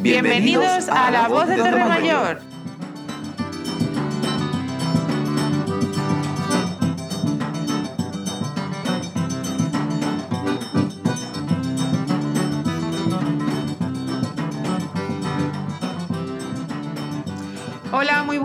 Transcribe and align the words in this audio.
Bienvenidos 0.00 0.88
a 0.88 1.10
La 1.10 1.28
Voz 1.28 1.46
de 1.46 1.56
Torremayor. 1.56 2.38
Hola, 2.38 2.49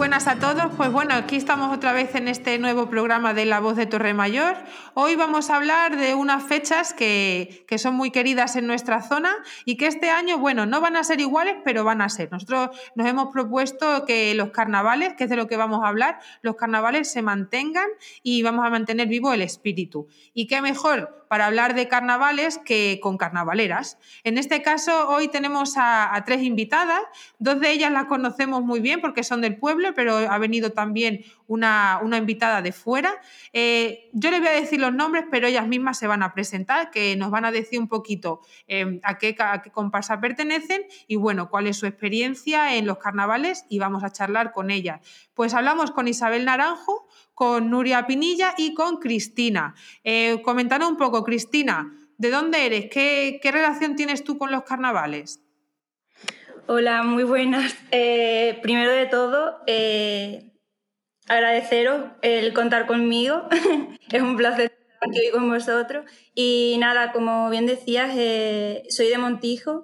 buenas 0.05 0.27
a 0.27 0.35
todos. 0.35 0.71
Pues 0.77 0.91
bueno, 0.91 1.15
aquí 1.15 1.35
estamos 1.35 1.75
otra 1.75 1.91
vez 1.91 2.13
en 2.13 2.27
este 2.27 2.59
nuevo 2.59 2.91
programa 2.91 3.33
de 3.33 3.43
La 3.45 3.59
Voz 3.59 3.75
de 3.75 3.87
Torremayor. 3.87 4.55
Hoy 4.93 5.15
vamos 5.15 5.49
a 5.49 5.55
hablar 5.55 5.97
de 5.97 6.13
unas 6.13 6.43
fechas 6.43 6.93
que, 6.93 7.65
que, 7.67 7.79
son 7.79 7.95
muy 7.95 8.11
queridas 8.11 8.55
en 8.55 8.67
nuestra 8.67 9.01
zona 9.01 9.31
y 9.65 9.77
que 9.77 9.87
este 9.87 10.11
año, 10.11 10.37
bueno, 10.37 10.67
no 10.67 10.79
van 10.79 10.95
a 10.95 11.03
ser 11.03 11.21
iguales, 11.21 11.55
pero 11.65 11.83
van 11.83 12.01
a 12.03 12.09
ser. 12.09 12.31
Nosotros 12.31 12.69
nos 12.93 13.07
hemos 13.07 13.33
propuesto 13.33 14.05
que 14.05 14.35
los 14.35 14.51
carnavales, 14.51 15.15
que 15.15 15.23
es 15.23 15.29
de 15.31 15.37
lo 15.37 15.47
que 15.47 15.57
vamos 15.57 15.83
a 15.83 15.87
hablar, 15.87 16.19
los 16.43 16.55
carnavales 16.55 17.11
se 17.11 17.23
mantengan 17.23 17.87
y 18.21 18.43
vamos 18.43 18.63
a 18.63 18.69
mantener 18.69 19.07
vivo 19.07 19.33
el 19.33 19.41
espíritu. 19.41 20.07
Y 20.35 20.45
qué 20.45 20.61
mejor 20.61 21.24
para 21.35 21.47
hablar 21.47 21.75
de 21.75 21.89
carnavales 21.89 22.59
que 22.59 23.01
con 23.03 23.17
carnavaleras. 23.17 23.97
En 24.23 24.37
este 24.37 24.61
caso, 24.61 25.09
hoy 25.09 25.27
tenemos 25.27 25.75
a, 25.75 26.15
a 26.15 26.23
tres 26.23 26.43
invitadas. 26.43 27.01
Dos 27.39 27.59
de 27.59 27.71
ellas 27.71 27.91
las 27.91 28.05
conocemos 28.05 28.63
muy 28.63 28.79
bien 28.79 29.01
porque 29.01 29.21
son 29.21 29.41
del 29.41 29.57
pueblo, 29.57 29.93
pero 29.93 30.15
ha 30.15 30.37
venido 30.37 30.71
también 30.71 31.25
una, 31.47 31.99
invitada 32.17 32.61
de 32.61 32.71
fuera. 32.71 33.13
Eh, 33.53 34.09
yo 34.13 34.31
les 34.31 34.39
voy 34.39 34.49
a 34.49 34.53
decir 34.53 34.79
los 34.79 34.93
nombres, 34.93 35.25
pero 35.29 35.47
ellas 35.47 35.67
mismas 35.67 35.99
se 35.99 36.07
van 36.07 36.23
a 36.23 36.33
presentar, 36.33 36.91
que 36.91 37.15
nos 37.15 37.31
van 37.31 37.45
a 37.45 37.51
decir 37.51 37.79
un 37.79 37.87
poquito 37.87 38.41
eh, 38.67 38.99
a, 39.03 39.17
qué, 39.17 39.35
comparsa 39.71 40.19
pertenecen 40.19 40.83
y 41.07 41.15
bueno, 41.15 41.49
cuál 41.49 41.67
es 41.67 41.77
su 41.77 41.85
experiencia 41.85 42.75
en 42.75 42.87
los 42.87 42.97
carnavales 42.97 43.65
y 43.69 43.79
vamos 43.79 44.03
a 44.03 44.11
charlar 44.11 44.51
con 44.51 44.71
ellas. 44.71 45.01
Pues 45.33 45.53
hablamos 45.53 45.91
con 45.91 46.07
Isabel 46.07 46.45
Naranjo, 46.45 47.07
con 47.33 47.69
Nuria 47.69 48.07
Pinilla 48.07 48.53
y 48.57 48.73
con 48.73 48.97
Cristina. 48.97 49.75
Eh, 50.03 50.41
un 50.45 50.97
poco, 50.97 51.23
Cristina, 51.23 51.93
¿de 52.17 52.29
dónde 52.29 52.65
eres? 52.65 52.87
¿Qué, 52.91 53.39
¿Qué, 53.41 53.51
relación 53.51 53.95
tienes 53.95 54.23
tú 54.23 54.37
con 54.37 54.51
los 54.51 54.63
carnavales? 54.63 55.41
Hola, 56.67 57.03
muy 57.03 57.23
buenas. 57.23 57.75
Eh, 57.91 58.57
primero 58.61 58.91
de 58.91 59.05
todo, 59.05 59.59
eh, 59.67 60.54
agradeceros 61.27 62.11
el 62.21 62.53
contar 62.53 62.85
conmigo. 62.87 63.43
es 64.11 64.21
un 64.21 64.37
placer 64.37 64.71
estar 64.71 65.09
aquí 65.09 65.29
con 65.31 65.49
vosotros. 65.49 66.05
Y 66.33 66.77
nada, 66.79 67.11
como 67.11 67.49
bien 67.49 67.65
decías, 67.65 68.11
eh, 68.15 68.83
soy 68.89 69.07
de 69.07 69.17
Montijo 69.17 69.83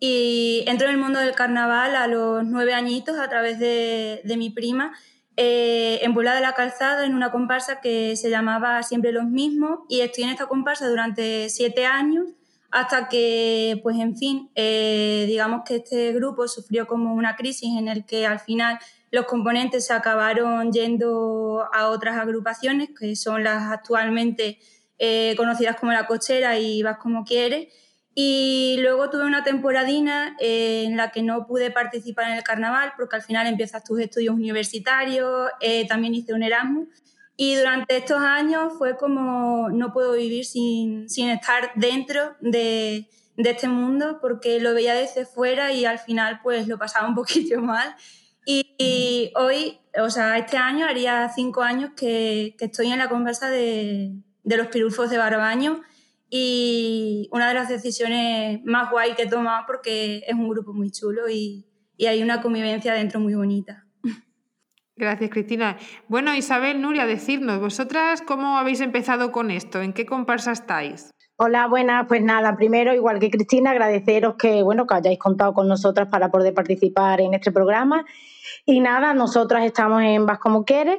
y 0.00 0.64
entro 0.66 0.88
en 0.88 0.94
el 0.94 1.00
mundo 1.00 1.20
del 1.20 1.34
carnaval 1.34 1.94
a 1.94 2.06
los 2.06 2.44
nueve 2.44 2.74
añitos 2.74 3.18
a 3.18 3.28
través 3.28 3.58
de, 3.58 4.20
de 4.24 4.36
mi 4.36 4.50
prima. 4.50 4.92
Eh, 5.36 6.00
en 6.02 6.12
Puebla 6.12 6.34
de 6.34 6.42
la 6.42 6.52
Calzada, 6.52 7.06
en 7.06 7.14
una 7.14 7.32
comparsa 7.32 7.80
que 7.80 8.16
se 8.16 8.28
llamaba 8.28 8.82
Siempre 8.82 9.12
los 9.12 9.24
mismos, 9.24 9.80
y 9.88 10.00
estoy 10.00 10.24
en 10.24 10.30
esta 10.30 10.46
comparsa 10.46 10.88
durante 10.88 11.48
siete 11.48 11.86
años 11.86 12.26
hasta 12.70 13.08
que, 13.08 13.78
pues 13.82 13.98
en 13.98 14.16
fin, 14.16 14.50
eh, 14.54 15.24
digamos 15.26 15.62
que 15.66 15.76
este 15.76 16.12
grupo 16.12 16.48
sufrió 16.48 16.86
como 16.86 17.14
una 17.14 17.36
crisis 17.36 17.70
en 17.78 17.88
el 17.88 18.04
que 18.04 18.26
al 18.26 18.40
final 18.40 18.78
los 19.12 19.26
componentes 19.26 19.86
se 19.86 19.92
acabaron 19.92 20.72
yendo 20.72 21.68
a 21.72 21.88
otras 21.88 22.16
agrupaciones, 22.18 22.88
que 22.98 23.14
son 23.14 23.44
las 23.44 23.70
actualmente 23.70 24.58
eh, 24.98 25.34
conocidas 25.36 25.76
como 25.76 25.92
La 25.92 26.06
Cochera 26.06 26.58
y 26.58 26.82
Vas 26.82 26.96
como 26.96 27.24
quieres. 27.24 27.68
Y 28.14 28.78
luego 28.80 29.10
tuve 29.10 29.24
una 29.24 29.44
temporadina 29.44 30.34
eh, 30.40 30.84
en 30.86 30.96
la 30.96 31.12
que 31.12 31.22
no 31.22 31.46
pude 31.46 31.70
participar 31.70 32.30
en 32.30 32.38
el 32.38 32.42
carnaval 32.42 32.94
porque 32.96 33.16
al 33.16 33.22
final 33.22 33.46
empiezas 33.46 33.84
tus 33.84 34.00
estudios 34.00 34.34
universitarios, 34.34 35.50
eh, 35.60 35.86
también 35.86 36.14
hice 36.14 36.34
un 36.34 36.42
Erasmus 36.42 36.88
y 37.36 37.56
durante 37.56 37.96
estos 37.96 38.18
años 38.18 38.74
fue 38.78 38.96
como 38.96 39.70
no 39.70 39.92
puedo 39.92 40.12
vivir 40.12 40.44
sin, 40.44 41.08
sin 41.08 41.30
estar 41.30 41.72
dentro 41.74 42.36
de, 42.40 43.08
de, 43.36 43.50
este 43.50 43.68
mundo 43.68 44.18
porque 44.20 44.60
lo 44.60 44.74
veía 44.74 44.94
desde 44.94 45.24
fuera 45.24 45.72
y 45.72 45.86
al 45.86 45.98
final 45.98 46.40
pues 46.42 46.68
lo 46.68 46.78
pasaba 46.78 47.08
un 47.08 47.14
poquito 47.16 47.60
mal. 47.60 47.94
Y, 48.44 48.74
y 48.78 49.32
hoy, 49.36 49.78
o 50.00 50.10
sea, 50.10 50.38
este 50.38 50.56
año 50.56 50.86
haría 50.86 51.28
cinco 51.34 51.62
años 51.62 51.90
que, 51.96 52.54
que 52.58 52.64
estoy 52.66 52.90
en 52.90 52.98
la 52.98 53.08
conversa 53.08 53.50
de, 53.50 54.12
de 54.42 54.56
los 54.56 54.68
pirulfos 54.68 55.10
de 55.10 55.18
Barbaño 55.18 55.80
y 56.28 57.28
una 57.30 57.48
de 57.48 57.54
las 57.54 57.68
decisiones 57.68 58.60
más 58.64 58.90
guay 58.90 59.14
que 59.14 59.24
he 59.24 59.28
tomado 59.28 59.64
porque 59.66 60.22
es 60.26 60.34
un 60.34 60.48
grupo 60.48 60.72
muy 60.72 60.90
chulo 60.90 61.28
y, 61.28 61.66
y 61.96 62.06
hay 62.06 62.22
una 62.22 62.40
convivencia 62.40 62.94
dentro 62.94 63.20
muy 63.20 63.34
bonita. 63.34 63.86
Gracias, 64.96 65.30
Cristina. 65.30 65.78
Bueno, 66.08 66.34
Isabel, 66.34 66.80
Nuria, 66.80 67.06
decirnos, 67.06 67.60
¿vosotras 67.60 68.22
cómo 68.22 68.58
habéis 68.58 68.80
empezado 68.80 69.32
con 69.32 69.50
esto? 69.50 69.80
¿En 69.80 69.92
qué 69.92 70.04
comparsa 70.04 70.52
estáis? 70.52 71.10
Hola, 71.36 71.66
buenas. 71.66 72.06
Pues 72.06 72.22
nada, 72.22 72.56
primero, 72.56 72.94
igual 72.94 73.18
que 73.18 73.30
Cristina, 73.30 73.70
agradeceros 73.70 74.36
que, 74.36 74.62
bueno, 74.62 74.86
que 74.86 74.94
hayáis 74.94 75.18
contado 75.18 75.54
con 75.54 75.66
nosotras 75.66 76.08
para 76.08 76.30
poder 76.30 76.54
participar 76.54 77.20
en 77.20 77.34
este 77.34 77.50
programa. 77.50 78.04
Y 78.64 78.80
nada, 78.80 79.14
nosotras 79.14 79.64
estamos 79.64 80.02
en 80.02 80.26
Vas 80.26 80.38
como 80.38 80.64
quieres. 80.64 80.98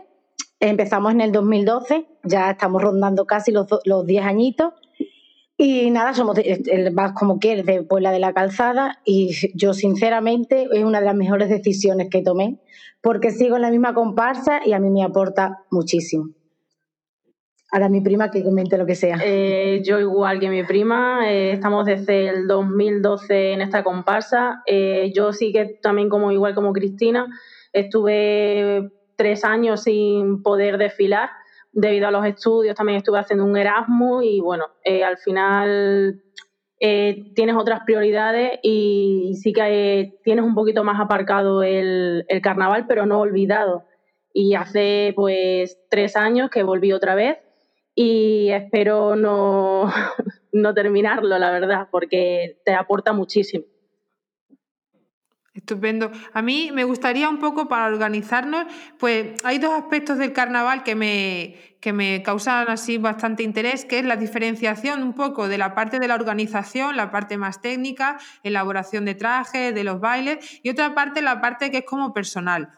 Empezamos 0.59 1.11
en 1.11 1.21
el 1.21 1.31
2012, 1.31 2.07
ya 2.23 2.51
estamos 2.51 2.81
rondando 2.81 3.25
casi 3.25 3.51
los, 3.51 3.67
los 3.85 4.05
10 4.05 4.25
añitos. 4.25 4.73
Y 5.57 5.91
nada, 5.91 6.13
somos 6.13 6.37
el 6.37 6.93
Vas 6.93 7.13
como 7.13 7.39
quieres 7.39 7.65
de 7.65 7.83
Puebla 7.83 8.11
de 8.11 8.19
la 8.19 8.33
Calzada 8.33 8.99
y 9.05 9.33
yo 9.55 9.73
sinceramente 9.73 10.67
es 10.71 10.83
una 10.83 10.99
de 10.99 11.05
las 11.05 11.15
mejores 11.15 11.49
decisiones 11.49 12.09
que 12.09 12.21
tomé 12.21 12.59
porque 13.01 13.31
sigo 13.31 13.57
en 13.57 13.61
la 13.61 13.69
misma 13.69 13.93
comparsa 13.93 14.61
y 14.65 14.71
a 14.71 14.79
mí 14.79 14.89
me 14.89 15.03
aporta 15.03 15.65
muchísimo. 15.69 16.29
Ahora 17.69 17.89
mi 17.89 18.01
prima 18.01 18.31
que 18.31 18.43
comente 18.43 18.77
lo 18.77 18.85
que 18.85 18.95
sea. 18.95 19.17
Eh, 19.23 19.81
yo 19.83 19.99
igual 19.99 20.39
que 20.39 20.49
mi 20.49 20.63
prima, 20.63 21.29
eh, 21.29 21.51
estamos 21.51 21.85
desde 21.85 22.29
el 22.29 22.47
2012 22.47 23.53
en 23.53 23.61
esta 23.61 23.83
comparsa. 23.83 24.61
Eh, 24.67 25.11
yo 25.13 25.33
sí 25.33 25.51
que 25.51 25.79
también 25.81 26.07
como 26.07 26.31
igual 26.31 26.55
como 26.55 26.71
Cristina, 26.71 27.27
estuve 27.73 28.91
tres 29.15 29.43
años 29.43 29.83
sin 29.83 30.41
poder 30.41 30.77
desfilar 30.77 31.29
debido 31.71 32.07
a 32.07 32.11
los 32.11 32.25
estudios, 32.25 32.75
también 32.75 32.97
estuve 32.97 33.19
haciendo 33.19 33.45
un 33.45 33.57
Erasmus 33.57 34.23
y 34.23 34.39
bueno, 34.39 34.65
eh, 34.83 35.03
al 35.03 35.17
final 35.17 36.21
eh, 36.79 37.31
tienes 37.35 37.55
otras 37.55 37.81
prioridades 37.85 38.59
y 38.61 39.33
sí 39.41 39.53
que 39.53 39.99
eh, 39.99 40.19
tienes 40.23 40.45
un 40.45 40.53
poquito 40.53 40.83
más 40.83 40.99
aparcado 41.01 41.63
el, 41.63 42.25
el, 42.27 42.41
carnaval, 42.41 42.85
pero 42.87 43.05
no 43.05 43.19
olvidado. 43.19 43.85
Y 44.33 44.55
hace 44.55 45.13
pues 45.15 45.79
tres 45.89 46.15
años 46.15 46.49
que 46.49 46.63
volví 46.63 46.93
otra 46.93 47.15
vez 47.15 47.37
y 47.95 48.49
espero 48.49 49.15
no, 49.15 49.91
no 50.51 50.73
terminarlo, 50.73 51.37
la 51.39 51.51
verdad, 51.51 51.87
porque 51.91 52.59
te 52.65 52.73
aporta 52.73 53.13
muchísimo. 53.13 53.65
Estupendo. 55.53 56.11
A 56.33 56.41
mí 56.41 56.71
me 56.73 56.83
gustaría 56.83 57.29
un 57.29 57.37
poco 57.37 57.67
para 57.67 57.85
organizarnos, 57.85 58.65
pues 58.97 59.39
hay 59.43 59.59
dos 59.59 59.71
aspectos 59.71 60.17
del 60.17 60.33
carnaval 60.33 60.81
que 60.81 60.95
me, 60.95 61.77
que 61.79 61.93
me 61.93 62.23
causan 62.23 62.69
así 62.69 62.97
bastante 62.97 63.43
interés, 63.43 63.85
que 63.85 63.99
es 63.99 64.05
la 64.05 64.15
diferenciación 64.15 65.03
un 65.03 65.13
poco 65.13 65.47
de 65.47 65.59
la 65.59 65.75
parte 65.75 65.99
de 65.99 66.07
la 66.07 66.15
organización, 66.15 66.97
la 66.97 67.11
parte 67.11 67.37
más 67.37 67.61
técnica, 67.61 68.17
elaboración 68.41 69.05
de 69.05 69.13
trajes, 69.13 69.75
de 69.75 69.83
los 69.83 69.99
bailes, 69.99 70.59
y 70.63 70.69
otra 70.69 70.95
parte, 70.95 71.21
la 71.21 71.39
parte 71.39 71.69
que 71.69 71.79
es 71.79 71.85
como 71.85 72.13
personal. 72.13 72.69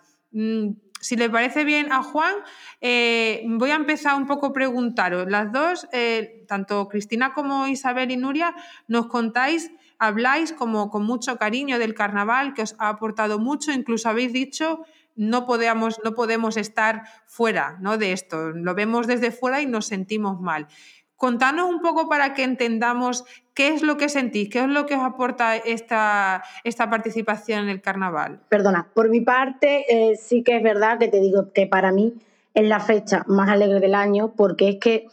Si 1.00 1.16
le 1.16 1.30
parece 1.30 1.64
bien 1.64 1.94
a 1.94 2.04
Juan, 2.04 2.34
eh, 2.82 3.44
voy 3.46 3.72
a 3.72 3.76
empezar 3.76 4.16
un 4.16 4.28
poco 4.28 4.48
a 4.48 4.54
preguntaros. 4.54 5.28
Las 5.30 5.50
dos, 5.54 5.88
eh, 5.94 6.44
tanto 6.48 6.90
Cristina 6.90 7.34
como 7.34 7.68
Isabel 7.68 8.12
y 8.12 8.18
Nuria, 8.18 8.54
nos 8.88 9.06
contáis 9.08 9.72
habláis 10.00 10.54
como 10.54 10.90
con 10.90 11.04
mucho 11.04 11.38
cariño 11.38 11.80
del 11.80 11.94
carnaval, 11.94 12.54
que 12.54 12.64
os 12.64 12.76
ha 12.80 12.90
aportado 12.90 13.40
mucho, 13.40 13.72
incluso 13.72 14.10
habéis 14.10 14.34
dicho 14.34 14.86
no 15.16 15.46
podemos, 15.46 16.00
no 16.04 16.14
podemos 16.14 16.58
estar 16.58 17.04
fuera 17.26 17.78
¿no? 17.80 17.98
de 17.98 18.12
esto, 18.12 18.52
lo 18.52 18.76
vemos 18.76 19.08
desde 19.08 19.32
fuera 19.32 19.62
y 19.62 19.66
nos 19.66 19.86
sentimos 19.88 20.40
mal. 20.40 20.68
Contanos 21.16 21.70
un 21.70 21.80
poco 21.80 22.10
para 22.10 22.34
que 22.34 22.44
entendamos 22.44 23.24
qué 23.54 23.70
es 23.70 23.82
lo 23.82 23.96
que 23.96 24.10
sentís, 24.10 24.50
qué 24.50 24.60
es 24.60 24.68
lo 24.68 24.86
que 24.86 24.96
os 24.96 25.02
aporta 25.02 25.56
esta, 25.56 26.44
esta 26.66 26.90
participación 26.90 27.64
en 27.64 27.70
el 27.70 27.82
carnaval. 27.82 28.42
Perdona, 28.50 28.90
por 28.94 29.10
mi 29.10 29.22
parte 29.22 29.86
eh, 29.88 30.18
sí 30.18 30.44
que 30.44 30.58
es 30.58 30.64
verdad 30.64 31.00
que 31.00 31.08
te 31.08 31.22
digo 31.22 31.54
que 31.54 31.68
para 31.68 31.94
mí 31.94 32.16
es 32.54 32.68
la 32.68 32.82
fecha 32.82 33.24
más 33.28 33.48
alegre 33.48 33.80
del 33.80 33.96
año 33.96 34.34
porque 34.36 34.68
es 34.68 34.76
que 34.82 35.08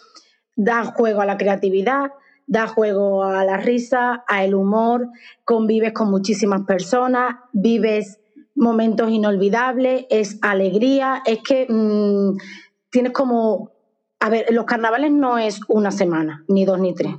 da 0.57 0.85
juego 0.85 1.21
a 1.21 1.27
la 1.27 1.37
creatividad, 1.37 2.11
da 2.47 2.67
juego 2.67 3.25
a 3.25 3.45
la 3.45 3.57
risa, 3.57 4.25
al 4.27 4.55
humor, 4.55 5.09
convives 5.45 5.93
con 5.93 6.11
muchísimas 6.11 6.63
personas, 6.63 7.37
vives 7.53 8.21
momentos 8.55 9.11
inolvidables, 9.11 10.07
es 10.11 10.39
alegría, 10.43 11.23
es 11.25 11.39
que 11.43 11.67
mmm, 11.69 12.37
tienes 12.91 13.13
como, 13.13 13.71
a 14.21 14.29
ver, 14.29 14.47
los 14.51 14.65
carnavales 14.67 15.13
no 15.13 15.39
es 15.39 15.61
una 15.69 15.91
semana, 15.91 16.45
ni 16.49 16.65
dos 16.65 16.79
ni 16.79 16.95
tres, 16.95 17.15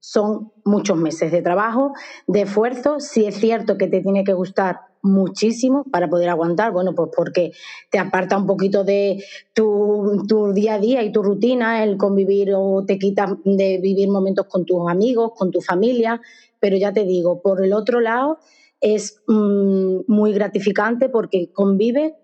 son 0.00 0.52
muchos 0.64 0.96
meses 0.96 1.32
de 1.32 1.42
trabajo, 1.42 1.92
de 2.28 2.42
esfuerzo. 2.42 3.00
Si 3.00 3.24
es 3.26 3.34
cierto 3.34 3.76
que 3.76 3.88
te 3.88 4.00
tiene 4.02 4.22
que 4.22 4.34
gustar 4.34 4.78
muchísimo 5.06 5.84
para 5.90 6.08
poder 6.08 6.28
aguantar, 6.28 6.72
bueno, 6.72 6.94
pues 6.94 7.10
porque 7.14 7.52
te 7.90 7.98
aparta 7.98 8.36
un 8.36 8.46
poquito 8.46 8.84
de 8.84 9.24
tu, 9.54 10.24
tu, 10.28 10.52
día 10.52 10.74
a 10.74 10.78
día 10.78 11.02
y 11.02 11.12
tu 11.12 11.22
rutina, 11.22 11.82
el 11.84 11.96
convivir 11.96 12.52
o 12.54 12.84
te 12.86 12.98
quita 12.98 13.38
de 13.44 13.78
vivir 13.78 14.08
momentos 14.08 14.46
con 14.46 14.64
tus 14.64 14.88
amigos, 14.88 15.32
con 15.36 15.50
tu 15.50 15.60
familia, 15.60 16.20
pero 16.60 16.76
ya 16.76 16.92
te 16.92 17.04
digo, 17.04 17.40
por 17.40 17.64
el 17.64 17.72
otro 17.72 18.00
lado 18.00 18.38
es 18.80 19.22
mm, 19.26 20.00
muy 20.06 20.32
gratificante 20.32 21.08
porque 21.08 21.50
convive 21.52 22.16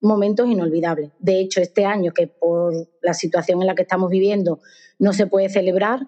momentos 0.00 0.48
inolvidables. 0.48 1.10
De 1.18 1.40
hecho, 1.40 1.60
este 1.60 1.84
año 1.84 2.12
que 2.12 2.26
por 2.26 2.74
la 3.02 3.14
situación 3.14 3.60
en 3.62 3.66
la 3.66 3.74
que 3.74 3.82
estamos 3.82 4.10
viviendo 4.10 4.60
no 4.98 5.12
se 5.12 5.26
puede 5.26 5.48
celebrar, 5.48 6.06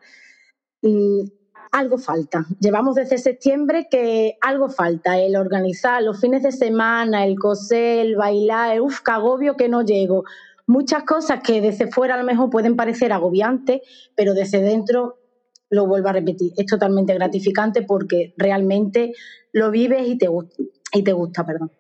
mm, 0.82 1.20
algo 1.72 1.98
falta. 1.98 2.46
Llevamos 2.60 2.94
desde 2.94 3.18
septiembre 3.18 3.88
que 3.90 4.36
algo 4.40 4.68
falta, 4.68 5.18
el 5.18 5.36
organizar 5.36 6.02
los 6.02 6.20
fines 6.20 6.42
de 6.42 6.52
semana, 6.52 7.24
el 7.24 7.38
coser, 7.38 8.06
el 8.06 8.16
bailar, 8.16 8.74
el 8.74 8.80
uf, 8.80 9.00
agobio 9.06 9.56
que 9.56 9.68
no 9.68 9.82
llego. 9.82 10.24
Muchas 10.66 11.04
cosas 11.04 11.40
que 11.42 11.60
desde 11.60 11.90
fuera 11.90 12.14
a 12.14 12.18
lo 12.18 12.24
mejor 12.24 12.50
pueden 12.50 12.76
parecer 12.76 13.12
agobiantes, 13.12 13.82
pero 14.16 14.34
desde 14.34 14.60
dentro, 14.60 15.18
lo 15.70 15.86
vuelvo 15.86 16.08
a 16.08 16.12
repetir, 16.12 16.52
es 16.56 16.66
totalmente 16.66 17.14
gratificante 17.14 17.82
porque 17.82 18.34
realmente 18.36 19.12
lo 19.52 19.70
vives 19.70 20.06
y 20.08 20.18
te 20.18 20.28
gusta, 20.28 20.62
y 20.92 21.02
te 21.02 21.12
gusta, 21.12 21.44
perdón. 21.44 21.72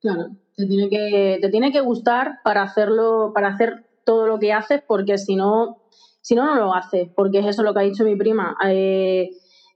Claro, 0.00 0.30
te 0.56 0.66
tiene 0.66 0.88
que, 0.88 1.38
te 1.40 1.48
tiene 1.48 1.72
que 1.72 1.80
gustar 1.80 2.38
para 2.44 2.62
hacerlo, 2.62 3.32
para 3.34 3.48
hacer 3.48 3.86
todo 4.04 4.26
lo 4.26 4.38
que 4.38 4.52
haces, 4.52 4.82
porque 4.86 5.18
si 5.18 5.36
no, 5.36 5.83
si 6.24 6.34
no, 6.34 6.46
no 6.46 6.54
lo 6.54 6.74
haces, 6.74 7.10
porque 7.14 7.40
es 7.40 7.46
eso 7.46 7.62
lo 7.62 7.74
que 7.74 7.80
ha 7.80 7.82
dicho 7.82 8.02
mi 8.02 8.16
prima. 8.16 8.56
Eh, 8.66 9.28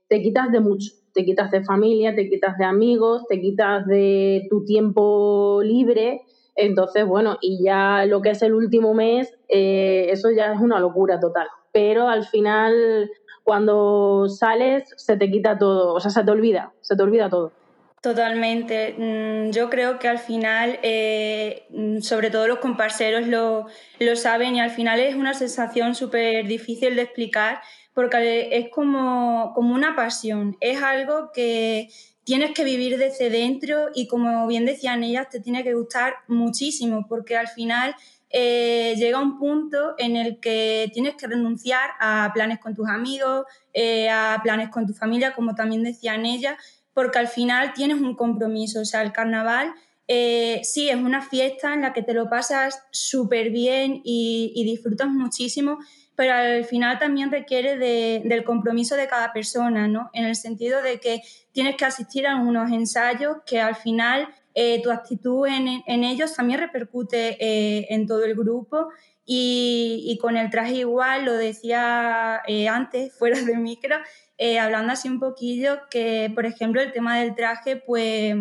te 0.07 0.19
quitas 0.19 0.51
de 0.51 0.59
mucho, 0.59 0.91
te 1.13 1.23
quitas 1.23 1.51
de 1.51 1.63
familia, 1.63 2.15
te 2.15 2.27
quitas 2.27 2.57
de 2.57 2.65
amigos, 2.65 3.27
te 3.27 3.39
quitas 3.39 3.85
de 3.85 4.47
tu 4.49 4.65
tiempo 4.65 5.61
libre. 5.63 6.23
Entonces, 6.55 7.05
bueno, 7.05 7.37
y 7.39 7.63
ya 7.63 8.03
lo 8.07 8.23
que 8.23 8.31
es 8.31 8.41
el 8.41 8.55
último 8.55 8.95
mes, 8.95 9.31
eh, 9.47 10.07
eso 10.09 10.31
ya 10.31 10.51
es 10.51 10.59
una 10.59 10.79
locura 10.79 11.19
total. 11.19 11.47
Pero 11.71 12.07
al 12.07 12.25
final, 12.25 13.11
cuando 13.43 14.27
sales, 14.27 14.91
se 14.97 15.17
te 15.17 15.29
quita 15.29 15.59
todo, 15.59 15.93
o 15.93 15.99
sea, 15.99 16.09
se 16.09 16.23
te 16.23 16.31
olvida, 16.31 16.73
se 16.81 16.95
te 16.95 17.03
olvida 17.03 17.29
todo. 17.29 17.51
Totalmente. 18.01 18.95
Mm, 18.97 19.51
yo 19.51 19.69
creo 19.69 19.99
que 19.99 20.07
al 20.07 20.19
final, 20.19 20.79
eh, 20.83 21.65
mm, 21.69 21.99
sobre 21.99 22.29
todo 22.29 22.47
los 22.47 22.59
comparseros 22.59 23.27
lo, 23.27 23.67
lo, 23.99 24.15
saben 24.15 24.55
y 24.55 24.61
al 24.61 24.69
final 24.71 25.01
es 25.01 25.15
una 25.15 25.33
sensación 25.33 25.95
súper 25.95 26.47
difícil 26.47 26.95
de 26.95 27.01
explicar 27.01 27.61
porque 27.93 28.49
es 28.57 28.69
como, 28.69 29.51
como 29.53 29.75
una 29.75 29.95
pasión, 29.95 30.55
es 30.61 30.81
algo 30.81 31.31
que 31.33 31.89
tienes 32.23 32.51
que 32.51 32.63
vivir 32.63 32.97
desde 32.97 33.29
dentro 33.29 33.87
y 33.93 34.07
como 34.07 34.47
bien 34.47 34.65
decían 34.65 35.03
ellas, 35.03 35.27
te 35.29 35.41
tiene 35.41 35.63
que 35.63 35.73
gustar 35.73 36.13
muchísimo 36.27 37.05
porque 37.09 37.35
al 37.35 37.49
final 37.49 37.95
eh, 38.29 38.93
llega 38.97 39.19
un 39.19 39.39
punto 39.39 39.95
en 39.97 40.15
el 40.15 40.39
que 40.39 40.91
tienes 40.93 41.15
que 41.15 41.27
renunciar 41.27 41.89
a 41.99 42.31
planes 42.33 42.59
con 42.59 42.75
tus 42.75 42.87
amigos, 42.87 43.45
eh, 43.73 44.09
a 44.09 44.39
planes 44.43 44.69
con 44.69 44.85
tu 44.85 44.93
familia, 44.93 45.33
como 45.33 45.55
también 45.55 45.83
decían 45.83 46.25
ellas, 46.25 46.55
porque 46.93 47.19
al 47.19 47.27
final 47.27 47.73
tienes 47.73 48.01
un 48.01 48.15
compromiso. 48.15 48.81
O 48.81 48.85
sea, 48.85 49.01
el 49.01 49.11
carnaval 49.11 49.73
eh, 50.11 50.61
sí 50.63 50.89
es 50.89 50.95
una 50.95 51.21
fiesta 51.21 51.73
en 51.73 51.81
la 51.81 51.93
que 51.93 52.01
te 52.01 52.15
lo 52.15 52.29
pasas 52.29 52.83
súper 52.91 53.51
bien 53.51 54.01
y, 54.03 54.63
disfrutas 54.65 55.07
muchísimo, 55.07 55.77
pero 56.15 56.33
al 56.33 56.65
final 56.65 56.97
también 56.97 57.31
requiere 57.31 57.77
del 57.77 58.43
compromiso 58.43 58.95
de 58.95 59.07
cada 59.07 59.31
persona, 59.31 59.87
¿no? 59.87 60.09
En 60.13 60.25
el 60.25 60.35
sentido 60.35 60.81
de 60.81 60.99
que 60.99 61.21
tienes 61.51 61.75
que 61.75 61.85
asistir 61.85 62.25
a 62.25 62.37
unos 62.37 62.71
ensayos 62.71 63.37
que 63.45 63.61
al 63.61 63.75
final 63.75 64.27
eh, 64.55 64.81
tu 64.81 64.89
actitud 64.89 65.47
en, 65.47 66.03
ellos 66.03 66.35
también 66.35 66.59
repercute 66.59 67.37
eh, 67.39 67.85
en 67.89 68.07
todo 68.07 68.25
el 68.25 68.35
grupo 68.35 68.89
y, 69.31 70.17
con 70.19 70.37
el 70.37 70.49
traje 70.49 70.73
igual, 70.73 71.25
lo 71.25 71.33
decía 71.33 72.41
antes, 72.71 73.13
fuera 73.19 73.39
de 73.39 73.55
micro, 73.57 73.95
eh, 74.39 74.57
hablando 74.57 74.93
así 74.93 75.07
un 75.07 75.19
poquillo, 75.19 75.81
que 75.91 76.31
por 76.33 76.47
ejemplo 76.47 76.81
el 76.81 76.91
tema 76.91 77.19
del 77.19 77.35
traje, 77.35 77.75
pues 77.75 78.33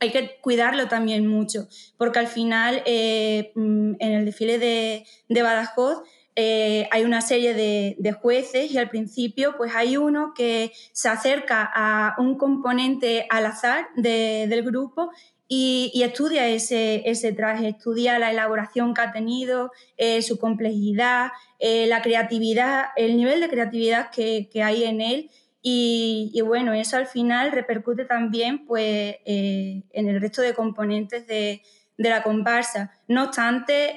hay 0.00 0.10
que 0.10 0.38
cuidarlo 0.40 0.88
también 0.88 1.26
mucho, 1.26 1.68
porque 1.98 2.18
al 2.18 2.28
final 2.28 2.82
eh, 2.86 3.52
mm, 3.54 3.96
en 3.98 4.12
el 4.12 4.24
desfile 4.24 4.58
de, 4.58 5.04
de 5.28 5.42
Badajoz 5.42 6.02
eh, 6.34 6.88
hay 6.90 7.04
una 7.04 7.20
serie 7.20 7.52
de, 7.52 7.96
de, 7.98 8.12
jueces 8.12 8.70
y 8.70 8.78
al 8.78 8.88
principio 8.88 9.56
pues 9.58 9.74
hay 9.74 9.98
uno 9.98 10.32
que 10.34 10.72
se 10.92 11.10
acerca 11.10 11.70
a 11.74 12.14
un 12.16 12.38
componente 12.38 13.26
al 13.28 13.44
azar 13.44 13.88
de, 13.96 14.46
del 14.48 14.62
grupo 14.62 15.10
y, 15.52 16.02
estudia 16.04 16.46
ese, 16.46 17.02
ese, 17.10 17.32
traje, 17.32 17.70
estudia 17.70 18.20
la 18.20 18.30
elaboración 18.30 18.94
que 18.94 19.00
ha 19.00 19.10
tenido, 19.10 19.72
eh, 19.96 20.22
su 20.22 20.38
complejidad, 20.38 21.32
eh, 21.58 21.88
la 21.88 22.02
creatividad, 22.02 22.90
el 22.94 23.16
nivel 23.16 23.40
de 23.40 23.48
creatividad 23.48 24.10
que, 24.10 24.48
que 24.48 24.62
hay 24.62 24.84
en 24.84 25.00
él. 25.00 25.30
Y, 25.60 26.30
y, 26.32 26.40
bueno, 26.42 26.72
eso 26.72 26.98
al 26.98 27.08
final 27.08 27.50
repercute 27.50 28.04
también 28.04 28.64
pues, 28.64 29.16
eh, 29.24 29.82
en 29.90 30.08
el 30.08 30.20
resto 30.20 30.40
de 30.40 30.54
componentes 30.54 31.26
de, 31.26 31.62
de 31.98 32.08
la 32.08 32.22
comparsa. 32.22 32.92
No 33.08 33.24
obstante, 33.24 33.96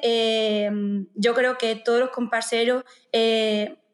yo 1.13 1.35
creo 1.35 1.59
que 1.59 1.75
todos 1.75 1.99
los 1.99 2.09
comparseros 2.09 2.83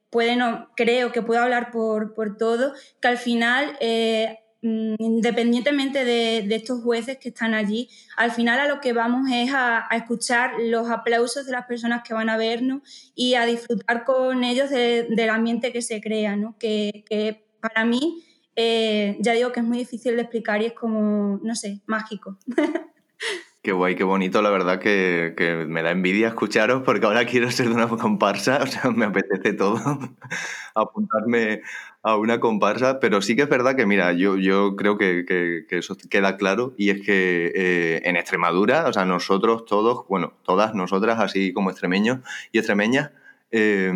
pueden, 0.10 0.40
creo 0.78 1.12
que 1.12 1.22
puedo 1.22 1.42
hablar 1.42 1.72
por, 1.72 2.14
por 2.14 2.38
todos, 2.38 2.72
que 3.02 3.08
al 3.10 3.18
final 3.18 3.78
Mm, 3.80 4.49
independientemente 4.62 6.04
de, 6.04 6.40
estos 6.54 6.84
jueces 6.84 7.18
que 7.18 7.30
están 7.30 7.54
allí, 7.54 7.90
al 8.18 8.32
final 8.32 8.60
a 8.60 8.68
lo 8.68 8.82
que 8.82 8.94
vamos 8.94 9.30
es 9.32 9.52
a, 9.54 9.88
escuchar 9.92 10.54
los 10.60 10.90
aplausos 10.90 11.46
de 11.46 11.52
las 11.52 11.66
personas 11.66 12.04
que 12.04 12.14
van 12.14 12.30
a 12.30 12.38
vernos 12.38 13.12
y 13.16 13.36
a 13.36 13.46
disfrutar 13.46 14.04
con 14.04 14.44
ellos 14.44 14.70
del 14.70 15.30
ambiente 15.30 15.72
que 15.72 15.82
se 15.82 16.02
crea, 16.02 16.36
¿no? 16.36 16.58
que, 16.58 17.46
para 17.62 17.86
mí, 17.86 18.24
eh, 18.56 19.18
ya 19.20 19.34
digo 19.34 19.52
que 19.52 19.60
es 19.60 19.66
muy 19.66 19.78
difícil 19.78 20.16
de 20.16 20.22
explicar 20.22 20.62
y 20.62 20.66
es 20.66 20.74
como, 20.74 21.40
no 21.44 21.56
sé, 21.56 21.82
mágico. 21.86 22.38
Qué 23.62 23.74
guay, 23.74 23.96
qué 23.96 24.06
bonito, 24.06 24.42
la 24.42 24.52
verdad 24.52 24.80
que, 24.80 25.34
que, 25.36 25.66
me 25.66 25.82
da 25.84 25.92
envidia 25.92 26.30
escucharos 26.30 26.82
porque 26.84 27.06
ahora 27.06 27.26
quiero 27.26 27.52
ser 27.52 27.68
de 27.68 27.76
una 27.76 27.90
comparsa, 27.90 28.60
o 28.64 28.68
sea, 28.68 28.90
me 28.92 29.04
apetece 29.06 29.52
todo 29.52 29.78
apuntarme 30.76 31.62
a 32.02 32.16
una 32.16 32.40
comparsa, 32.40 33.02
pero 33.02 33.22
sí 33.22 33.36
que 33.36 33.42
es 33.42 33.50
verdad 33.50 33.76
que, 33.76 33.86
mira, 33.86 34.14
yo, 34.14 34.38
yo 34.38 34.78
creo 34.78 34.98
que, 34.98 35.26
que, 35.28 35.78
eso 35.78 35.98
queda 36.10 36.38
claro 36.38 36.74
y 36.78 36.90
es 36.90 37.02
que 37.02 37.52
eh, 37.54 38.02
en 38.06 38.16
Extremadura, 38.16 38.88
o 38.88 38.94
sea, 38.94 39.04
nosotros 39.04 39.66
todos, 39.66 40.08
bueno, 40.08 40.32
todas 40.44 40.74
nosotras, 40.74 41.20
así 41.20 41.52
como 41.52 41.70
extremeños 41.70 42.20
y 42.54 42.60
extremeñas, 42.60 43.12
eh, 43.52 43.92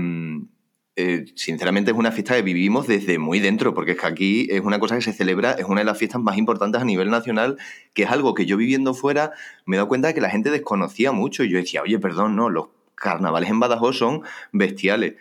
eh, 0.95 1.25
sinceramente 1.35 1.89
es 1.89 1.97
una 1.97 2.11
fiesta 2.11 2.35
que 2.35 2.43
vivimos 2.43 2.85
desde 2.85 3.17
muy 3.17 3.39
dentro, 3.39 3.73
porque 3.73 3.91
es 3.91 3.99
que 3.99 4.05
aquí 4.05 4.47
es 4.51 4.61
una 4.61 4.79
cosa 4.79 4.95
que 4.95 5.01
se 5.01 5.11
celebra, 5.11 5.53
es 5.53 5.65
una 5.65 5.81
de 5.81 5.85
las 5.85 5.97
fiestas 5.97 6.21
más 6.21 6.37
importantes 6.37 6.81
a 6.81 6.85
nivel 6.85 7.09
nacional, 7.09 7.57
que 7.93 8.03
es 8.03 8.11
algo 8.11 8.35
que 8.35 8.45
yo 8.45 8.57
viviendo 8.57 8.93
fuera 8.93 9.31
me 9.65 9.75
he 9.75 9.77
dado 9.77 9.87
cuenta 9.87 10.09
de 10.09 10.13
que 10.13 10.21
la 10.21 10.29
gente 10.29 10.51
desconocía 10.51 11.11
mucho 11.11 11.43
y 11.43 11.49
yo 11.49 11.57
decía, 11.57 11.81
oye, 11.81 11.97
perdón, 11.97 12.35
no, 12.35 12.49
los 12.49 12.67
carnavales 12.95 13.49
en 13.49 13.59
Badajoz 13.59 13.97
son 13.97 14.21
bestiales. 14.51 15.15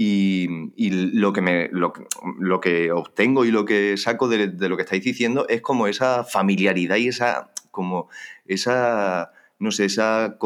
Y, 0.00 0.46
lo, 0.76 1.32
que 1.32 1.40
me, 1.40 1.68
lo, 1.72 1.92
que 2.60 2.92
obtengo 2.92 3.44
y 3.44 3.50
lo 3.50 3.64
que 3.64 3.96
saco 3.96 4.28
de, 4.28 4.46
lo 4.46 4.76
que 4.76 4.82
estáis 4.84 5.02
diciendo 5.02 5.46
es 5.48 5.60
como 5.60 5.88
esa 5.88 6.22
familiaridad 6.22 6.96
y 6.96 7.08
esa, 7.08 7.50
como 7.72 8.08
esa, 8.46 9.32
no 9.58 9.72
sé, 9.72 9.86
esa 9.86 10.36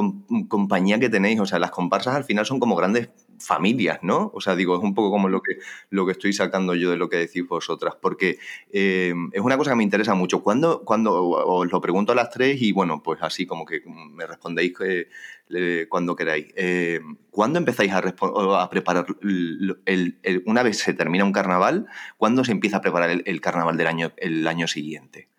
compañía 0.48 0.98
que 0.98 1.10
tenéis. 1.10 1.38
O 1.38 1.44
sea, 1.44 1.58
las 1.58 1.70
comparsas 1.70 2.16
al 2.16 2.24
final 2.24 2.46
son 2.46 2.60
como 2.60 2.76
grandes 2.76 3.10
familias, 3.42 3.98
¿no? 4.02 4.30
O 4.34 4.40
sea, 4.40 4.54
digo, 4.54 4.76
es 4.76 4.82
un 4.82 4.94
poco 4.94 5.10
como 5.10 5.28
lo 5.28 5.42
que, 5.42 5.58
lo 5.90 6.06
que 6.06 6.12
estoy 6.12 6.32
sacando 6.32 6.74
yo 6.74 6.90
de 6.90 6.96
lo 6.96 7.08
que 7.08 7.16
decís 7.16 7.46
vosotras, 7.46 7.96
porque 8.00 8.38
eh, 8.72 9.14
es 9.32 9.40
una 9.40 9.56
cosa 9.56 9.70
que 9.70 9.76
me 9.76 9.84
interesa 9.84 10.14
mucho. 10.14 10.42
Cuando, 10.42 10.82
cuando 10.84 11.14
os 11.22 11.70
lo 11.70 11.80
pregunto 11.80 12.12
a 12.12 12.14
las 12.14 12.30
tres 12.30 12.60
y 12.62 12.72
bueno, 12.72 13.02
pues 13.02 13.20
así 13.22 13.46
como 13.46 13.64
que 13.64 13.82
me 13.86 14.26
respondéis 14.26 14.72
eh, 14.80 15.86
cuando 15.88 16.16
queráis. 16.16 16.46
Eh, 16.56 17.00
¿Cuándo 17.30 17.58
empezáis 17.58 17.92
a, 17.92 18.68
preparar 18.70 19.06
el, 19.22 20.42
una 20.46 20.62
vez 20.62 20.78
se 20.78 20.94
termina 20.94 21.24
un 21.24 21.32
carnaval? 21.32 21.86
¿Cuándo 22.16 22.44
se 22.44 22.52
empieza 22.52 22.78
a 22.78 22.80
preparar 22.80 23.10
el, 23.10 23.22
el 23.26 23.40
carnaval 23.40 23.76
del 23.76 23.86
año, 23.86 24.12
el 24.16 24.46
año 24.46 24.68
siguiente? 24.68 25.31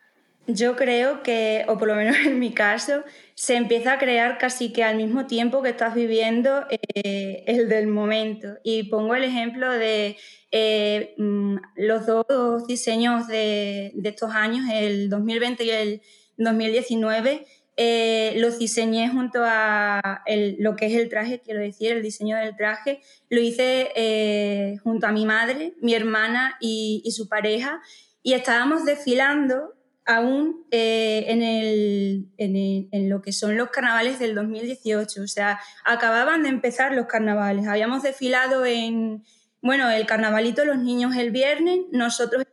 Yo 0.45 0.75
creo 0.75 1.23
que, 1.23 1.65
o 1.67 1.77
por 1.77 1.88
lo 1.88 1.95
menos 1.95 2.17
en 2.25 2.39
mi 2.39 2.53
caso, 2.53 3.03
se 3.35 3.55
empieza 3.55 3.93
a 3.93 4.00
crear 4.00 4.38
casi 4.38 4.71
que 4.73 4.83
al 4.83 4.97
mismo 4.97 5.25
tiempo 5.25 5.62
que 5.62 5.69
estás 5.69 5.95
viviendo 5.95 6.65
eh, 6.69 7.43
el 7.47 7.69
del 7.69 7.88
momento. 7.88 8.57
Y 8.63 8.83
pongo 8.83 9.15
el 9.15 9.23
ejemplo 9.23 9.71
de 9.71 10.17
eh, 10.51 11.15
mm, 11.17 11.55
los 11.77 12.05
dos 12.05 12.67
diseños 12.67 13.27
de, 13.27 13.91
estos 14.03 14.31
años, 14.31 14.65
el 14.71 15.09
2020 15.09 15.63
y 15.63 15.69
el 15.71 16.01
2019, 16.38 17.47
eh, 17.75 18.33
lo 18.38 18.51
diseñé 18.51 19.09
junto 19.09 19.39
a 19.43 20.21
lo 20.59 20.75
que 20.75 20.85
es 20.85 20.93
el 20.93 21.09
traje, 21.09 21.39
quiero 21.39 21.59
decir, 21.59 21.91
el 21.91 22.03
diseño 22.03 22.38
del 22.38 22.55
traje. 22.55 23.01
Lo 23.29 23.41
hice 23.41 23.89
eh, 23.95 24.77
junto 24.83 25.07
a 25.07 25.12
mi 25.12 25.25
madre, 25.25 25.73
mi 25.81 25.95
hermana 25.95 26.55
y, 26.59 27.03
su 27.12 27.27
pareja. 27.27 27.81
Y 28.21 28.33
estábamos 28.33 28.85
desfilando 28.85 29.73
aún 30.05 30.65
eh, 30.72 31.25
en, 31.27 31.41
el, 31.41 32.29
en, 32.38 33.10
lo 33.10 33.22
que 33.22 33.31
son 33.31 33.57
los 33.57 33.69
carnavales 33.69 34.19
del 34.19 34.36
2018. 34.36 35.22
O 35.22 35.27
sea, 35.27 35.60
acababan 35.86 36.43
de 36.43 36.50
empezar 36.50 36.93
los 36.93 37.07
carnavales. 37.07 37.67
Habíamos 37.67 38.03
desfilado 38.03 38.65
en, 38.65 39.24
bueno, 39.62 39.89
el 39.89 40.05
carnavalito 40.05 40.65
los 40.65 40.79
niños 40.79 41.15
el 41.15 41.31
viernes, 41.31 41.79
nosotros 41.91 42.45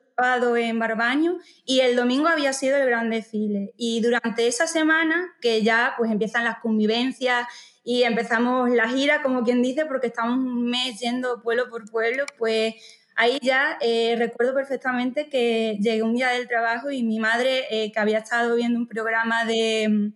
en 0.57 0.79
Barbaño 0.79 1.39
y 1.65 1.81
el 1.81 1.97
domingo 1.97 2.29
había 2.29 2.53
sido 2.53 2.77
el 2.77 2.87
gran 2.87 3.11
desfile. 3.11 3.73
Y 3.77 4.01
durante 4.01 4.47
esa 4.47 4.67
semana, 4.67 5.35
que 5.41 5.63
ya 5.63 5.95
pues 5.97 6.11
empiezan 6.11 6.45
las 6.45 6.59
convivencias 6.59 7.47
y 7.83 8.03
empezamos 8.03 8.71
la 8.71 8.89
gira, 8.89 9.23
como 9.23 9.43
quien 9.43 9.63
dice, 9.63 9.87
porque 9.87 10.09
estamos 10.09 10.39
un 10.39 10.67
mes 10.67 11.01
yendo 11.01 11.43
pueblo 11.43 11.71
por 11.71 11.91
pueblo, 11.91 12.25
pues 12.39 12.75
ahí 13.21 13.39
ya 13.43 13.77
eh, 13.83 14.15
recuerdo 14.19 14.55
perfectamente 14.55 15.29
que 15.29 15.77
llegué 15.79 16.03
un 16.03 16.15
día 16.15 16.31
del 16.31 16.49
trabajo 16.49 16.91
y 16.91 17.03
mi 17.03 17.21
madre, 17.21 17.67
eh, 17.71 17.93
que 17.93 18.01
había 18.01 18.19
estado 18.19 18.57
viendo 18.57 18.79
un 18.79 18.89
programa 18.89 19.45
de, 19.45 20.13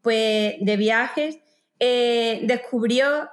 pues, 0.00 0.54
de 0.58 0.76
viajes, 0.78 1.38
eh, 1.78 2.40
descubrió 2.44 3.28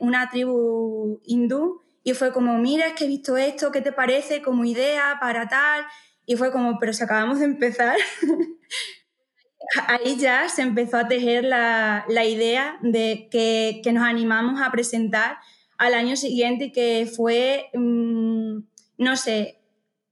una 0.00 0.30
tribu 0.30 1.20
hindú 1.26 1.82
y 2.02 2.14
fue 2.14 2.32
como, 2.32 2.56
mira, 2.58 2.86
es 2.86 2.92
que 2.94 3.04
he 3.04 3.08
visto 3.08 3.36
esto, 3.36 3.70
¿qué 3.70 3.82
te 3.82 3.92
parece 3.92 4.40
como 4.40 4.64
idea 4.64 5.18
para 5.20 5.48
tal? 5.48 5.84
Y 6.24 6.36
fue 6.36 6.50
como, 6.50 6.78
pero 6.78 6.94
si 6.94 7.04
acabamos 7.04 7.40
de 7.40 7.44
empezar, 7.44 7.98
ahí 9.86 10.16
ya 10.16 10.48
se 10.48 10.62
empezó 10.62 10.96
a 10.96 11.08
tejer 11.08 11.44
la, 11.44 12.06
la 12.08 12.24
idea 12.24 12.78
de 12.80 13.28
que, 13.30 13.82
que, 13.84 13.92
nos 13.92 14.04
animamos 14.04 14.62
a 14.62 14.70
presentar 14.70 15.36
al 15.78 15.94
año 15.94 16.16
siguiente 16.16 16.72
que 16.72 17.10
fue, 17.14 17.70
mm, 17.74 18.58
no 18.98 19.16
sé, 19.16 19.60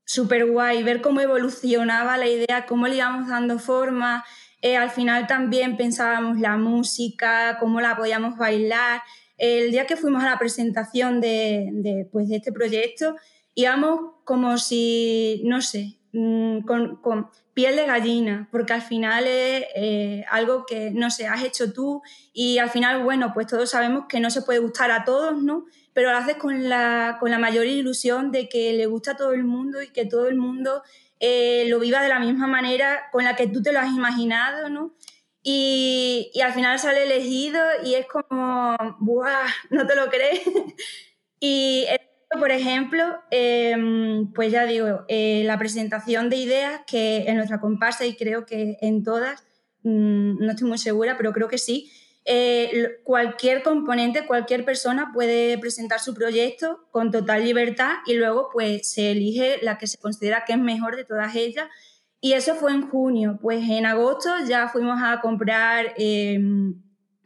súper 0.04 0.46
guay 0.46 0.82
ver 0.82 1.00
cómo 1.00 1.20
evolucionaba 1.20 2.16
la 2.18 2.28
idea, 2.28 2.66
cómo 2.66 2.86
le 2.86 2.96
íbamos 2.96 3.28
dando 3.28 3.58
forma. 3.58 4.24
Eh, 4.60 4.76
al 4.76 4.90
final 4.90 5.26
también 5.26 5.76
pensábamos 5.76 6.38
la 6.38 6.56
música, 6.56 7.56
cómo 7.60 7.80
la 7.80 7.96
podíamos 7.96 8.36
bailar. 8.36 9.02
El 9.36 9.70
día 9.70 9.86
que 9.86 9.96
fuimos 9.96 10.22
a 10.22 10.30
la 10.30 10.38
presentación 10.38 11.20
de, 11.20 12.08
pues, 12.12 12.28
de 12.28 12.36
este 12.36 12.52
proyecto, 12.52 13.16
íbamos 13.54 14.12
como 14.24 14.58
si, 14.58 15.42
no 15.44 15.60
sé, 15.60 15.98
mm, 16.12 16.60
con 16.60 17.00
piel 17.54 17.76
de 17.76 17.86
gallina, 17.86 18.48
porque 18.50 18.72
al 18.72 18.82
final 18.82 19.26
es 19.26 19.64
eh, 19.76 20.24
algo 20.28 20.66
que, 20.66 20.90
no 20.90 21.10
sé, 21.10 21.26
has 21.28 21.42
hecho 21.44 21.72
tú 21.72 22.02
y 22.32 22.58
al 22.58 22.68
final, 22.68 23.02
bueno, 23.04 23.32
pues 23.32 23.46
todos 23.46 23.70
sabemos 23.70 24.06
que 24.08 24.20
no 24.20 24.30
se 24.30 24.42
puede 24.42 24.58
gustar 24.58 24.90
a 24.90 25.04
todos, 25.04 25.40
¿no? 25.40 25.64
Pero 25.92 26.10
lo 26.10 26.18
haces 26.18 26.36
con 26.36 26.68
la, 26.68 27.16
con 27.20 27.30
la 27.30 27.38
mayor 27.38 27.66
ilusión 27.66 28.32
de 28.32 28.48
que 28.48 28.72
le 28.72 28.86
gusta 28.86 29.12
a 29.12 29.16
todo 29.16 29.32
el 29.32 29.44
mundo 29.44 29.80
y 29.80 29.88
que 29.88 30.04
todo 30.04 30.26
el 30.26 30.34
mundo 30.34 30.82
eh, 31.20 31.66
lo 31.68 31.78
viva 31.78 32.02
de 32.02 32.08
la 32.08 32.18
misma 32.18 32.48
manera 32.48 33.04
con 33.12 33.24
la 33.24 33.36
que 33.36 33.46
tú 33.46 33.62
te 33.62 33.72
lo 33.72 33.78
has 33.78 33.92
imaginado, 33.92 34.68
¿no? 34.68 34.92
Y, 35.42 36.30
y, 36.34 36.40
al 36.40 36.54
final 36.54 36.78
sale 36.78 37.04
elegido 37.04 37.60
y 37.84 37.94
es 37.94 38.06
como, 38.06 38.76
¡buah! 38.98 39.46
No 39.70 39.86
te 39.86 39.94
lo 39.94 40.08
crees. 40.08 40.40
y 41.38 41.84
por 42.38 42.50
ejemplo, 42.50 43.04
em, 43.30 44.32
pues 44.32 44.52
ya 44.52 44.66
digo, 44.66 45.04
eh, 45.08 45.42
la 45.44 45.58
presentación 45.58 46.30
de 46.30 46.36
ideas 46.36 46.80
que 46.86 47.24
en 47.26 47.36
nuestra 47.36 47.60
comparsa 47.60 48.06
y 48.06 48.16
creo 48.16 48.46
que 48.46 48.76
en 48.80 49.02
todas, 49.02 49.44
mm, 49.82 50.38
no 50.44 50.50
estoy 50.50 50.68
muy 50.68 50.78
segura, 50.78 51.16
pero 51.16 51.32
creo 51.32 51.48
que 51.48 51.58
sí, 51.58 51.90
eh, 52.26 53.00
cualquier 53.04 53.62
componente, 53.62 54.26
cualquier 54.26 54.64
persona 54.64 55.10
puede 55.12 55.58
presentar 55.58 56.00
su 56.00 56.14
proyecto 56.14 56.86
con 56.90 57.10
total 57.10 57.44
libertad 57.44 57.96
y 58.06 58.14
luego 58.14 58.48
pues 58.50 58.90
se 58.90 59.10
elige 59.10 59.58
la 59.60 59.76
que 59.76 59.86
se 59.86 59.98
considera 59.98 60.44
que 60.46 60.54
es 60.54 60.58
mejor 60.58 60.96
de 60.96 61.04
todas 61.04 61.36
ellas 61.36 61.66
y 62.22 62.32
eso 62.32 62.54
fue 62.54 62.72
en 62.72 62.88
junio. 62.88 63.38
Pues 63.42 63.68
en 63.68 63.84
agosto 63.84 64.30
ya 64.48 64.68
fuimos 64.68 64.98
a 65.02 65.20
comprar 65.20 65.92
em, 65.98 66.82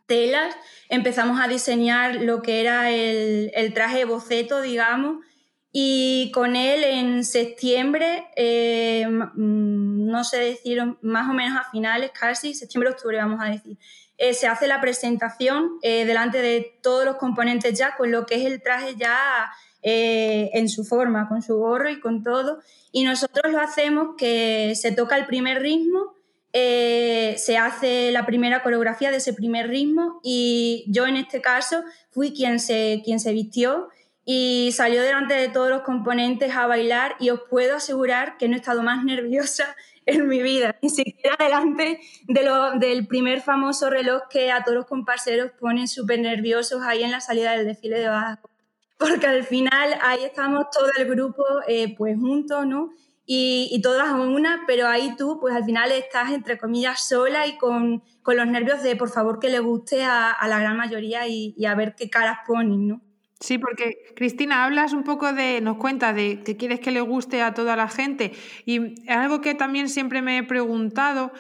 telas, 0.09 0.57
empezamos 0.89 1.41
a 1.41 1.47
diseñar 1.47 2.17
lo 2.17 2.43
que 2.43 2.61
era 2.61 2.91
el, 2.91 3.73
traje 3.75 4.05
boceto, 4.05 4.61
digamos, 4.61 5.25
y 5.71 6.33
con 6.35 6.57
él 6.57 6.83
en 6.83 7.25
septiembre, 7.25 8.27
em, 8.35 9.21
mm, 9.35 10.07
no 10.07 10.25
sé 10.25 10.39
decir, 10.39 10.83
más 11.03 11.29
o 11.29 11.35
menos 11.35 11.57
a 11.57 11.71
finales, 11.71 12.11
casi, 12.19 12.55
septiembre-octubre 12.55 13.19
vamos 13.19 13.41
a 13.41 13.51
decir, 13.51 13.79
eh, 14.17 14.35
se 14.35 14.49
hace 14.49 14.67
la 14.67 14.81
presentación 14.81 15.79
eh, 15.83 16.05
delante 16.05 16.43
de 16.43 16.79
todos 16.83 17.05
los 17.05 17.17
componentes 17.17 17.79
ya, 17.79 17.95
con 17.97 18.11
lo 18.11 18.27
que 18.27 18.35
es 18.35 18.47
el 18.47 18.61
traje 18.61 18.97
ya 18.97 19.49
eh, 19.83 20.51
en 20.55 20.69
su 20.69 20.85
forma, 20.85 21.29
con 21.29 21.41
su 21.41 21.57
gorro 21.57 21.89
y 21.89 22.01
con 22.01 22.25
todo. 22.25 22.59
Y 22.91 23.05
nosotros 23.05 23.53
lo 23.53 23.61
hacemos 23.61 24.17
que 24.19 24.75
se 24.75 24.91
toca 24.91 25.17
el 25.17 25.27
primer 25.27 25.63
ritmo, 25.63 26.15
eh, 26.53 27.35
se 27.39 27.59
hace 27.59 28.11
la 28.13 28.25
primera 28.27 28.63
coreografía 28.63 29.11
de 29.11 29.19
ese 29.19 29.33
primer 29.33 29.69
ritmo 29.69 30.21
y 30.23 30.85
yo 30.89 31.07
en 31.07 31.17
este 31.17 31.41
caso 31.41 31.83
fui 32.11 32.33
quien 32.33 32.59
se, 32.59 33.03
quien 33.05 33.21
se 33.21 33.33
vistió 33.33 33.89
y 34.25 34.71
salió 34.73 35.03
delante 35.03 35.35
de 35.35 35.49
todos 35.49 35.71
los 35.71 35.83
componentes 35.83 36.55
a 36.55 36.67
bailar 36.67 37.17
y 37.19 37.31
os 37.31 37.41
puedo 37.49 37.77
asegurar 37.77 38.37
que 38.39 38.49
no 38.49 38.55
he 38.55 38.59
estado 38.59 38.83
más 38.83 39.05
nerviosa 39.05 39.77
en 40.07 40.27
mi 40.27 40.41
vida, 40.41 40.75
ni 40.81 40.89
siquiera 40.89 41.37
delante 41.39 42.01
del 42.27 43.07
primer 43.07 43.43
famoso 43.43 43.91
reloj 43.91 44.23
que 44.31 44.51
a 44.51 44.65
todos 44.65 44.77
los 44.77 44.87
comparseros 44.87 45.51
ponen 45.61 45.87
súper 45.87 46.19
nerviosos 46.21 46.81
ahí 46.83 47.03
en 47.03 47.11
la 47.11 47.21
salida 47.21 47.53
del 47.53 47.67
desfile 47.67 47.99
de 47.99 48.09
Badajoz 48.09 48.51
porque 48.99 49.27
al 49.27 49.45
final 49.45 49.95
ahí 50.03 50.25
estamos 50.25 50.67
todo 50.71 50.91
el 50.99 51.07
grupo 51.07 51.45
eh, 51.67 51.95
pues 51.97 52.19
juntos, 52.19 52.67
¿no? 52.67 52.91
Y, 53.31 53.79
todas 53.83 54.09
a 54.09 54.15
una, 54.15 54.65
pero 54.67 54.89
ahí 54.89 55.15
tú 55.15 55.39
pues 55.39 55.55
al 55.55 55.63
final 55.63 55.93
estás 55.93 56.33
entre 56.33 56.57
comillas 56.57 57.07
sola 57.07 57.47
y 57.47 57.59
con, 57.59 58.03
con 58.23 58.39
los 58.39 58.47
nervios 58.47 58.83
de 58.83 58.97
por 58.97 59.11
favor 59.11 59.39
que 59.39 59.51
le 59.51 59.59
guste 59.59 60.03
a, 60.03 60.35
la 60.49 60.59
gran 60.59 60.79
mayoría 60.79 61.29
y, 61.29 61.55
a 61.67 61.75
ver 61.75 61.95
qué 61.95 62.09
caras 62.09 62.39
ponen, 62.47 62.89
¿no? 62.89 63.03
Sí, 63.39 63.59
porque 63.59 63.99
Cristina, 64.17 64.65
hablas 64.65 64.95
un 64.95 65.05
poco 65.05 65.35
de, 65.35 65.61
nos 65.61 65.77
cuenta 65.77 66.15
de 66.15 66.43
que 66.43 66.57
quieres 66.57 66.81
que 66.81 66.91
le 66.91 67.03
guste 67.03 67.43
a 67.43 67.53
toda 67.53 67.77
la 67.77 67.89
gente 67.89 68.33
y 68.65 69.07
algo 69.11 69.43
que 69.43 69.55
también 69.55 69.91
siempre 69.91 70.23
me 70.23 70.39
he 70.39 70.43
preguntado, 70.43 71.31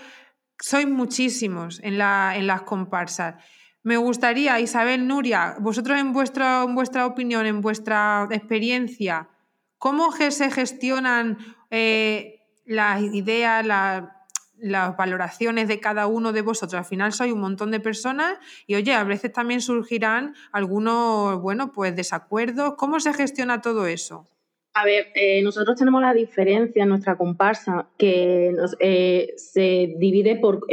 sois 0.61 0.87
muchísimos 0.87 1.80
en, 1.83 1.97
la, 1.97 2.35
en 2.37 2.47
las 2.47 2.62
comparsas. 2.62 3.37
Me 3.83 3.97
gustaría, 3.97 4.61
Isabel, 4.61 5.09
Nuria, 5.09 5.57
vosotros 5.59 5.99
en 5.99 6.12
vuestra, 6.12 6.64
en 6.64 6.75
vuestra 6.75 7.07
opinión, 7.07 7.47
en 7.47 7.62
vuestra 7.62 8.28
experiencia, 8.30 9.30
¿cómo 9.78 10.12
se 10.12 10.50
gestionan 10.50 11.38
eh, 11.71 12.41
las 12.65 13.03
ideas, 13.03 13.65
las 13.65 14.97
valoraciones 14.97 15.69
de 15.69 15.81
cada 15.81 16.07
uno 16.07 16.33
de 16.33 16.43
vosotros? 16.43 16.79
Al 16.79 16.85
final 16.85 17.13
sois 17.13 17.33
un 17.33 17.41
montón 17.41 17.71
de 17.71 17.81
personas 17.81 18.39
y, 18.67 18.75
oye, 18.75 18.93
a 18.93 19.05
veces 19.05 19.33
también 19.33 19.61
surgirán 19.61 20.35
algunos, 20.53 21.41
bueno, 21.41 21.73
pues 21.73 21.95
desacuerdos. 21.95 22.75
¿Cómo 22.77 23.01
se 23.01 23.13
gestiona 23.13 23.61
todo 23.61 23.87
eso? 23.87 24.27
A 24.75 24.85
ver, 24.85 25.09
eh, 25.15 25.43
nosotros 25.43 25.77
tenemos 25.77 26.01
la 26.03 26.15
diferencia 26.15 26.85
en 26.85 26.89
nuestra 26.91 27.17
comparsa 27.17 27.89
que 27.99 28.55
eh, 28.79 29.33
se 29.37 29.95
divide 29.99 30.37
por 30.37 30.67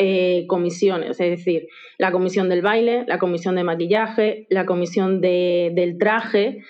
comisiones, 0.48 1.20
es 1.20 1.38
decir, 1.38 1.68
la 1.98 2.12
comisión 2.12 2.48
del 2.48 2.62
baile, 2.62 3.04
la 3.08 3.18
comisión 3.18 3.56
de 3.56 3.64
maquillaje, 3.64 4.46
la 4.50 4.66
comisión 4.66 5.22
del 5.22 5.98
traje. 5.98 6.62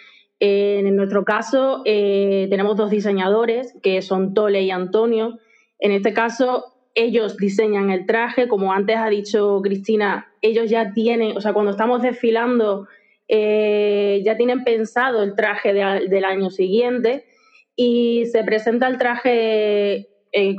En 0.45 0.95
nuestro 0.95 1.23
caso 1.23 1.81
tenemos 1.83 2.75
dos 2.77 2.89
diseñadores 2.89 3.75
que 3.81 4.01
son 4.01 4.33
Tole 4.33 4.63
y 4.63 4.71
Antonio. 4.71 5.39
En 5.79 5.91
este 5.91 6.13
caso 6.13 6.75
ellos 6.95 7.35
diseñan 7.37 7.91
el 7.91 8.05
traje, 8.05 8.47
como 8.47 8.71
antes 8.71 8.95
ha 8.97 9.09
dicho 9.09 9.59
Cristina, 9.61 10.31
ellos 10.41 10.69
ya 10.69 10.93
tienen, 10.93 11.35
o 11.35 11.41
sea, 11.41 11.53
cuando 11.53 11.71
estamos 11.71 12.01
desfilando 12.01 12.87
eh, 13.27 14.21
ya 14.23 14.37
tienen 14.37 14.63
pensado 14.63 15.23
el 15.23 15.35
traje 15.35 15.73
del 15.73 16.25
año 16.25 16.49
siguiente 16.49 17.25
y 17.75 18.25
se 18.27 18.43
presenta 18.43 18.87
el 18.87 18.97
traje 18.97 20.07
eh, 20.31 20.55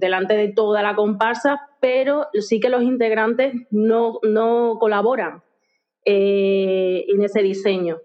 delante 0.00 0.34
de 0.34 0.48
toda 0.48 0.82
la 0.82 0.94
comparsa, 0.94 1.60
pero 1.80 2.28
sí 2.34 2.60
que 2.60 2.68
los 2.68 2.82
integrantes 2.82 3.54
no, 3.70 4.20
no 4.22 4.76
colaboran 4.78 5.42
eh, 6.04 7.04
en 7.08 7.22
ese 7.22 7.42
diseño. 7.42 7.98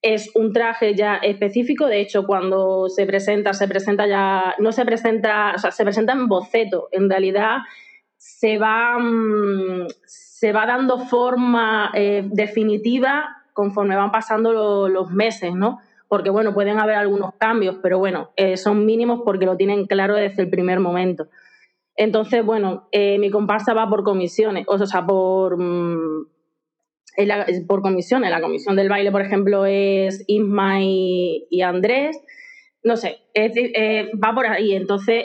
Es 0.00 0.30
un 0.36 0.52
traje 0.52 0.94
ya 0.94 1.16
específico, 1.16 1.86
de 1.86 2.00
hecho, 2.00 2.24
cuando 2.24 2.88
se 2.88 3.04
presenta, 3.04 3.52
se 3.52 3.66
presenta 3.66 4.06
ya, 4.06 4.54
no 4.58 4.70
se 4.72 4.84
presenta, 4.84 5.52
o 5.56 5.58
sea, 5.58 5.70
se 5.72 5.82
presenta 5.82 6.12
en 6.12 6.28
boceto. 6.28 6.88
En 6.92 7.10
realidad, 7.10 7.58
se 8.16 8.58
va, 8.58 8.98
mm, 8.98 9.88
se 10.04 10.52
va 10.52 10.66
dando 10.66 10.98
forma 10.98 11.90
eh, 11.94 12.22
definitiva 12.26 13.38
conforme 13.52 13.96
van 13.96 14.12
pasando 14.12 14.88
los 14.88 15.10
meses, 15.10 15.52
¿no? 15.54 15.80
Porque, 16.06 16.30
bueno, 16.30 16.54
pueden 16.54 16.78
haber 16.78 16.94
algunos 16.94 17.34
cambios, 17.34 17.76
pero 17.82 17.98
bueno, 17.98 18.30
eh, 18.36 18.56
son 18.56 18.86
mínimos 18.86 19.22
porque 19.24 19.46
lo 19.46 19.56
tienen 19.56 19.86
claro 19.86 20.14
desde 20.14 20.42
el 20.42 20.50
primer 20.50 20.78
momento. 20.78 21.26
Entonces, 21.96 22.44
bueno, 22.44 22.86
eh, 22.92 23.18
mi 23.18 23.30
comparsa 23.30 23.74
va 23.74 23.90
por 23.90 24.04
comisiones, 24.04 24.64
o 24.68 24.86
sea, 24.86 25.04
por, 25.04 25.58
mm, 27.18 27.66
por 27.66 27.82
comisiones. 27.82 28.30
La 28.30 28.40
comisión 28.40 28.76
del 28.76 28.88
baile, 28.88 29.12
por 29.12 29.22
ejemplo, 29.22 29.66
es 29.66 30.24
Isma 30.26 30.82
y, 30.82 31.62
Andrés. 31.62 32.18
No 32.84 32.96
sé, 32.96 33.18
eh, 33.34 34.10
va 34.22 34.34
por 34.34 34.46
ahí. 34.46 34.74
Entonces, 34.74 35.24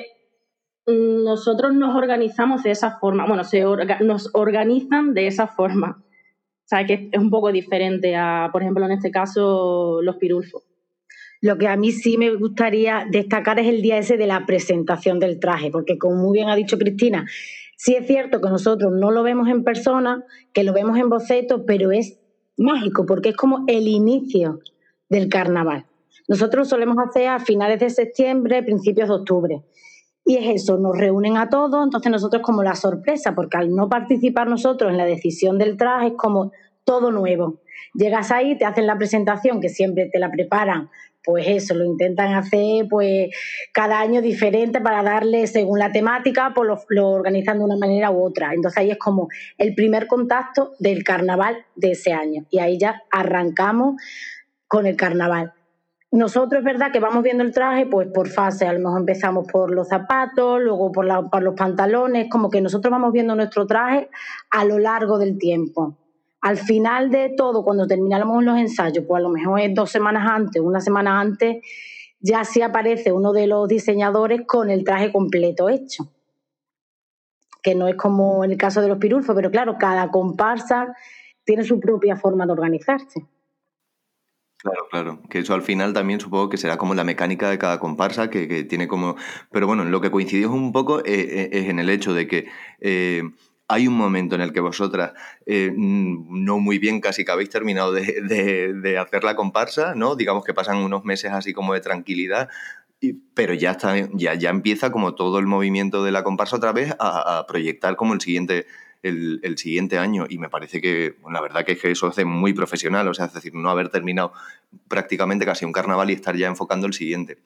nosotros 0.87 1.73
nos 1.73 1.95
organizamos 1.95 2.63
de 2.63 2.71
esa 2.71 2.97
forma. 2.99 3.25
Bueno, 3.25 3.43
se 3.43 3.63
nos 4.01 4.29
organizan 4.33 5.13
de 5.13 5.27
esa 5.27 5.47
forma. 5.47 6.03
O 6.63 6.65
sea, 6.65 6.85
que 6.85 7.09
es 7.11 7.19
un 7.19 7.29
poco 7.29 7.51
diferente 7.51 8.15
a, 8.15 8.49
por 8.51 8.61
ejemplo, 8.61 8.85
en 8.85 8.91
este 8.91 9.11
caso, 9.11 10.01
los 10.01 10.17
pirulfos. 10.17 10.63
Lo 11.41 11.57
que 11.57 11.67
a 11.67 11.75
mí 11.75 11.91
sí 11.91 12.17
me 12.17 12.33
gustaría 12.33 13.05
destacar 13.09 13.59
es 13.59 13.67
el 13.67 13.81
día 13.81 13.97
ese 13.97 14.15
de 14.15 14.27
la 14.27 14.45
presentación 14.45 15.19
del 15.19 15.41
traje, 15.41 15.71
porque 15.71 15.97
como 15.97 16.15
muy 16.15 16.37
bien 16.37 16.47
ha 16.47 16.55
dicho 16.55 16.77
Cristina, 16.77 17.25
sí 17.83 17.95
es 17.95 18.07
cierto 18.07 18.39
que 18.39 18.49
nosotros 18.49 18.93
no 18.93 19.11
lo 19.11 19.23
vemos 19.23 19.49
en 19.49 19.65
persona, 19.65 20.23
que 20.53 20.63
lo 20.63 20.71
vemos 20.71 20.97
en 20.97 21.09
boceto, 21.09 21.65
pero 21.65 21.91
es 21.91 22.17
mágico, 22.55 23.05
porque 23.05 23.29
es 23.29 23.35
como 23.35 23.65
el 23.67 23.89
inicio 23.89 24.61
del 25.09 25.27
carnaval. 25.27 25.85
Nosotros 26.29 26.69
solemos 26.69 26.95
hacer 26.97 27.27
a 27.27 27.39
finales 27.39 27.81
de 27.81 27.89
septiembre, 27.89 28.63
principios 28.63 29.09
de 29.09 29.15
octubre. 29.15 29.63
Y 30.23 30.37
es 30.37 30.63
eso, 30.63 30.77
nos 30.77 30.97
reúnen 30.97 31.35
a 31.35 31.49
todos, 31.49 31.83
entonces 31.83 32.09
nosotros 32.09 32.41
como 32.41 32.63
la 32.63 32.75
sorpresa, 32.75 33.35
porque 33.35 33.57
al 33.57 33.75
no 33.75 33.89
participar 33.89 34.47
nosotros 34.47 34.89
en 34.89 34.97
la 34.97 35.03
decisión 35.03 35.57
del 35.57 35.75
traje 35.75 36.07
es 36.07 36.13
como 36.15 36.53
todo 36.85 37.11
nuevo. 37.11 37.59
Llegas 37.93 38.31
ahí, 38.31 38.57
te 38.57 38.63
hacen 38.63 38.87
la 38.87 38.97
presentación, 38.97 39.59
que 39.59 39.67
siempre 39.67 40.09
te 40.09 40.19
la 40.19 40.31
preparan 40.31 40.89
pues 41.23 41.45
eso, 41.47 41.73
lo 41.73 41.85
intentan 41.85 42.33
hacer 42.33 42.87
pues 42.89 43.29
cada 43.73 43.99
año 43.99 44.21
diferente 44.21 44.81
para 44.81 45.03
darle 45.03 45.47
según 45.47 45.79
la 45.79 45.91
temática, 45.91 46.51
pues 46.53 46.69
lo, 46.89 47.09
organizan 47.09 47.59
de 47.59 47.65
una 47.65 47.77
manera 47.77 48.11
u 48.11 48.23
otra. 48.23 48.53
Entonces 48.53 48.77
ahí 48.77 48.91
es 48.91 48.97
como 48.97 49.29
el 49.57 49.73
primer 49.73 50.07
contacto 50.07 50.73
del 50.79 51.03
carnaval 51.03 51.65
de 51.75 51.91
ese 51.91 52.13
año 52.13 52.45
y 52.49 52.59
ahí 52.59 52.77
ya 52.77 53.01
arrancamos 53.11 53.95
con 54.67 54.85
el 54.85 54.95
carnaval. 54.95 55.53
Nosotros 56.11 56.59
es 56.59 56.65
verdad 56.65 56.91
que 56.91 56.99
vamos 56.99 57.23
viendo 57.23 57.43
el 57.43 57.51
traje 57.51 57.87
pues 57.87 58.07
por 58.13 58.27
fase, 58.27 58.67
a 58.67 58.73
lo 58.73 58.79
mejor 58.79 58.99
empezamos 58.99 59.47
por 59.51 59.73
los 59.73 59.87
zapatos, 59.87 60.61
luego 60.61 60.91
por 60.91 61.05
los 61.41 61.55
pantalones, 61.55 62.27
como 62.29 62.51
que 62.51 62.61
nosotros 62.61 62.91
vamos 62.91 63.11
viendo 63.11 63.33
nuestro 63.35 63.65
traje 63.65 64.09
a 64.51 64.63
lo 64.63 64.77
largo 64.77 65.17
del 65.17 65.39
tiempo. 65.39 65.97
Al 66.43 66.57
final 66.57 67.09
de 67.09 67.33
todo, 67.37 67.63
cuando 67.63 67.87
terminamos 67.87 68.43
los 68.43 68.57
ensayos, 68.57 69.05
pues 69.07 69.19
a 69.19 69.23
lo 69.23 69.29
mejor 69.29 69.61
es 69.61 69.73
dos 69.73 69.89
semanas 69.89 70.29
antes, 70.29 70.61
una 70.61 70.81
semana 70.81 71.21
antes, 71.21 71.63
ya 72.19 72.43
sí 72.43 72.61
aparece 72.61 73.13
uno 73.13 73.31
de 73.31 73.47
los 73.47 73.65
diseñadores 73.69 74.41
con 74.45 74.69
el 74.69 74.83
traje 74.83 75.13
completo 75.13 75.69
hecho. 75.69 76.11
Que 77.61 77.75
no 77.75 77.87
es 77.87 77.95
como 77.95 78.43
en 78.43 78.51
el 78.51 78.57
caso 78.57 78.81
de 78.81 78.89
los 78.89 78.97
pirulfos, 78.97 79.33
pero 79.33 79.51
claro, 79.51 79.77
cada 79.79 80.11
comparsa 80.11 80.93
tiene 81.45 81.63
su 81.63 81.79
propia 81.79 82.17
forma 82.17 82.45
de 82.45 82.51
organizarse. 82.51 83.25
Claro, 84.57 84.87
claro. 84.91 85.19
Que 85.29 85.39
eso 85.39 85.53
al 85.53 85.61
final 85.61 85.93
también 85.93 86.19
supongo 86.19 86.49
que 86.49 86.57
será 86.57 86.75
como 86.75 86.93
la 86.93 87.05
mecánica 87.05 87.49
de 87.49 87.57
cada 87.57 87.79
comparsa, 87.79 88.29
que, 88.29 88.65
tiene 88.65 88.89
como... 88.89 89.15
Pero 89.49 89.65
bueno, 89.65 89.85
lo 89.85 90.01
que 90.01 90.11
coincidió 90.11 90.51
un 90.51 90.73
poco 90.73 90.99
eh, 90.99 91.03
eh, 91.05 91.49
es, 91.53 91.69
en 91.69 91.79
el 91.79 91.89
hecho 91.89 92.13
de 92.13 92.27
que 92.27 92.47
eh, 92.81 93.23
hay 93.67 93.87
un 93.87 93.95
momento 93.95 94.35
en 94.35 94.41
el 94.41 94.53
que 94.53 94.59
vosotras, 94.59 95.13
eh, 95.45 95.71
no 95.75 96.59
muy 96.59 96.79
bien 96.79 97.01
casi 97.01 97.23
que 97.25 97.31
habéis 97.31 97.49
terminado 97.49 97.91
de, 97.91 98.97
hacer 98.99 99.23
la 99.23 99.35
comparsa, 99.35 99.95
¿no? 99.95 100.15
Digamos 100.15 100.43
que 100.43 100.53
pasan 100.53 100.77
unos 100.77 101.05
meses 101.05 101.31
así 101.31 101.53
como 101.53 101.73
de 101.73 101.81
tranquilidad, 101.81 102.49
pero 103.33 103.53
ya, 103.53 103.71
está, 103.71 103.95
ya, 104.13 104.33
ya 104.35 104.49
empieza 104.49 104.91
como 104.91 105.15
todo 105.15 105.39
el 105.39 105.45
movimiento 105.45 106.03
de 106.03 106.11
la 106.11 106.23
comparsa 106.23 106.57
otra 106.57 106.71
vez 106.71 106.95
a, 106.99 107.45
proyectar 107.47 107.95
como 107.95 108.13
el 108.13 108.21
siguiente, 108.21 108.65
el, 109.01 109.57
siguiente 109.57 109.97
año. 109.97 110.25
Y 110.29 110.37
me 110.37 110.49
parece 110.49 110.79
que, 110.79 111.15
la 111.29 111.41
verdad 111.41 111.65
que, 111.65 111.73
es 111.73 111.81
que 111.81 111.91
eso 111.91 112.07
hace 112.07 112.25
muy 112.25 112.53
profesional, 112.53 113.07
o 113.07 113.13
sea, 113.13 113.25
es 113.25 113.33
decir, 113.33 113.55
no 113.55 113.69
haber 113.69 113.89
terminado 113.89 114.33
prácticamente 114.87 115.45
casi 115.45 115.65
un 115.65 115.71
carnaval 115.71 116.09
y 116.09 116.13
estar 116.13 116.35
ya 116.35 116.47
enfocando 116.47 116.87
el 116.87 116.93
siguiente 116.93 117.37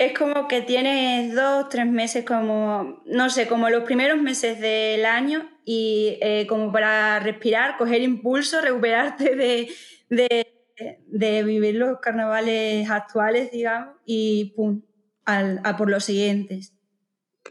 es 0.00 0.18
como 0.18 0.48
que 0.48 0.62
tienes 0.62 1.34
dos, 1.34 1.68
tres 1.68 1.84
meses 1.86 2.24
como, 2.24 3.02
no 3.04 3.28
sé, 3.28 3.46
como 3.46 3.68
los 3.68 3.84
primeros 3.84 4.18
meses 4.18 4.58
del 4.58 5.04
año 5.04 5.46
y 5.62 6.16
eh, 6.22 6.46
como 6.48 6.72
para 6.72 7.20
respirar, 7.20 7.76
coger 7.76 8.00
impulso, 8.00 8.60
recuperarte 8.62 9.36
de, 10.08 11.44
vivir 11.44 11.74
los 11.74 12.00
carnavales 12.00 12.88
actuales, 12.90 13.50
digamos, 13.50 13.94
y 14.06 14.54
pum, 14.56 14.80
a 15.26 15.76
por 15.76 15.90
los 15.90 16.02
siguientes. 16.02 16.72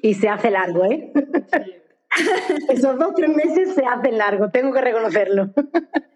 Y 0.01 0.15
se 0.15 0.27
hace 0.27 0.49
largo, 0.49 0.85
¿eh? 0.85 1.13
Esos 2.69 2.97
dos, 2.97 3.13
tres 3.15 3.29
meses 3.29 3.75
se 3.75 3.85
hacen 3.85 4.17
largo, 4.17 4.49
tengo 4.49 4.73
que 4.73 4.81
reconocerlo. 4.81 5.53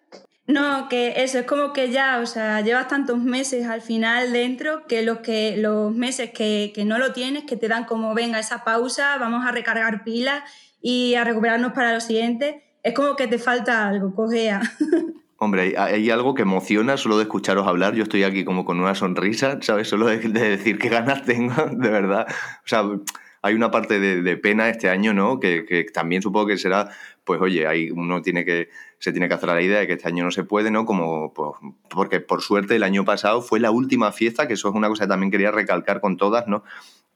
No, 0.46 0.90
que 0.90 1.14
eso 1.24 1.40
es 1.40 1.46
como 1.46 1.72
que 1.72 1.90
ya, 1.90 2.20
o 2.20 2.26
sea, 2.26 2.60
llevas 2.60 2.90
tantos 2.90 3.18
meses 3.18 3.66
al 3.66 3.82
final 3.82 4.34
dentro 4.34 4.86
que 4.88 5.02
los, 5.02 5.20
que, 5.20 5.56
los 5.58 5.94
meses 5.96 6.32
que, 6.32 6.74
no 6.86 6.98
lo 6.98 7.14
tienes, 7.14 7.46
que 7.46 7.56
te 7.56 7.70
dan 7.70 7.86
como, 7.86 8.14
venga, 8.14 8.40
esa 8.40 8.66
pausa, 8.66 9.18
vamos 9.18 9.46
a 9.46 9.52
recargar 9.54 10.04
pilas 10.04 10.44
y 10.82 11.16
a 11.16 11.24
recuperarnos 11.24 11.72
para 11.72 11.94
lo 11.94 12.02
siguiente, 12.02 12.62
es 12.84 12.94
como 12.94 13.16
que 13.16 13.28
te 13.28 13.40
falta 13.40 13.88
algo, 13.88 14.14
cogea. 14.14 14.62
Hombre, 15.38 15.76
hay, 15.78 16.10
algo 16.10 16.34
que 16.36 16.42
emociona 16.42 16.96
solo 16.96 17.18
de 17.18 17.24
escucharos 17.24 17.68
hablar. 17.68 17.96
Yo 17.96 18.04
estoy 18.04 18.24
aquí 18.24 18.46
como 18.46 18.64
con 18.64 18.80
una 18.80 18.96
sonrisa, 18.96 19.60
¿sabes? 19.62 19.90
Solo 19.90 20.06
de, 20.08 20.18
decir 20.18 20.78
qué 20.78 20.88
ganas 20.88 21.24
tengo, 21.24 21.54
de 21.72 21.90
verdad. 21.90 22.28
O 22.30 22.68
sea, 22.68 22.84
hay 23.42 23.54
una 23.54 23.70
parte 23.70 24.00
de, 24.00 24.38
pena 24.38 24.70
este 24.70 24.90
año, 24.90 25.14
¿no? 25.14 25.40
Que, 25.42 25.66
que, 25.66 25.84
también 25.86 26.22
supongo 26.22 26.48
que 26.48 26.58
será, 26.58 26.90
pues 27.26 27.42
oye, 27.42 27.68
hay, 27.68 27.92
uno 27.92 28.22
tiene 28.22 28.46
que 28.46 28.70
se 29.04 29.12
tiene 29.12 29.28
que 29.28 29.34
hacer 29.34 29.50
la 29.50 29.62
idea 29.62 29.80
de 29.80 29.86
que 29.88 29.94
este 29.94 30.08
año 30.08 30.24
no 30.24 30.32
se 30.32 30.46
puede, 30.46 30.72
¿no? 30.72 30.86
Como, 30.86 31.34
pues, 31.34 31.52
porque 31.90 32.22
por 32.22 32.42
suerte 32.42 32.78
el 32.78 32.84
año 32.84 33.04
pasado 33.04 33.42
fue 33.42 33.60
la 33.60 33.70
última 33.70 34.14
fiesta, 34.14 34.48
que 34.48 34.54
eso 34.54 34.70
es 34.70 34.76
una 34.76 34.88
cosa 34.88 35.04
que 35.04 35.10
también 35.10 35.30
quería 35.30 35.52
recalcar 35.52 36.00
con 36.00 36.16
todas, 36.16 36.48
¿no? 36.48 36.64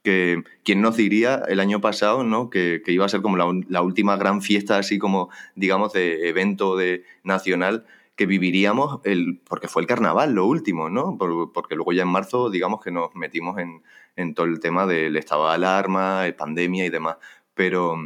Que 0.02 0.42
quién 0.64 0.82
nos 0.82 0.98
diría 0.98 1.42
el 1.48 1.60
año 1.60 1.80
pasado, 1.80 2.24
¿no? 2.24 2.50
Que, 2.50 2.82
iba 2.88 3.06
a 3.06 3.08
ser 3.08 3.22
como 3.22 3.38
la, 3.38 3.80
última 3.80 4.18
gran 4.18 4.42
fiesta, 4.42 4.76
así 4.76 4.98
como, 4.98 5.30
digamos, 5.54 5.94
de 5.94 6.28
evento 6.28 6.76
de, 6.76 7.04
nacional 7.22 7.86
que 8.16 8.26
viviríamos, 8.26 9.00
el, 9.04 9.40
porque 9.48 9.68
fue 9.68 9.80
el 9.80 9.88
carnaval 9.88 10.34
lo 10.34 10.44
último, 10.44 10.90
¿no? 10.90 11.16
porque 11.16 11.74
luego 11.74 11.92
ya 11.92 12.02
en 12.02 12.08
marzo, 12.08 12.50
digamos 12.50 12.84
que 12.84 12.90
nos 12.90 13.14
metimos 13.14 13.58
en, 13.58 13.82
en 14.16 14.34
todo 14.34 14.44
el 14.44 14.60
tema 14.60 14.86
del 14.86 15.16
estado 15.16 15.48
de 15.48 15.54
alarma, 15.54 16.24
pandemia 16.36 16.84
y 16.84 16.90
demás. 16.90 17.16
Pero, 17.54 17.96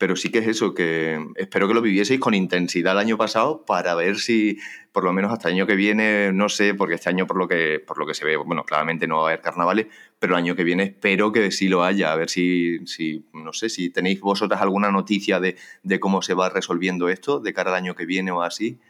pero 0.00 0.16
sí 0.16 0.30
que 0.30 0.38
es 0.38 0.46
eso, 0.46 0.72
que 0.72 1.22
espero 1.36 1.68
que 1.68 1.74
lo 1.74 1.82
vivieseis 1.82 2.18
con 2.18 2.32
intensidad 2.32 2.94
el 2.94 3.00
año 3.00 3.18
pasado 3.18 3.66
para 3.66 3.94
ver 3.94 4.16
si, 4.16 4.56
por 4.92 5.04
lo 5.04 5.12
menos 5.12 5.30
hasta 5.30 5.48
el 5.48 5.56
año 5.56 5.66
que 5.66 5.74
viene, 5.74 6.32
no 6.32 6.48
sé, 6.48 6.72
porque 6.72 6.94
este 6.94 7.10
año 7.10 7.26
por 7.26 7.36
lo 7.36 7.46
que, 7.46 7.84
por 7.86 7.98
lo 7.98 8.06
que 8.06 8.14
se 8.14 8.24
ve, 8.24 8.38
bueno, 8.38 8.64
claramente 8.64 9.06
no 9.06 9.18
va 9.18 9.24
a 9.24 9.26
haber 9.26 9.42
carnavales, 9.42 9.88
pero 10.18 10.32
el 10.32 10.38
año 10.38 10.56
que 10.56 10.64
viene 10.64 10.84
espero 10.84 11.32
que 11.32 11.50
sí 11.50 11.68
lo 11.68 11.84
haya, 11.84 12.12
a 12.12 12.16
ver 12.16 12.30
si, 12.30 12.78
si 12.86 13.26
no 13.34 13.52
sé, 13.52 13.68
si 13.68 13.90
tenéis 13.90 14.20
vosotras 14.20 14.62
alguna 14.62 14.90
noticia 14.90 15.38
de, 15.38 15.56
cómo 16.00 16.22
se 16.22 16.32
va 16.32 16.48
resolviendo 16.48 17.10
esto 17.10 17.38
de 17.38 17.52
cara 17.52 17.68
al 17.68 17.76
año 17.76 17.94
que 17.94 18.06
viene 18.06 18.30
o 18.30 18.40
así. 18.40 18.80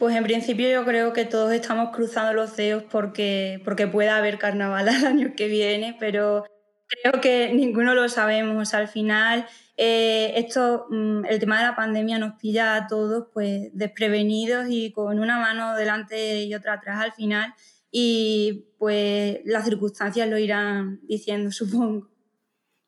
Pues 0.00 0.16
en 0.16 0.24
principio 0.24 0.68
yo 0.68 0.84
creo 0.84 1.12
que 1.12 1.26
todos 1.26 1.52
estamos 1.52 1.94
cruzando 1.94 2.32
los 2.32 2.56
dedos 2.56 2.82
porque, 2.90 3.62
porque 3.64 3.86
pueda 3.86 4.16
haber 4.16 4.38
carnaval 4.38 4.88
el 4.96 5.06
año 5.06 5.34
que 5.36 5.46
viene, 5.46 5.96
pero 6.00 6.44
creo 6.88 7.20
que 7.20 7.52
ninguno 7.54 7.94
lo 7.94 8.08
sabemos. 8.08 8.74
al 8.74 8.88
final 8.88 9.46
eh, 9.76 10.34
esto, 10.36 10.86
mm, 10.90 11.24
el 11.24 11.38
tema 11.38 11.58
de 11.58 11.66
la 11.66 11.76
pandemia 11.76 12.18
nos 12.18 12.34
pilla 12.34 12.76
a 12.76 12.86
todos 12.86 13.28
pues 13.32 13.70
desprevenidos 13.72 14.66
y 14.68 14.92
con 14.92 15.18
una 15.18 15.38
mano 15.38 15.74
delante 15.74 16.42
y 16.44 16.54
otra 16.54 16.74
atrás 16.74 17.00
al 17.00 17.12
final 17.12 17.54
y 17.90 18.66
pues 18.78 19.40
las 19.44 19.64
circunstancias 19.64 20.28
lo 20.28 20.38
irán 20.38 21.00
diciendo, 21.02 21.50
supongo. 21.52 22.08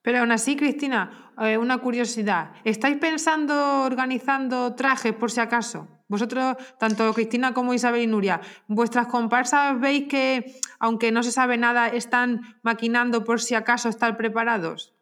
Pero 0.02 0.18
aún 0.18 0.32
así, 0.32 0.56
Cristina, 0.56 1.32
eh, 1.40 1.56
una 1.56 1.78
curiosidad. 1.78 2.52
¿Estáis 2.64 2.98
pensando 2.98 3.82
organizando 3.82 4.74
trajes 4.74 5.14
por 5.14 5.30
si 5.30 5.40
acaso? 5.40 5.88
Vosotros, 6.08 6.56
tanto 6.78 7.12
Cristina 7.14 7.54
como 7.54 7.72
Isabel 7.72 8.02
y 8.02 8.06
Nuria, 8.06 8.40
¿vuestras 8.68 9.06
comparsas 9.06 9.80
veis 9.80 10.06
que, 10.06 10.54
aunque 10.78 11.10
no 11.10 11.22
se 11.22 11.32
sabe 11.32 11.56
nada, 11.56 11.88
están 11.88 12.42
maquinando 12.62 13.24
por 13.24 13.40
si 13.40 13.54
acaso 13.54 13.88
estar 13.88 14.18
preparados? 14.18 14.93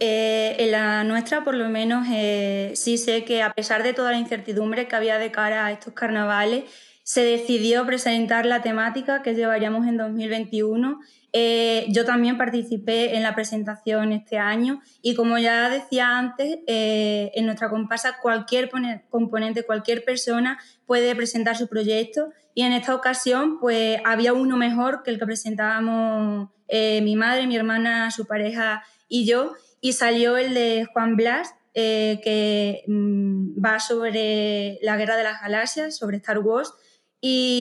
Eh, 0.00 0.56
en 0.58 0.72
la 0.72 1.04
nuestra, 1.04 1.44
por 1.44 1.54
lo 1.54 1.68
menos, 1.68 2.06
eh, 2.10 2.72
sí 2.74 2.98
sé 2.98 3.24
que 3.24 3.42
a 3.42 3.52
pesar 3.52 3.82
de 3.82 3.92
toda 3.92 4.10
la 4.10 4.18
incertidumbre 4.18 4.88
que 4.88 4.96
había 4.96 5.18
de 5.18 5.30
cara 5.30 5.66
a 5.66 5.72
estos 5.72 5.94
carnavales, 5.94 6.64
se 7.04 7.22
decidió 7.22 7.84
presentar 7.86 8.46
la 8.46 8.62
temática 8.62 9.22
que 9.22 9.34
llevaríamos 9.34 9.86
en 9.86 9.98
2021. 9.98 10.98
Eh, 11.32 11.86
yo 11.90 12.04
también 12.04 12.38
participé 12.38 13.16
en 13.16 13.22
la 13.22 13.34
presentación 13.34 14.12
este 14.12 14.38
año 14.38 14.80
y 15.02 15.14
como 15.14 15.36
ya 15.36 15.68
decía 15.68 16.16
antes, 16.16 16.60
en 16.66 17.44
nuestra 17.44 17.68
comparsa 17.68 18.18
cualquier 18.22 18.70
componente, 19.10 19.64
cualquier 19.64 20.04
persona 20.04 20.58
puede 20.86 21.14
presentar 21.14 21.56
su 21.56 21.68
proyecto 21.68 22.28
y 22.54 22.62
en 22.62 22.72
esta 22.72 22.94
ocasión 22.94 23.58
pues 23.58 23.98
había 24.04 24.32
uno 24.32 24.56
mejor 24.56 25.02
que 25.02 25.10
el 25.10 25.18
que 25.18 25.26
presentábamos 25.26 26.50
mi 26.70 27.16
madre, 27.16 27.46
mi 27.48 27.56
hermana, 27.56 28.10
su 28.12 28.26
pareja 28.26 28.84
y 29.08 29.26
yo 29.26 29.54
y 29.84 29.92
salió 29.92 30.38
el 30.38 30.54
de 30.54 30.88
Juan 30.90 31.14
Blas, 31.14 31.54
eh, 31.74 32.18
que 32.24 32.84
mm, 32.86 33.62
va 33.62 33.78
sobre 33.80 34.78
la 34.80 34.96
guerra 34.96 35.18
de 35.18 35.24
las 35.24 35.42
galaxias, 35.42 35.94
sobre 35.98 36.16
Star 36.16 36.38
Wars, 36.38 36.72
y, 37.20 37.60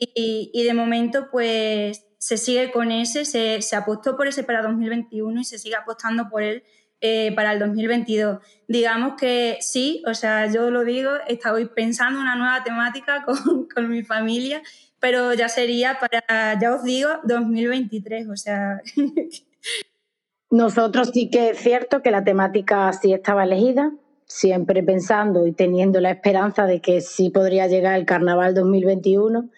de 0.53 0.73
momento 0.73 1.27
pues 1.29 2.05
se 2.19 2.37
sigue 2.37 2.71
con 2.71 2.93
ese, 2.93 3.25
se, 3.25 3.61
se, 3.61 3.75
apostó 3.75 4.15
por 4.15 4.27
ese 4.27 4.43
para 4.43 4.61
2021 4.61 5.41
y 5.41 5.43
se 5.43 5.59
sigue 5.59 5.75
apostando 5.75 6.29
por 6.29 6.43
él 6.43 6.63
eh, 7.01 7.33
para 7.35 7.51
el 7.51 7.59
2022. 7.59 8.39
Digamos 8.69 9.19
que 9.19 9.57
sí, 9.59 10.01
o 10.07 10.13
sea, 10.13 10.49
yo 10.49 10.71
lo 10.71 10.85
digo, 10.85 11.11
estoy 11.27 11.65
pensando 11.65 12.21
una 12.21 12.37
nueva 12.37 12.63
temática 12.63 13.23
con, 13.25 13.67
con 13.67 13.89
mi 13.89 14.01
familia, 14.01 14.61
pero 14.97 15.33
ya 15.33 15.49
sería 15.49 15.99
para, 15.99 16.57
ya 16.57 16.73
os 16.73 16.85
digo, 16.85 17.09
2023, 17.25 18.29
o 18.29 18.37
sea... 18.37 18.79
Nosotros 20.53 21.09
sí 21.11 21.31
que 21.31 21.49
es 21.49 21.57
cierto 21.57 22.03
que 22.03 22.11
la 22.11 22.23
temática 22.23 22.93
sí 22.93 23.11
estaba 23.11 23.43
elegida, 23.43 23.91
siempre 24.27 24.83
pensando 24.83 25.47
y 25.47 25.51
teniendo 25.51 25.99
la 25.99 26.11
esperanza 26.11 26.67
de 26.67 26.79
que 26.79 27.01
sí 27.01 27.31
podría 27.31 27.65
llegar 27.65 27.97
el 27.97 28.05
carnaval 28.05 28.53
2021, 28.53 29.49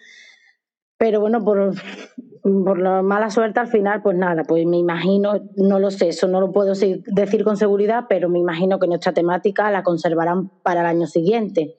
pero 0.96 1.20
bueno, 1.20 1.44
por, 1.44 1.74
por 2.42 2.78
la 2.78 3.02
mala 3.02 3.28
suerte 3.28 3.60
al 3.60 3.68
final, 3.68 4.00
pues 4.00 4.16
nada, 4.16 4.44
pues 4.44 4.64
me 4.64 4.78
imagino, 4.78 5.34
no 5.56 5.78
lo 5.78 5.90
sé, 5.90 6.08
eso 6.08 6.28
no 6.28 6.40
lo 6.40 6.50
puedo 6.50 6.72
decir 6.72 7.44
con 7.44 7.58
seguridad, 7.58 8.04
pero 8.08 8.30
me 8.30 8.38
imagino 8.38 8.78
que 8.78 8.86
nuestra 8.86 9.12
temática 9.12 9.70
la 9.70 9.82
conservarán 9.82 10.48
para 10.62 10.80
el 10.80 10.86
año 10.86 11.06
siguiente. 11.06 11.76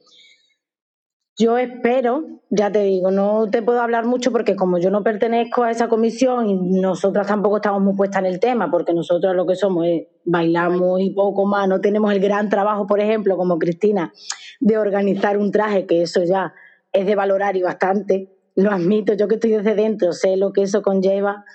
Yo 1.39 1.59
espero, 1.59 2.41
ya 2.49 2.71
te 2.71 2.81
digo, 2.81 3.11
no 3.11 3.47
te 3.51 3.61
puedo 3.61 3.79
hablar 3.79 4.07
mucho 4.07 4.31
porque 4.31 4.55
como 4.55 4.79
yo 4.79 4.89
no 4.89 5.03
pertenezco 5.03 5.61
a 5.61 5.69
esa 5.69 5.87
comisión 5.87 6.49
y 6.49 6.55
nosotras 6.81 7.27
tampoco 7.27 7.57
estamos 7.57 7.79
muy 7.83 7.95
puestas 7.95 8.21
en 8.21 8.25
el 8.25 8.39
tema, 8.39 8.71
porque 8.71 8.91
nosotros 8.91 9.35
lo 9.35 9.45
que 9.45 9.55
somos 9.55 9.85
es 9.85 10.07
bailamos 10.25 10.99
y 10.99 11.11
poco 11.11 11.45
más, 11.45 11.67
no 11.67 11.79
tenemos 11.79 12.11
el 12.11 12.19
gran 12.19 12.49
trabajo, 12.49 12.87
por 12.87 12.99
ejemplo, 13.01 13.37
como 13.37 13.59
Cristina, 13.59 14.11
de 14.59 14.79
organizar 14.79 15.37
un 15.37 15.51
traje, 15.51 15.85
que 15.85 16.01
eso 16.01 16.23
ya 16.23 16.55
es 16.91 17.05
de 17.05 17.13
valorar 17.13 17.55
y 17.55 17.61
bastante, 17.61 18.35
lo 18.55 18.71
admito, 18.71 19.13
yo 19.13 19.27
que 19.27 19.35
estoy 19.35 19.51
desde 19.51 19.75
dentro, 19.75 20.13
sé 20.13 20.37
lo 20.37 20.51
que 20.51 20.63
eso 20.63 20.81
conlleva 20.81 21.45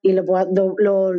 y 0.00 0.12
lo, 0.12 0.22
lo, 0.78 1.10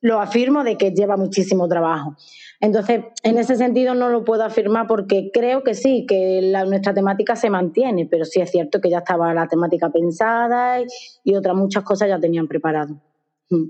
lo 0.00 0.20
afirmo 0.20 0.64
de 0.64 0.78
que 0.78 0.92
lleva 0.92 1.18
muchísimo 1.18 1.68
trabajo. 1.68 2.16
Entonces, 2.62 3.00
en 3.24 3.38
ese 3.38 3.56
sentido 3.56 3.92
no 3.94 4.08
lo 4.08 4.24
puedo 4.24 4.44
afirmar 4.44 4.86
porque 4.86 5.32
creo 5.34 5.64
que 5.64 5.74
sí, 5.74 6.06
que 6.06 6.40
nuestra 6.64 6.94
temática 6.94 7.34
se 7.34 7.50
mantiene, 7.50 8.06
pero 8.08 8.24
sí 8.24 8.40
es 8.40 8.52
cierto 8.52 8.80
que 8.80 8.88
ya 8.88 8.98
estaba 8.98 9.34
la 9.34 9.48
temática 9.48 9.90
pensada 9.90 10.78
y, 11.24 11.34
otras 11.34 11.56
muchas 11.56 11.82
cosas 11.82 12.08
ya 12.08 12.20
tenían 12.20 12.46
preparado. 12.46 13.02
Mm. 13.50 13.64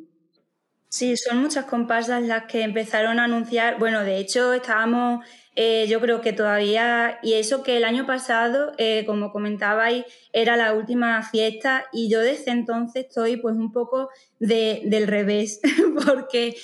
Sí, 0.90 1.16
son 1.16 1.40
muchas 1.40 1.64
comparsas 1.64 2.22
las 2.22 2.44
que 2.44 2.64
empezaron 2.64 3.18
a 3.18 3.24
anunciar. 3.24 3.78
Bueno, 3.78 4.04
de 4.04 4.18
hecho, 4.18 4.52
estábamos 4.52 5.24
eh, 5.54 5.86
yo 5.88 5.98
creo 6.00 6.20
que 6.20 6.34
todavía, 6.34 7.18
y 7.22 7.34
eso 7.34 7.62
que 7.62 7.78
el 7.78 7.84
año 7.84 8.06
pasado, 8.06 8.72
eh, 8.76 9.04
como 9.06 9.32
comentabais, 9.32 10.04
era 10.34 10.56
la 10.56 10.74
última 10.74 11.22
fiesta 11.22 11.84
y 11.92 12.10
yo 12.10 12.20
desde 12.20 12.52
entonces 12.52 13.06
estoy 13.06 13.36
pues 13.38 13.56
un 13.56 13.72
poco 13.72 14.10
del 14.38 15.06
revés, 15.06 15.60
porque 16.06 16.56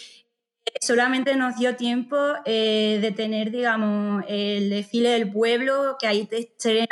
solamente 0.81 1.37
nos 1.37 1.57
dio 1.57 1.77
tiempo 1.77 2.17
eh, 2.45 2.99
de 3.01 3.11
tener, 3.13 3.51
digamos, 3.51 4.25
el 4.29 4.71
desfile 4.71 5.11
del 5.11 5.31
pueblo, 5.31 5.97
que 5.99 6.07
ahí 6.07 6.27
te 6.27 6.39
estrena 6.39 6.87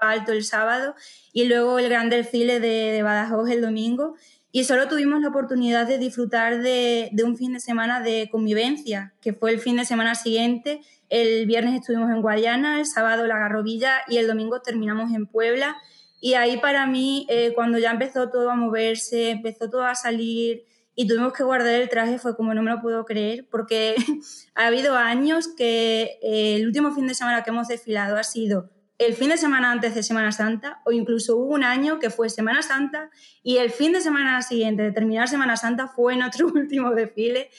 alto 0.00 0.32
el 0.32 0.44
sábado, 0.44 0.94
y 1.32 1.44
luego 1.44 1.78
el 1.78 1.88
gran 1.88 2.10
desfile 2.10 2.60
de, 2.60 2.92
de 2.92 3.02
Badajoz 3.02 3.50
el 3.50 3.62
domingo. 3.62 4.14
Y 4.54 4.64
solo 4.64 4.86
tuvimos 4.86 5.22
la 5.22 5.28
oportunidad 5.28 5.86
de 5.86 5.96
disfrutar 5.96 6.60
de, 6.60 7.08
de, 7.12 7.24
un 7.24 7.38
fin 7.38 7.54
de 7.54 7.60
semana 7.60 8.00
de 8.00 8.28
convivencia, 8.30 9.14
que 9.22 9.32
fue 9.32 9.50
el 9.50 9.60
fin 9.60 9.76
de 9.76 9.86
semana 9.86 10.14
siguiente. 10.14 10.82
El 11.08 11.46
viernes 11.46 11.80
estuvimos 11.80 12.10
en 12.10 12.20
Guadiana, 12.20 12.78
el 12.78 12.86
sábado 12.86 13.26
La 13.26 13.38
Garrovilla 13.38 14.02
y 14.08 14.18
el 14.18 14.26
domingo 14.26 14.60
terminamos 14.60 15.12
en 15.14 15.26
Puebla. 15.26 15.76
Y 16.20 16.34
ahí 16.34 16.58
para 16.58 16.86
mí, 16.86 17.26
eh, 17.30 17.52
cuando 17.54 17.78
ya 17.78 17.90
empezó 17.90 18.28
todo 18.28 18.50
a 18.50 18.54
moverse, 18.54 19.30
empezó 19.30 19.70
todo 19.70 19.84
a 19.84 19.94
salir 19.94 20.64
y 20.94 21.06
tuvimos 21.06 21.32
que 21.32 21.44
guardar 21.44 21.74
el 21.74 21.88
traje, 21.88 22.18
fue 22.18 22.36
como 22.36 22.54
no 22.54 22.62
me 22.62 22.70
lo 22.70 22.80
puedo 22.80 23.04
creer, 23.04 23.46
porque 23.50 23.94
ha 24.54 24.66
habido 24.66 24.96
años 24.96 25.48
que 25.48 26.18
el 26.22 26.66
último 26.66 26.92
fin 26.92 27.06
de 27.06 27.14
semana 27.14 27.42
que 27.42 27.50
hemos 27.50 27.68
desfilado 27.68 28.16
ha 28.16 28.24
sido 28.24 28.70
el 28.98 29.14
fin 29.14 29.30
de 29.30 29.36
semana 29.36 29.72
antes 29.72 29.94
de 29.94 30.02
Semana 30.02 30.32
Santa 30.32 30.80
o 30.84 30.92
incluso 30.92 31.36
hubo 31.36 31.54
un 31.54 31.64
año 31.64 31.98
que 31.98 32.10
fue 32.10 32.30
Semana 32.30 32.62
Santa 32.62 33.10
y 33.42 33.56
el 33.56 33.70
fin 33.70 33.92
de 33.92 34.00
semana 34.00 34.42
siguiente 34.42 34.82
de 34.82 34.92
terminar 34.92 35.28
Semana 35.28 35.56
Santa 35.56 35.88
fue 35.88 36.16
otro 36.24 36.46
último 36.54 36.94
desfile 36.94 37.50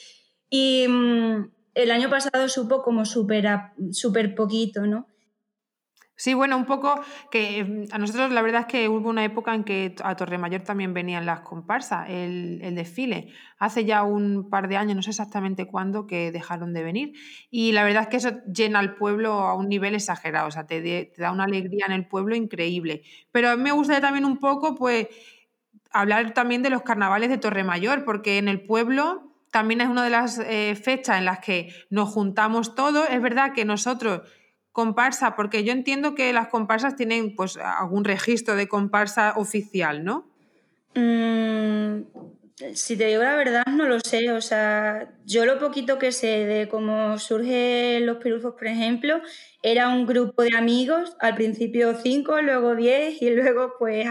y 0.48 0.86
mm, 0.88 1.50
el 1.74 1.90
año 1.90 2.08
pasado 2.08 2.48
supo 2.48 2.82
como 2.82 3.04
súper 3.04 3.46
super 3.90 4.34
poquito, 4.34 4.86
¿no? 4.86 5.06
Sí, 6.16 6.32
bueno, 6.32 6.56
un 6.56 6.64
poco 6.64 7.00
que 7.30 7.64
mm, 7.64 7.92
a 7.92 7.98
nosotros 7.98 8.30
la 8.30 8.40
verdad 8.42 8.62
es 8.62 8.66
que 8.68 8.88
hubo 8.88 9.08
una 9.08 9.24
época 9.24 9.52
en 9.54 9.64
que 9.64 9.96
a 10.02 10.14
Torremayor 10.14 10.62
también 10.62 10.94
venían 10.94 11.26
las 11.26 11.40
comparsas, 11.40 12.08
el, 12.08 12.60
desfile. 12.74 13.32
Hace 13.58 13.84
ya 13.84 14.04
un 14.04 14.48
par 14.48 14.68
de 14.68 14.76
años, 14.76 14.94
no 14.94 15.02
sé 15.02 15.10
exactamente 15.10 15.66
cuándo, 15.66 16.06
que 16.06 16.30
dejaron 16.30 16.72
de 16.72 16.84
venir. 16.84 17.12
Y 17.50 17.72
la 17.72 17.82
verdad 17.82 18.02
es 18.02 18.08
que 18.08 18.16
eso 18.18 18.30
llena 18.52 18.78
al 18.78 18.94
pueblo 18.94 19.32
a 19.32 19.54
un 19.54 19.68
nivel 19.68 19.94
exagerado, 19.94 20.48
o 20.48 20.50
sea, 20.52 20.66
te, 20.66 21.12
da 21.16 21.32
una 21.32 21.44
alegría 21.44 21.86
en 21.86 21.92
el 21.92 22.06
pueblo 22.06 22.36
increíble. 22.36 23.02
Pero 23.32 23.50
a 23.50 23.56
mí 23.56 23.62
me 23.62 23.72
gustaría 23.72 24.00
también 24.00 24.24
un 24.24 24.38
poco, 24.38 24.76
pues, 24.76 25.08
hablar 25.90 26.32
también 26.32 26.62
de 26.62 26.70
los 26.70 26.82
carnavales 26.82 27.28
de 27.28 27.38
Torremayor, 27.38 28.04
porque 28.04 28.38
en 28.38 28.48
el 28.48 28.64
pueblo 28.64 29.32
también 29.50 29.80
es 29.80 29.88
una 29.88 30.04
de 30.04 30.10
las 30.10 30.38
eh, 30.38 30.74
fechas 30.76 31.18
en 31.18 31.24
las 31.24 31.40
que 31.40 31.72
nos 31.90 32.08
juntamos 32.10 32.74
todos. 32.74 33.08
Es 33.10 33.20
verdad 33.22 33.52
que 33.52 33.64
nosotros 33.64 34.22
comparsa? 34.74 35.36
Porque 35.36 35.62
yo 35.62 35.72
entiendo 35.72 36.16
que 36.16 36.32
las 36.32 36.48
comparsas 36.48 36.96
tienen 36.96 37.36
pues 37.36 37.56
algún 37.56 38.04
registro 38.04 38.56
de 38.56 38.66
comparsa 38.66 39.34
oficial, 39.36 40.04
¿no? 40.04 40.26
Mm, 40.96 42.02
si 42.74 42.96
te 42.96 43.06
digo 43.06 43.22
la 43.22 43.36
verdad, 43.36 43.64
no 43.66 43.86
lo 43.86 44.00
sé. 44.00 44.32
O 44.32 44.40
sea, 44.40 45.12
yo 45.24 45.46
lo 45.46 45.60
poquito 45.60 46.00
que 46.00 46.10
sé 46.10 46.44
de 46.44 46.68
cómo 46.68 47.18
surgen 47.20 48.04
los 48.04 48.16
pirufos, 48.16 48.54
por 48.54 48.66
ejemplo, 48.66 49.20
era 49.62 49.88
un 49.88 50.06
grupo 50.06 50.42
de 50.42 50.56
amigos, 50.56 51.16
al 51.20 51.36
principio 51.36 51.94
cinco, 52.02 52.42
luego 52.42 52.74
diez, 52.74 53.22
y 53.22 53.30
luego, 53.30 53.74
pues, 53.78 54.08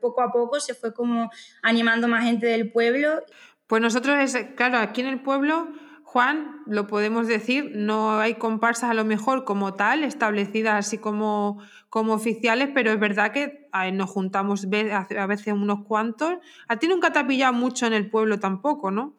poco 0.00 0.22
a 0.22 0.32
poco 0.32 0.60
se 0.60 0.72
fue 0.72 0.94
como 0.94 1.30
animando 1.60 2.08
más 2.08 2.24
gente 2.24 2.46
del 2.46 2.72
pueblo. 2.72 3.22
Pues 3.66 3.82
nosotros, 3.82 4.16
claro, 4.56 4.78
aquí 4.78 5.02
en 5.02 5.08
el 5.08 5.20
pueblo 5.20 5.68
Juan, 6.12 6.64
lo 6.66 6.88
podemos 6.88 7.28
decir, 7.28 7.70
no 7.76 8.18
hay 8.18 8.34
comparsas 8.34 8.90
a 8.90 8.94
lo 8.94 9.04
mejor 9.04 9.44
como 9.44 9.74
tal, 9.74 10.02
establecidas 10.02 10.74
así 10.74 10.98
como, 10.98 11.62
como 11.88 12.14
oficiales, 12.14 12.68
pero 12.74 12.90
es 12.90 12.98
verdad 12.98 13.30
que 13.30 13.68
nos 13.92 14.10
juntamos 14.10 14.66
a 15.16 15.26
veces 15.26 15.52
unos 15.52 15.84
cuantos. 15.84 16.34
A 16.66 16.78
ti 16.78 16.88
nunca 16.88 17.12
te 17.12 17.20
ha 17.20 17.28
pillado 17.28 17.52
mucho 17.52 17.86
en 17.86 17.92
el 17.92 18.10
pueblo 18.10 18.40
tampoco, 18.40 18.90
¿no? 18.90 19.14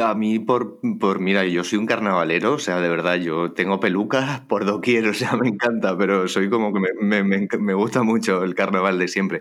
A 0.00 0.14
mí, 0.14 0.38
por, 0.38 0.78
por, 1.00 1.18
mira, 1.18 1.44
yo 1.44 1.64
soy 1.64 1.80
un 1.80 1.86
carnavalero, 1.86 2.52
o 2.52 2.58
sea, 2.60 2.78
de 2.78 2.88
verdad, 2.88 3.16
yo 3.16 3.50
tengo 3.50 3.80
pelucas 3.80 4.40
por 4.48 4.64
doquier, 4.64 5.08
o 5.08 5.14
sea, 5.14 5.32
me 5.32 5.48
encanta, 5.48 5.98
pero 5.98 6.28
soy 6.28 6.48
como 6.48 6.72
que 6.72 6.78
me, 7.00 7.24
me, 7.24 7.48
me 7.58 7.74
gusta 7.74 8.04
mucho 8.04 8.44
el 8.44 8.54
carnaval 8.54 8.96
de 9.00 9.08
siempre. 9.08 9.40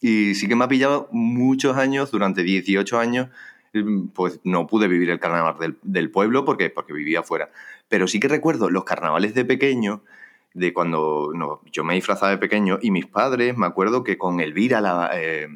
Y 0.00 0.36
sí 0.36 0.46
que 0.46 0.54
me 0.54 0.66
ha 0.66 0.68
pillado 0.68 1.08
muchos 1.10 1.76
años, 1.76 2.12
durante 2.12 2.44
18 2.44 3.00
años, 3.00 3.28
pues 4.14 4.40
no 4.44 4.66
pude 4.66 4.88
vivir 4.88 5.10
el 5.10 5.20
carnaval 5.20 5.76
del, 5.82 6.10
pueblo 6.10 6.44
porque, 6.44 6.70
porque 6.70 6.92
vivía 6.92 7.20
afuera. 7.20 7.50
Pero 7.88 8.06
sí 8.06 8.20
que 8.20 8.28
recuerdo 8.28 8.70
los 8.70 8.84
carnavales 8.84 9.34
de 9.34 9.44
pequeño, 9.44 10.02
de 10.54 10.72
cuando 10.72 11.32
yo 11.70 11.84
me 11.84 11.94
disfrazaba 11.94 12.30
de 12.30 12.38
pequeño 12.38 12.78
y 12.82 12.90
mis 12.90 13.06
padres, 13.06 13.56
me 13.56 13.66
acuerdo 13.66 14.04
que 14.04 14.18
con 14.18 14.40
Elvira, 14.40 14.80
la, 14.80 15.10
eh, 15.14 15.48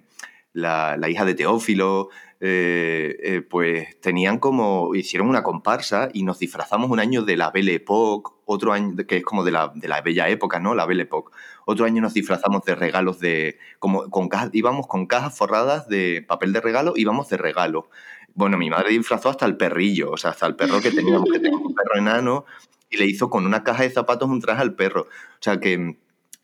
la, 0.52 1.08
hija 1.08 1.24
de 1.24 1.34
Teófilo, 1.34 2.08
eh, 2.40 3.16
eh, 3.22 3.42
pues 3.42 4.00
tenían 4.00 4.38
como, 4.38 4.94
hicieron 4.94 5.28
una 5.28 5.42
comparsa 5.42 6.08
y 6.12 6.22
nos 6.22 6.38
disfrazamos 6.38 6.90
un 6.90 7.00
año 7.00 7.22
de 7.22 7.36
la 7.36 7.50
Belle 7.50 7.74
Époque, 7.74 8.30
otro 8.46 8.72
año 8.72 8.96
que 9.06 9.18
es 9.18 9.22
como 9.22 9.44
de 9.44 9.52
la, 9.52 9.72
de 9.74 9.88
la 9.88 10.00
bella 10.00 10.28
época, 10.28 10.58
¿no? 10.60 10.74
La 10.74 10.86
Belle 10.86 11.02
Époque. 11.02 11.32
Otro 11.68 11.84
año 11.84 12.00
nos 12.00 12.14
disfrazamos 12.14 12.64
de 12.64 12.76
regalos 12.76 13.18
de, 13.18 13.58
como 13.78 14.08
con 14.08 14.28
cajas, 14.28 14.50
íbamos 14.52 14.86
con 14.86 15.06
cajas 15.06 15.36
forradas 15.36 15.88
de 15.88 16.24
papel 16.26 16.52
de 16.52 16.60
regalo, 16.60 16.92
íbamos 16.96 17.28
de 17.28 17.36
regalo. 17.36 17.90
Bueno, 18.34 18.56
mi 18.56 18.70
madre 18.70 18.90
disfrazó 18.90 19.30
hasta 19.30 19.46
el 19.46 19.56
perrillo, 19.56 20.12
o 20.12 20.16
sea, 20.16 20.30
hasta 20.30 20.46
el 20.46 20.56
perro 20.56 20.80
que 20.80 20.92
teníamos, 20.92 21.28
que 21.30 21.40
tenía 21.40 21.58
un 21.58 21.74
perro 21.74 21.98
enano, 21.98 22.44
y 22.88 22.96
le 22.98 23.06
hizo 23.06 23.28
con 23.28 23.44
una 23.44 23.64
caja 23.64 23.82
de 23.82 23.90
zapatos 23.90 24.28
un 24.28 24.40
traje 24.40 24.62
al 24.62 24.74
perro. 24.74 25.02
O 25.02 25.42
sea, 25.42 25.58
que 25.58 25.96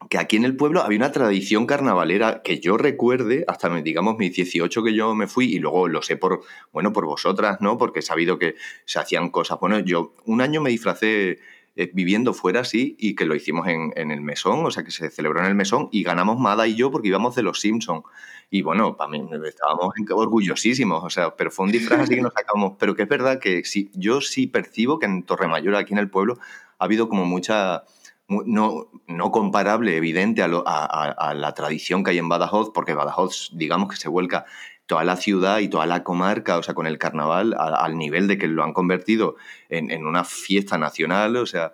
que 0.08 0.18
aquí 0.18 0.36
en 0.36 0.44
el 0.44 0.56
pueblo 0.56 0.82
había 0.82 0.98
una 0.98 1.12
tradición 1.12 1.66
carnavalera 1.66 2.42
que 2.42 2.60
yo 2.60 2.76
recuerde 2.76 3.44
hasta, 3.48 3.68
digamos, 3.80 4.16
mis 4.18 4.34
18 4.34 4.82
que 4.82 4.94
yo 4.94 5.14
me 5.14 5.26
fui 5.26 5.46
y 5.46 5.58
luego 5.58 5.88
lo 5.88 6.02
sé 6.02 6.16
por, 6.16 6.42
bueno, 6.72 6.92
por 6.92 7.06
vosotras, 7.06 7.58
¿no? 7.60 7.78
Porque 7.78 8.00
he 8.00 8.02
sabido 8.02 8.38
que 8.38 8.54
se 8.84 8.98
hacían 8.98 9.30
cosas. 9.30 9.58
Bueno, 9.60 9.78
yo 9.80 10.14
un 10.24 10.40
año 10.40 10.60
me 10.60 10.70
disfracé 10.70 11.38
eh, 11.74 11.90
viviendo 11.94 12.34
fuera, 12.34 12.64
sí, 12.64 12.96
y 12.98 13.14
que 13.14 13.24
lo 13.24 13.34
hicimos 13.34 13.66
en, 13.66 13.92
en, 13.96 14.10
el 14.10 14.20
mesón, 14.20 14.64
o 14.66 14.70
sea, 14.70 14.84
que 14.84 14.90
se 14.90 15.10
celebró 15.10 15.40
en 15.40 15.46
el 15.46 15.54
mesón 15.54 15.88
y 15.90 16.02
ganamos 16.02 16.38
Mada 16.38 16.66
y 16.66 16.74
yo 16.74 16.90
porque 16.90 17.08
íbamos 17.08 17.34
de 17.34 17.42
los 17.42 17.60
Simpsons. 17.60 18.04
Y 18.50 18.60
bueno, 18.60 18.98
para 18.98 19.08
mí 19.10 19.26
estábamos 19.46 19.94
orgullosísimos, 20.10 21.02
o 21.02 21.08
sea, 21.08 21.34
pero 21.34 21.50
fue 21.50 21.64
un 21.64 21.72
disfraz 21.72 22.00
así 22.00 22.16
que 22.16 22.20
nos 22.20 22.34
sacamos. 22.34 22.74
Pero 22.78 22.94
que 22.94 23.04
es 23.04 23.08
verdad 23.08 23.38
que 23.40 23.64
sí, 23.64 23.90
yo 23.94 24.20
sí 24.20 24.46
percibo 24.46 24.98
que 24.98 25.06
en 25.06 25.22
Torremayor, 25.22 25.74
aquí 25.74 25.94
en 25.94 25.98
el 25.98 26.10
pueblo, 26.10 26.38
ha 26.78 26.84
habido 26.84 27.08
como 27.08 27.24
mucha 27.24 27.84
no, 28.28 28.88
no 29.06 29.30
comparable, 29.30 29.96
evidente 29.96 30.42
a, 30.42 30.46
a, 30.46 31.34
la 31.34 31.54
tradición 31.54 32.04
que 32.04 32.10
hay 32.10 32.18
en 32.18 32.28
Badajoz, 32.28 32.70
porque 32.72 32.94
Badajoz, 32.94 33.50
digamos 33.54 33.88
que 33.88 33.96
se 33.96 34.08
vuelca 34.08 34.44
toda 34.92 35.04
la 35.04 35.16
ciudad 35.16 35.60
y 35.60 35.68
toda 35.68 35.86
la 35.86 36.04
comarca, 36.04 36.58
o 36.58 36.62
sea, 36.62 36.74
con 36.74 36.86
el 36.86 36.98
carnaval, 36.98 37.54
al 37.56 37.96
nivel 37.96 38.28
de 38.28 38.36
que 38.36 38.46
lo 38.46 38.62
han 38.62 38.74
convertido 38.74 39.36
en, 39.70 40.04
una 40.04 40.22
fiesta 40.22 40.76
nacional, 40.76 41.36
o 41.36 41.46
sea, 41.46 41.72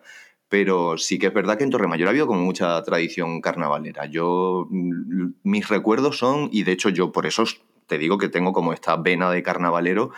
pero 0.48 0.96
sí 0.98 1.18
que 1.18 1.26
es 1.26 1.34
verdad 1.34 1.58
que 1.58 1.64
en 1.64 1.70
Torremayor 1.70 2.06
ha 2.06 2.10
habido 2.10 2.28
como 2.28 2.42
mucha 2.42 2.80
tradición 2.84 3.40
carnavalera. 3.40 4.06
Yo, 4.06 4.68
mm, 4.70 5.30
mis 5.42 5.68
recuerdos 5.68 6.16
son, 6.16 6.48
y 6.52 6.62
de 6.62 6.70
hecho 6.70 6.90
yo 6.90 7.10
por 7.10 7.26
eso 7.26 7.42
te 7.88 7.98
digo 7.98 8.18
que 8.18 8.28
tengo 8.28 8.52
como 8.52 8.72
esta 8.72 8.94
vena 8.94 9.32
de 9.32 9.42
carnavalero, 9.42 10.12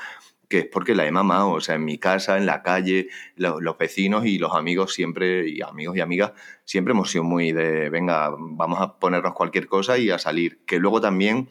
que 0.51 0.59
es 0.59 0.67
porque 0.67 0.95
la 0.95 1.07
he 1.07 1.11
mamado, 1.11 1.53
o 1.53 1.61
sea, 1.63 1.77
en 1.77 1.87
mi 1.87 1.97
casa, 1.97 2.37
en 2.37 2.45
la 2.45 2.63
calle, 2.63 3.09
los, 3.37 3.79
vecinos 3.79 4.27
y 4.27 4.37
los 4.39 4.55
amigos 4.55 4.93
siempre, 4.93 5.49
y 5.49 5.63
amigos 5.63 5.97
y 5.97 6.01
amigas, 6.01 6.33
siempre 6.67 6.93
hemos 6.93 7.11
sido 7.11 7.25
muy 7.25 7.53
de, 7.53 7.89
venga, 7.89 8.29
vamos 8.39 8.79
a 8.79 8.99
ponernos 8.99 9.33
cualquier 9.33 9.69
cosa 9.69 9.97
y 9.97 10.11
a 10.11 10.19
salir. 10.19 10.61
Que 10.67 10.79
luego 10.79 11.01
también 11.01 11.49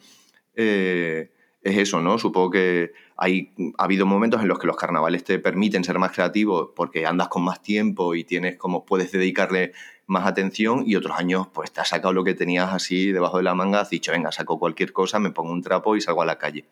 eh, 0.54 1.32
es 1.62 1.76
eso, 1.76 2.00
¿no? 2.00 2.18
Supongo 2.18 2.50
que 2.50 2.92
hay, 3.16 3.52
ha 3.78 3.84
habido 3.84 4.06
momentos 4.06 4.40
en 4.40 4.48
los 4.48 4.58
que 4.58 4.66
los 4.66 4.76
carnavales 4.76 5.24
te 5.24 5.38
permiten 5.38 5.84
ser 5.84 5.98
más 5.98 6.12
creativos 6.12 6.70
porque 6.74 7.06
andas 7.06 7.28
con 7.28 7.44
más 7.44 7.62
tiempo 7.62 8.14
y 8.14 8.24
tienes 8.24 8.56
como, 8.56 8.86
puedes 8.86 9.12
dedicarle 9.12 9.72
más 10.06 10.26
atención 10.26 10.84
y 10.86 10.96
otros 10.96 11.18
años 11.18 11.48
pues 11.52 11.72
te 11.72 11.80
has 11.80 11.88
sacado 11.88 12.12
lo 12.12 12.24
que 12.24 12.34
tenías 12.34 12.72
así 12.72 13.12
debajo 13.12 13.36
de 13.36 13.44
la 13.44 13.54
manga, 13.54 13.80
has 13.80 13.90
dicho, 13.90 14.12
venga, 14.12 14.32
saco 14.32 14.58
cualquier 14.58 14.92
cosa, 14.92 15.18
me 15.20 15.30
pongo 15.30 15.52
un 15.52 15.62
trapo 15.62 15.96
y 15.96 16.00
salgo 16.00 16.22
a 16.22 16.26
la 16.26 16.38
calle 16.38 16.66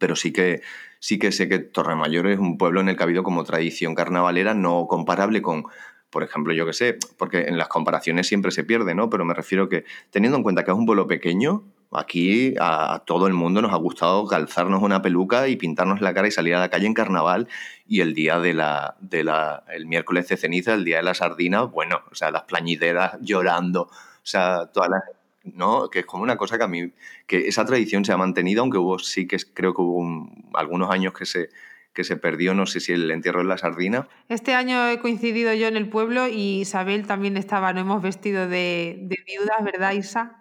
pero 0.00 0.16
sí 0.16 0.32
que, 0.32 0.62
sí 0.98 1.18
que 1.18 1.30
sé 1.30 1.48
que 1.48 1.60
Torremayor 1.60 2.26
es 2.26 2.38
un 2.38 2.58
pueblo 2.58 2.80
en 2.80 2.88
el 2.88 2.96
que 2.96 3.02
ha 3.02 3.04
habido 3.04 3.22
como 3.22 3.44
tradición 3.44 3.94
carnavalera 3.94 4.54
no 4.54 4.86
comparable 4.88 5.42
con, 5.42 5.64
por 6.08 6.24
ejemplo, 6.24 6.52
yo 6.52 6.66
que 6.66 6.72
sé, 6.72 6.98
porque 7.18 7.42
en 7.42 7.58
las 7.58 7.68
comparaciones 7.68 8.26
siempre 8.26 8.50
se 8.50 8.64
pierde, 8.64 8.94
¿no? 8.94 9.10
Pero 9.10 9.24
me 9.24 9.34
refiero 9.34 9.68
que, 9.68 9.84
teniendo 10.10 10.38
en 10.38 10.42
cuenta 10.42 10.64
que 10.64 10.72
es 10.72 10.76
un 10.76 10.86
pueblo 10.86 11.06
pequeño, 11.06 11.64
aquí 11.92 12.54
a, 12.60 13.02
todo 13.06 13.26
el 13.26 13.34
mundo 13.34 13.62
nos 13.62 13.72
ha 13.72 13.76
gustado 13.76 14.26
calzarnos 14.26 14.82
una 14.82 15.02
peluca 15.02 15.48
y 15.48 15.56
pintarnos 15.56 16.00
la 16.00 16.14
cara 16.14 16.28
y 16.28 16.30
salir 16.30 16.54
a 16.54 16.60
la 16.60 16.70
calle 16.70 16.86
en 16.86 16.94
carnaval 16.94 17.48
y 17.86 18.00
el 18.00 18.14
día 18.14 18.38
de 18.38 18.54
la, 18.54 19.64
el 19.72 19.86
miércoles 19.86 20.28
de 20.28 20.36
ceniza, 20.36 20.74
el 20.74 20.84
día 20.84 20.98
de 20.98 21.02
la 21.02 21.14
sardina, 21.14 21.62
bueno, 21.62 22.00
o 22.10 22.14
sea, 22.14 22.30
las 22.30 22.44
plañideras 22.44 23.18
llorando, 23.20 23.82
o 23.82 23.90
sea, 24.22 24.66
todas 24.72 24.90
las 24.90 25.02
¿no? 25.42 25.88
Que 25.88 26.00
es 26.00 26.06
como 26.06 26.22
una 26.22 26.36
cosa 26.36 26.58
que 26.58 26.64
a 26.64 26.68
mí, 26.68 26.92
que 27.26 27.48
esa 27.48 27.64
tradición 27.64 28.04
se 28.04 28.12
ha 28.12 28.16
mantenido, 28.16 28.62
aunque 28.62 28.78
hubo, 28.78 28.98
sí 28.98 29.26
que 29.26 29.38
creo 29.54 29.74
que 29.74 29.82
hubo 29.82 30.30
algunos 30.54 30.90
años 30.90 31.14
que 31.14 31.24
se, 31.24 31.48
que 31.94 32.04
se 32.04 32.16
perdió, 32.16 32.54
no 32.54 32.66
sé 32.66 32.80
si 32.80 32.92
el 32.92 33.10
entierro 33.10 33.40
de 33.40 33.46
la 33.46 33.58
sardina. 33.58 34.06
Este 34.28 34.54
año 34.54 34.88
he 34.88 34.98
coincidido 34.98 35.52
yo 35.54 35.66
en 35.66 35.76
el 35.76 35.88
pueblo 35.88 36.28
y 36.28 36.60
Isabel 36.60 37.06
también 37.06 37.36
estaba, 37.36 37.72
no 37.72 37.80
hemos 37.80 38.02
vestido 38.02 38.48
de, 38.48 38.98
de 39.02 39.18
viuda, 39.26 39.56
¿verdad, 39.64 39.92
Isa? 39.92 40.39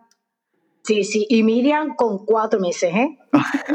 Sí, 0.89 1.04
sí, 1.04 1.28
y 1.30 1.43
Miriam 1.43 1.95
con 1.95 2.25
cuatro 2.25 2.60
meses, 2.60 2.91
¿eh? 2.91 3.15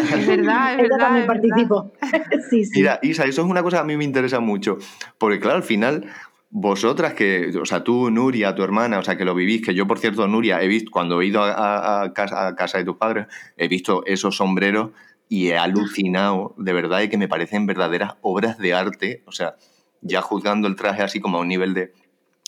es 0.03 0.27
verdad, 0.27 0.72
es 0.72 0.79
verdad. 0.79 0.98
también 0.98 1.27
participó. 1.29 1.92
sí, 2.50 2.64
sí. 2.64 2.72
Mira, 2.74 2.98
Isa, 3.03 3.22
eso 3.22 3.42
es 3.42 3.46
una 3.48 3.62
cosa 3.62 3.77
que 3.77 3.81
a 3.83 3.85
mí 3.85 3.96
me 3.96 4.03
interesa 4.03 4.40
mucho, 4.40 4.79
porque 5.16 5.38
claro, 5.38 5.59
al 5.59 5.62
final 5.62 6.09
vosotras 6.50 7.14
que, 7.14 7.57
o 7.57 7.64
sea, 7.64 7.85
tú, 7.85 8.11
Nuria, 8.11 8.57
tu 8.57 8.64
hermana, 8.64 8.98
o 8.98 9.05
sea, 9.05 9.16
que 9.16 9.24
lo 9.24 9.37
vivís, 9.37 9.64
que 9.64 9.74
yo, 9.74 9.87
por 9.87 10.00
cierto, 10.00 10.27
Nuria, 10.27 10.61
he 10.61 10.66
visto, 10.66 10.90
cuando 10.90 11.20
he 11.20 11.27
ido 11.27 11.44
a, 11.44 12.12
casa, 12.16 12.57
casa, 12.57 12.79
de 12.79 12.85
tus 12.85 12.96
padres, 12.96 13.29
he 13.57 13.68
visto 13.68 14.03
esos 14.07 14.37
sombreros 14.37 14.90
y 15.29 15.50
he 15.50 15.57
alucinado, 15.57 16.53
de 16.59 16.72
verdad, 16.72 17.03
y 17.03 17.09
que 17.09 17.16
me 17.16 17.29
parecen 17.29 17.66
verdaderas 17.66 18.14
obras 18.22 18.59
de 18.59 18.74
arte, 18.74 19.22
o 19.27 19.31
sea, 19.31 19.55
ya 20.00 20.20
juzgando 20.20 20.66
el 20.66 20.74
traje 20.74 21.05
así 21.05 21.20
como 21.20 21.38
a 21.38 21.42
un 21.42 21.48
nivel 21.48 21.74
de, 21.74 21.92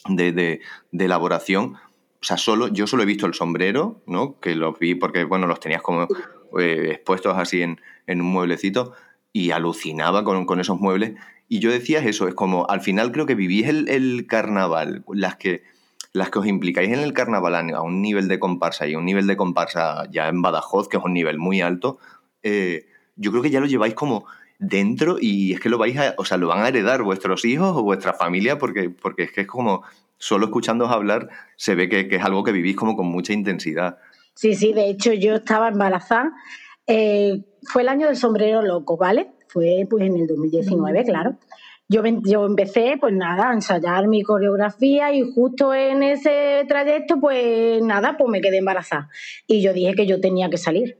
de, 0.08 0.60
elaboración, 0.92 1.76
o 2.20 2.24
sea, 2.24 2.36
solo, 2.36 2.68
yo 2.68 2.86
solo 2.86 3.02
he 3.02 3.06
visto 3.06 3.26
el 3.26 3.34
sombrero, 3.34 4.02
¿no? 4.06 4.40
Que 4.40 4.54
los 4.54 4.78
vi 4.78 4.94
porque, 4.94 5.24
bueno, 5.24 5.46
los 5.46 5.60
tenías 5.60 5.82
como 5.82 6.08
eh, 6.58 6.88
expuestos 6.92 7.36
así 7.36 7.62
en, 7.62 7.80
en, 8.06 8.20
un 8.20 8.28
mueblecito 8.28 8.92
y 9.32 9.50
alucinaba 9.50 10.24
con, 10.24 10.46
con 10.46 10.60
esos 10.60 10.80
muebles 10.80 11.14
y 11.48 11.60
yo 11.60 11.70
decía 11.70 12.00
eso, 12.00 12.26
es 12.26 12.34
como, 12.34 12.66
al 12.68 12.80
final 12.80 13.12
creo 13.12 13.26
que 13.26 13.34
vivís 13.34 13.68
el, 13.68 14.26
carnaval, 14.26 15.04
las 15.12 15.36
que, 15.36 15.62
las 16.12 16.30
que 16.30 16.40
os 16.40 16.46
implicáis 16.46 16.92
en 16.92 16.98
el 16.98 17.12
carnaval 17.12 17.54
a 17.54 17.82
un 17.82 18.02
nivel 18.02 18.26
de 18.28 18.38
comparsa 18.38 18.86
y 18.86 18.94
a 18.94 18.98
un 18.98 19.04
nivel 19.04 19.26
de 19.26 19.36
comparsa 19.36 20.10
ya 20.10 20.28
en 20.28 20.42
Badajoz, 20.42 20.88
que 20.88 20.96
es 20.96 21.04
un 21.04 21.12
nivel 21.12 21.38
muy 21.38 21.60
alto, 21.60 21.98
eh, 22.42 22.86
yo 23.14 23.30
creo 23.30 23.42
que 23.42 23.50
ya 23.50 23.60
lo 23.60 23.66
lleváis 23.66 23.94
como 23.94 24.26
dentro 24.58 25.18
y 25.20 25.52
es 25.52 25.60
que 25.60 25.68
lo 25.68 25.78
vais 25.78 25.96
o 26.16 26.24
sea, 26.24 26.36
lo 26.36 26.48
van 26.48 26.64
a 26.64 26.68
heredar 26.68 27.02
vuestros 27.02 27.44
hijos 27.44 27.76
o 27.76 27.82
vuestra 27.82 28.14
familia 28.14 28.58
porque, 28.58 28.90
porque 28.90 29.24
es 29.24 29.32
que 29.32 29.42
es 29.42 29.46
como, 29.46 29.84
solo 30.18 30.46
escuchándoos 30.46 30.90
hablar 30.90 31.28
se 31.56 31.74
ve 31.74 31.88
que, 31.88 32.08
es 32.10 32.24
algo 32.24 32.42
que 32.44 32.52
vivís 32.52 32.76
como 32.76 32.96
con 32.96 33.06
mucha 33.06 33.32
intensidad. 33.32 33.98
Sí, 34.34 34.54
sí, 34.54 34.72
de 34.72 34.88
hecho 34.90 35.12
yo 35.12 35.36
estaba 35.36 35.68
embarazada, 35.68 36.32
eh, 36.86 37.44
fue 37.62 37.82
el 37.82 37.88
año 37.88 38.06
del 38.06 38.16
sombrero 38.16 38.62
loco, 38.62 38.96
¿vale? 38.96 39.32
fue 39.56 39.86
pues 39.88 40.04
en 40.04 40.16
el 40.16 40.26
2019, 40.26 41.04
claro. 41.04 41.38
Yo, 41.88 42.02
yo 42.24 42.44
empecé, 42.44 42.96
pues 43.00 43.14
nada, 43.14 43.50
a 43.50 43.54
ensayar 43.54 44.08
mi 44.08 44.22
coreografía 44.22 45.14
y 45.14 45.22
justo 45.32 45.72
en 45.72 46.02
ese 46.02 46.64
trayecto, 46.68 47.20
pues 47.20 47.80
nada, 47.80 48.16
pues 48.18 48.28
me 48.28 48.40
quedé 48.40 48.58
embarazada. 48.58 49.08
Y 49.46 49.62
yo 49.62 49.72
dije 49.72 49.94
que 49.94 50.06
yo 50.06 50.20
tenía 50.20 50.50
que 50.50 50.58
salir. 50.58 50.98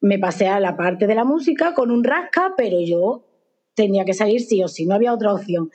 Me 0.00 0.18
pasé 0.18 0.48
a 0.48 0.60
la 0.60 0.76
parte 0.76 1.06
de 1.06 1.14
la 1.14 1.24
música 1.24 1.74
con 1.74 1.90
un 1.90 2.04
rasca, 2.04 2.52
pero 2.56 2.76
yo 2.80 3.24
tenía 3.82 4.04
que 4.04 4.12
salir 4.12 4.40
sí 4.40 4.62
o 4.62 4.68
sí, 4.68 4.86
no 4.86 4.94
había 4.94 5.12
otra 5.12 5.32
opción. 5.32 5.70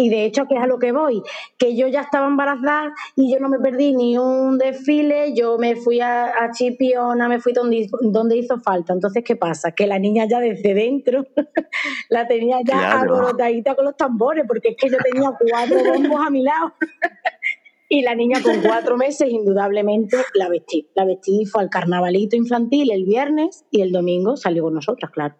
Y 0.00 0.10
de 0.10 0.24
hecho, 0.24 0.46
que 0.46 0.54
es 0.54 0.62
a 0.62 0.68
lo 0.68 0.78
que 0.78 0.92
voy, 0.92 1.22
que 1.58 1.76
yo 1.76 1.88
ya 1.88 2.02
estaba 2.02 2.28
embarazada 2.28 2.94
y 3.16 3.32
yo 3.32 3.40
no 3.40 3.48
me 3.48 3.58
perdí 3.58 3.96
ni 3.96 4.16
un 4.16 4.56
desfile, 4.56 5.34
yo 5.34 5.58
me 5.58 5.74
fui 5.74 6.00
a, 6.00 6.32
Chipiona, 6.52 7.28
me 7.28 7.40
fui 7.40 7.52
donde, 7.52 7.88
donde 8.00 8.36
hizo 8.36 8.60
falta. 8.60 8.92
Entonces, 8.92 9.24
¿qué 9.24 9.34
pasa? 9.34 9.72
Que 9.72 9.88
la 9.88 9.98
niña 9.98 10.24
ya 10.26 10.38
desde 10.38 10.72
dentro 10.72 11.26
la 12.10 12.28
tenía 12.28 12.58
ya 12.64 13.00
alborotadita 13.00 13.74
con 13.74 13.86
los 13.86 13.96
tambores, 13.96 14.44
porque 14.46 14.68
es 14.68 14.76
que 14.76 14.88
yo 14.88 14.98
tenía 14.98 15.32
cuatro 15.36 15.82
bombos 15.82 16.24
a 16.24 16.30
mi 16.30 16.42
lado. 16.42 16.74
y 17.88 18.02
la 18.02 18.14
niña 18.14 18.40
con 18.40 18.62
cuatro 18.62 18.96
meses, 18.96 19.28
indudablemente, 19.28 20.16
la 20.34 20.48
vestí. 20.48 20.88
La 20.94 21.04
vestí 21.04 21.44
fue 21.44 21.62
al 21.62 21.70
carnavalito 21.70 22.36
infantil 22.36 22.92
el 22.92 23.04
viernes 23.04 23.64
y 23.72 23.80
el 23.80 23.90
domingo 23.90 24.36
salió 24.36 24.62
con 24.62 24.74
nosotras, 24.74 25.10
claro 25.10 25.34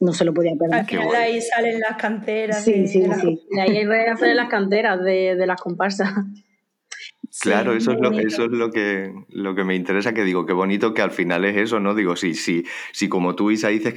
no 0.00 0.12
se 0.12 0.24
lo 0.24 0.32
podía 0.32 0.52
perder. 0.58 0.80
Al 0.80 0.86
final 0.86 1.16
ahí 1.16 1.40
salen 1.40 1.80
las 1.80 1.96
canteras. 1.96 2.64
Sí, 2.64 2.86
sí, 2.86 3.04
sí. 3.20 3.46
De 3.50 3.60
ahí 3.60 3.84
salen 4.16 4.36
las 4.36 4.48
canteras 4.48 5.02
de, 5.02 5.34
de 5.36 5.46
las 5.46 5.60
comparsas. 5.60 6.12
Claro, 7.40 7.72
eso, 7.74 7.92
es 7.92 8.00
lo, 8.00 8.10
eso 8.18 8.44
es 8.44 8.50
lo 8.50 8.70
que, 8.70 9.12
lo 9.28 9.54
que 9.54 9.62
me 9.62 9.76
interesa, 9.76 10.12
que 10.12 10.24
digo, 10.24 10.46
qué 10.46 10.52
bonito 10.52 10.94
que 10.94 11.02
al 11.02 11.10
final 11.10 11.44
es 11.44 11.56
eso, 11.56 11.78
¿no? 11.78 11.94
Digo, 11.94 12.16
si, 12.16 12.34
sí 12.34 12.64
sí 12.92 13.08
como 13.08 13.36
tú, 13.36 13.50
Isa, 13.50 13.68
dices 13.68 13.94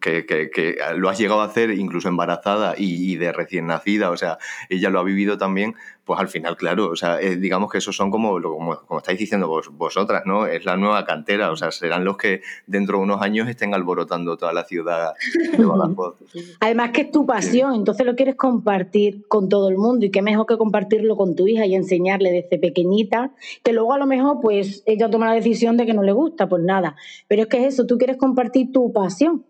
que, 0.00 0.26
que, 0.26 0.50
que, 0.50 0.76
lo 0.96 1.08
has 1.08 1.18
llegado 1.18 1.40
a 1.40 1.46
hacer 1.46 1.70
incluso 1.70 2.08
embarazada 2.08 2.74
y, 2.76 3.12
y, 3.12 3.16
de 3.16 3.32
recién 3.32 3.66
nacida, 3.66 4.10
o 4.10 4.16
sea, 4.16 4.38
ella 4.68 4.90
lo 4.90 5.00
ha 5.00 5.02
vivido 5.02 5.38
también, 5.38 5.74
pues 6.08 6.18
al 6.20 6.28
final, 6.28 6.56
claro, 6.56 6.88
o 6.88 6.96
sea, 6.96 7.20
eh, 7.20 7.36
digamos 7.36 7.70
que 7.70 7.76
esos 7.76 7.94
son 7.94 8.10
como, 8.10 8.40
como, 8.40 8.76
como 8.86 8.98
estáis 8.98 9.18
diciendo 9.18 9.46
vos, 9.46 9.68
vosotras, 9.76 10.22
¿no? 10.24 10.46
Es 10.46 10.64
la 10.64 10.78
nueva 10.78 11.04
cantera, 11.04 11.52
o 11.52 11.56
sea, 11.56 11.70
serán 11.70 12.02
los 12.02 12.16
que 12.16 12.40
dentro 12.66 12.96
de 12.96 13.04
unos 13.04 13.20
años 13.20 13.46
estén 13.46 13.74
alborotando 13.74 14.38
toda 14.38 14.54
la 14.54 14.64
ciudad 14.64 15.12
de 15.54 15.62
Badajoz. 15.62 16.14
Además 16.60 16.92
que 16.92 17.02
es 17.02 17.10
tu 17.10 17.26
pasión, 17.26 17.74
entonces 17.74 18.06
lo 18.06 18.16
quieres 18.16 18.36
compartir 18.36 19.28
con 19.28 19.50
todo 19.50 19.68
el 19.68 19.76
mundo 19.76 20.06
y 20.06 20.10
qué 20.10 20.22
mejor 20.22 20.46
que 20.46 20.56
compartirlo 20.56 21.14
con 21.14 21.36
tu 21.36 21.46
hija 21.46 21.66
y 21.66 21.74
enseñarle 21.74 22.32
desde 22.32 22.58
pequeñita, 22.58 23.32
que 23.62 23.74
luego 23.74 23.92
a 23.92 23.98
lo 23.98 24.06
mejor 24.06 24.38
pues 24.40 24.82
ella 24.86 25.10
toma 25.10 25.26
la 25.26 25.34
decisión 25.34 25.76
de 25.76 25.84
que 25.84 25.92
no 25.92 26.02
le 26.02 26.12
gusta, 26.12 26.48
pues 26.48 26.62
nada, 26.62 26.96
pero 27.28 27.42
es 27.42 27.48
que 27.48 27.66
es 27.66 27.74
eso, 27.74 27.84
tú 27.84 27.98
quieres 27.98 28.16
compartir 28.16 28.72
tu 28.72 28.94
pasión, 28.94 29.44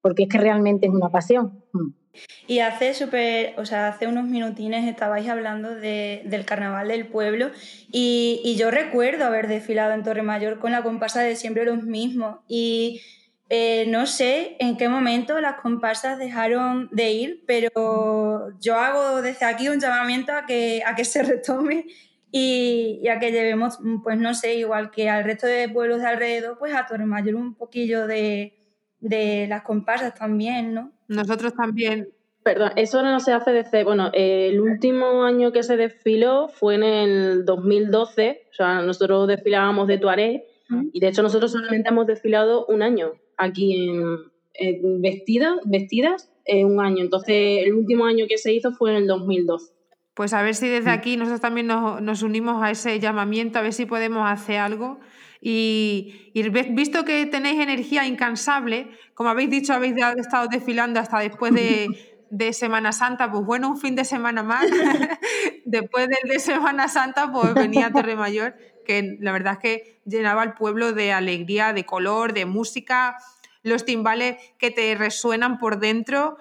porque 0.00 0.24
es 0.24 0.28
que 0.28 0.38
realmente 0.38 0.88
es 0.88 0.92
una 0.92 1.10
pasión. 1.10 1.62
Mm. 1.72 2.03
Y 2.46 2.60
hace 2.60 2.94
super, 2.94 3.54
o 3.58 3.64
sea, 3.64 3.88
hace 3.88 4.06
unos 4.06 4.24
minutines 4.24 4.88
estabais 4.88 5.28
hablando 5.28 5.74
de, 5.74 6.22
del 6.24 6.44
carnaval 6.44 6.88
del 6.88 7.06
pueblo 7.06 7.50
y, 7.90 8.40
y, 8.44 8.56
yo 8.56 8.70
recuerdo 8.70 9.24
haber 9.24 9.48
desfilado 9.48 9.92
en 9.94 10.02
Torre 10.02 10.22
Mayor 10.22 10.58
con 10.58 10.72
la 10.72 10.82
comparsa 10.82 11.22
de 11.22 11.36
siempre 11.36 11.64
los 11.64 11.82
mismos 11.82 12.38
y 12.48 13.00
eh, 13.50 13.84
no 13.88 14.06
sé 14.06 14.56
en 14.58 14.76
qué 14.76 14.88
momento 14.88 15.38
las 15.40 15.60
comparsas 15.60 16.18
dejaron 16.18 16.88
de 16.92 17.12
ir, 17.12 17.44
pero 17.46 18.58
yo 18.58 18.76
hago 18.76 19.20
desde 19.20 19.44
aquí 19.44 19.68
un 19.68 19.80
llamamiento 19.80 20.32
a 20.32 20.46
que, 20.46 20.82
a 20.84 20.94
que 20.94 21.04
se 21.04 21.22
retome 21.22 21.86
y, 22.32 23.00
y, 23.02 23.08
a 23.08 23.20
que 23.20 23.32
llevemos, 23.32 23.78
pues 24.02 24.18
no 24.18 24.34
sé, 24.34 24.54
igual 24.56 24.90
que 24.90 25.10
al 25.10 25.24
resto 25.24 25.46
de 25.46 25.68
pueblos 25.68 26.00
de 26.00 26.06
alrededor, 26.08 26.58
pues 26.58 26.74
a 26.74 26.86
Torre 26.86 27.06
Mayor 27.06 27.36
un 27.36 27.54
poquillo 27.54 28.06
de, 28.06 28.54
de 29.04 29.46
las 29.48 29.62
comparsas 29.62 30.14
también, 30.14 30.74
¿no? 30.74 30.92
Nosotros 31.08 31.54
también 31.54 32.08
Perdón, 32.44 32.72
eso 32.76 33.02
no 33.02 33.20
se 33.20 33.32
hace 33.32 33.52
desde, 33.52 33.84
bueno, 33.84 34.10
el 34.12 34.60
último 34.60 35.24
año 35.24 35.50
que 35.50 35.62
se 35.62 35.78
desfiló 35.78 36.48
fue 36.48 36.74
en 36.74 36.82
el 36.82 37.44
2012, 37.46 38.48
o 38.50 38.54
sea, 38.54 38.82
nosotros 38.82 39.26
desfilábamos 39.26 39.88
de 39.88 39.96
Tuareg 39.96 40.44
y 40.92 41.00
de 41.00 41.08
hecho 41.08 41.22
nosotros 41.22 41.52
solamente 41.52 41.88
hemos 41.88 42.06
desfilado 42.06 42.66
un 42.66 42.82
año 42.82 43.12
aquí 43.38 43.88
en, 43.88 45.00
vestidas, 45.00 45.54
vestidas 45.64 46.30
un 46.46 46.80
año, 46.80 47.02
entonces 47.02 47.64
el 47.64 47.72
último 47.72 48.04
año 48.04 48.26
que 48.28 48.36
se 48.36 48.52
hizo 48.52 48.72
fue 48.72 48.90
en 48.90 48.96
el 48.96 49.06
2012. 49.06 49.72
Pues 50.12 50.34
a 50.34 50.42
ver 50.42 50.54
si 50.54 50.68
desde 50.68 50.90
aquí 50.90 51.16
nosotros 51.16 51.40
también 51.40 51.66
nos, 51.66 52.02
nos 52.02 52.22
unimos 52.22 52.62
a 52.62 52.70
ese 52.70 53.00
llamamiento, 53.00 53.58
a 53.58 53.62
ver 53.62 53.72
si 53.72 53.86
podemos 53.86 54.30
hacer 54.30 54.58
algo. 54.58 55.00
Y, 55.46 56.30
y, 56.32 56.48
visto 56.48 57.04
que 57.04 57.26
tenéis 57.26 57.60
energía 57.60 58.06
incansable, 58.06 58.88
como 59.12 59.28
habéis 59.28 59.50
dicho, 59.50 59.74
habéis 59.74 59.94
estado 60.16 60.48
desfilando 60.48 60.98
hasta 61.00 61.18
después 61.18 61.52
de, 61.52 61.90
de 62.30 62.54
Semana 62.54 62.92
Santa, 62.92 63.30
pues 63.30 63.44
bueno, 63.44 63.68
un 63.68 63.76
fin 63.78 63.94
de 63.94 64.06
semana 64.06 64.42
más. 64.42 64.64
Después 65.66 66.08
del 66.08 66.30
de 66.30 66.38
Semana 66.38 66.88
Santa, 66.88 67.30
pues 67.30 67.52
venía 67.52 67.92
Torre 67.92 68.16
Mayor, 68.16 68.56
que 68.86 69.18
la 69.20 69.32
verdad 69.32 69.54
es 69.54 69.58
que 69.58 70.00
llenaba 70.06 70.42
el 70.44 70.54
pueblo 70.54 70.92
de 70.92 71.12
alegría, 71.12 71.74
de 71.74 71.84
color, 71.84 72.32
de 72.32 72.46
música, 72.46 73.18
los 73.62 73.84
timbales 73.84 74.36
que 74.56 74.70
te 74.70 74.94
resuenan 74.94 75.58
por 75.58 75.78
dentro. 75.78 76.38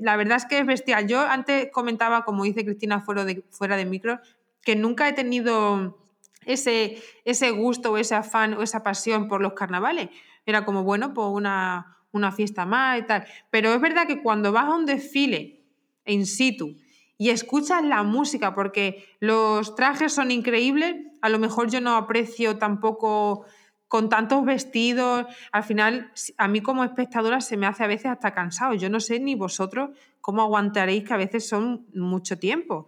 la 0.00 0.16
verdad 0.16 0.38
es 0.38 0.46
que 0.46 0.58
es 0.58 0.66
bestial. 0.66 1.06
Yo 1.06 1.20
antes 1.20 1.68
comentaba, 1.72 2.24
como 2.24 2.42
dice 2.42 2.64
Cristina 2.64 3.00
fuera 3.00 3.24
de, 3.24 3.44
fuera 3.50 3.76
de 3.76 3.84
micro, 3.84 4.18
que 4.62 4.74
nunca 4.74 5.08
he 5.08 5.12
tenido 5.12 6.01
ese, 6.46 7.02
ese 7.24 7.50
gusto 7.50 7.92
o 7.92 7.96
ese 7.96 8.14
afán 8.14 8.54
o 8.54 8.62
esa 8.62 8.82
pasión 8.82 9.28
por 9.28 9.40
los 9.40 9.52
carnavales. 9.52 10.08
Era 10.46 10.64
como, 10.64 10.82
bueno, 10.82 11.14
pues 11.14 11.28
una, 11.30 11.98
una 12.12 12.32
fiesta 12.32 12.66
más 12.66 13.00
y 13.00 13.02
tal. 13.02 13.26
Pero 13.50 13.72
es 13.74 13.80
verdad 13.80 14.06
que 14.06 14.22
cuando 14.22 14.52
vas 14.52 14.66
a 14.66 14.74
un 14.74 14.86
desfile 14.86 15.64
in 16.04 16.26
situ 16.26 16.76
y 17.18 17.30
escuchas 17.30 17.84
la 17.84 18.02
música, 18.02 18.54
porque 18.54 19.04
los 19.20 19.74
trajes 19.74 20.12
son 20.12 20.30
increíbles, 20.30 20.96
a 21.20 21.28
lo 21.28 21.38
mejor 21.38 21.70
yo 21.70 21.80
no 21.80 21.96
aprecio 21.96 22.58
tampoco 22.58 23.44
con 23.86 24.08
tantos 24.08 24.44
vestidos, 24.44 25.26
al 25.52 25.62
final 25.62 26.10
a 26.38 26.48
mí 26.48 26.62
como 26.62 26.82
espectadora 26.82 27.40
se 27.40 27.56
me 27.56 27.66
hace 27.66 27.84
a 27.84 27.86
veces 27.86 28.06
hasta 28.06 28.32
cansado. 28.32 28.74
Yo 28.74 28.88
no 28.88 29.00
sé 29.00 29.20
ni 29.20 29.34
vosotros 29.34 29.90
cómo 30.20 30.42
aguantaréis 30.42 31.04
que 31.04 31.12
a 31.12 31.18
veces 31.18 31.46
son 31.46 31.86
mucho 31.94 32.38
tiempo 32.38 32.86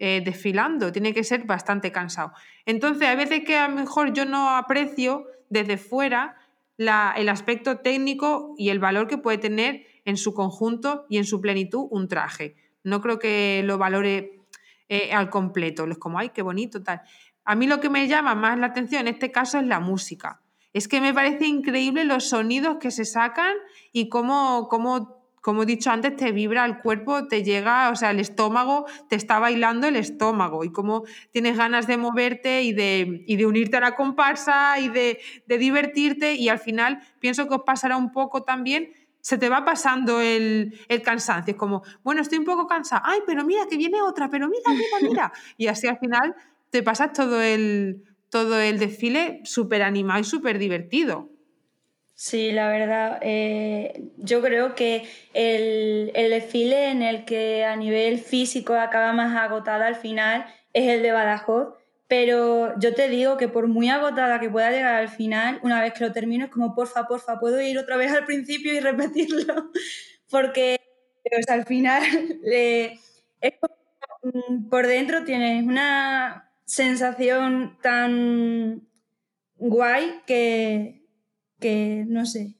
eh, 0.00 0.22
desfilando, 0.24 0.92
tiene 0.92 1.12
que 1.12 1.24
ser 1.24 1.44
bastante 1.44 1.92
cansado. 1.92 2.32
Entonces, 2.66 3.08
a 3.08 3.14
veces 3.14 3.44
que 3.44 3.56
a 3.56 3.68
lo 3.68 3.74
mejor 3.74 4.12
yo 4.12 4.24
no 4.24 4.56
aprecio 4.56 5.26
desde 5.48 5.76
fuera 5.76 6.36
el 6.78 7.28
aspecto 7.28 7.78
técnico 7.78 8.54
y 8.56 8.68
el 8.68 8.78
valor 8.78 9.08
que 9.08 9.18
puede 9.18 9.38
tener 9.38 9.84
en 10.04 10.16
su 10.16 10.32
conjunto 10.32 11.06
y 11.08 11.18
en 11.18 11.24
su 11.24 11.40
plenitud 11.40 11.88
un 11.90 12.06
traje. 12.06 12.54
No 12.84 13.00
creo 13.00 13.18
que 13.18 13.62
lo 13.64 13.78
valore 13.78 14.40
eh, 14.88 15.12
al 15.12 15.28
completo, 15.28 15.86
es 15.86 15.98
como, 15.98 16.18
ay, 16.18 16.30
qué 16.30 16.42
bonito, 16.42 16.82
tal. 16.82 17.02
A 17.44 17.54
mí 17.56 17.66
lo 17.66 17.80
que 17.80 17.90
me 17.90 18.06
llama 18.06 18.34
más 18.34 18.58
la 18.58 18.66
atención 18.66 19.02
en 19.02 19.08
este 19.14 19.32
caso 19.32 19.58
es 19.58 19.66
la 19.66 19.80
música. 19.80 20.40
Es 20.72 20.86
que 20.86 21.00
me 21.00 21.12
parece 21.12 21.46
increíble 21.46 22.04
los 22.04 22.28
sonidos 22.28 22.76
que 22.78 22.90
se 22.90 23.04
sacan 23.04 23.54
y 23.92 24.08
cómo, 24.08 24.68
cómo 24.68 25.17
como 25.48 25.62
he 25.62 25.64
dicho 25.64 25.90
antes, 25.90 26.14
te 26.14 26.30
vibra 26.30 26.66
el 26.66 26.76
cuerpo, 26.80 27.26
te 27.26 27.42
llega, 27.42 27.88
o 27.88 27.96
sea, 27.96 28.10
el 28.10 28.20
estómago, 28.20 28.84
te 29.08 29.16
está 29.16 29.38
bailando 29.38 29.86
el 29.86 29.96
estómago 29.96 30.62
y 30.62 30.70
cómo 30.70 31.04
tienes 31.30 31.56
ganas 31.56 31.86
de 31.86 31.96
moverte 31.96 32.60
y 32.64 32.74
de, 32.74 33.24
de 33.26 33.46
unirte 33.46 33.78
a 33.78 33.80
la 33.80 33.94
comparsa 33.94 34.78
y 34.78 34.90
de, 34.90 35.18
divertirte 35.46 36.34
y 36.34 36.50
al 36.50 36.58
final 36.58 37.00
pienso 37.18 37.48
que 37.48 37.54
os 37.54 37.62
pasará 37.62 37.96
un 37.96 38.12
poco 38.12 38.42
también 38.42 38.92
se 39.22 39.38
te 39.38 39.48
va 39.48 39.64
pasando 39.64 40.20
el, 40.20 40.78
cansancio. 41.02 41.52
Es 41.52 41.58
como, 41.58 41.82
bueno, 42.02 42.20
estoy 42.20 42.36
un 42.36 42.44
poco 42.44 42.66
cansada. 42.66 43.00
Ay, 43.06 43.20
pero 43.26 43.42
mira, 43.42 43.62
que 43.70 43.78
viene 43.78 44.02
otra, 44.02 44.28
pero 44.28 44.48
mira, 44.48 44.68
mira, 44.68 45.08
mira. 45.08 45.32
Y 45.56 45.68
así 45.68 45.86
al 45.86 45.98
final 45.98 46.34
te 46.68 46.82
pasas 46.82 47.14
todo 47.14 47.40
el, 47.40 48.04
todo 48.28 48.60
el 48.60 48.78
desfile 48.78 49.40
súper 49.44 49.80
animado 49.80 50.20
y 50.20 50.24
súper 50.24 50.58
divertido. 50.58 51.30
Sí, 52.20 52.50
la 52.50 52.68
verdad, 52.68 53.20
eh, 53.22 54.10
yo 54.16 54.42
creo 54.42 54.74
que 54.74 55.04
el, 55.34 56.10
desfile 56.12 56.90
en 56.90 57.02
el 57.02 57.24
que 57.24 57.64
a 57.64 57.76
nivel 57.76 58.18
físico 58.18 58.74
acaba 58.74 59.12
más 59.12 59.36
agotada 59.36 59.86
al 59.86 59.94
final 59.94 60.44
es 60.72 60.88
el 60.88 61.02
de 61.04 61.12
Badajoz, 61.12 61.74
pero 62.08 62.76
yo 62.80 62.92
te 62.92 63.08
digo 63.08 63.36
que 63.36 63.46
por 63.46 63.68
muy 63.68 63.88
agotada 63.88 64.40
que 64.40 64.50
pueda 64.50 64.72
llegar 64.72 64.96
al 64.96 65.08
final, 65.08 65.60
una 65.62 65.80
vez 65.80 65.92
que 65.94 66.02
lo 66.06 66.12
termino 66.12 66.46
es 66.46 66.50
como, 66.50 66.74
porfa, 66.74 67.06
porfa, 67.06 67.38
puedo 67.38 67.60
ir 67.60 67.78
otra 67.78 67.96
vez 67.96 68.10
al 68.12 68.24
principio 68.24 68.74
y 68.74 68.80
repetirlo, 68.80 69.70
porque 70.28 70.80
al 71.48 71.66
final 71.66 72.02
mm, 74.22 74.68
por 74.68 74.86
dentro 74.86 75.24
tienes 75.24 75.64
una 75.64 76.50
sensación 76.64 77.78
tan 77.82 78.82
guay 79.56 80.22
que 80.26 81.02
que, 81.58 82.04
no 82.08 82.26
sé, 82.26 82.56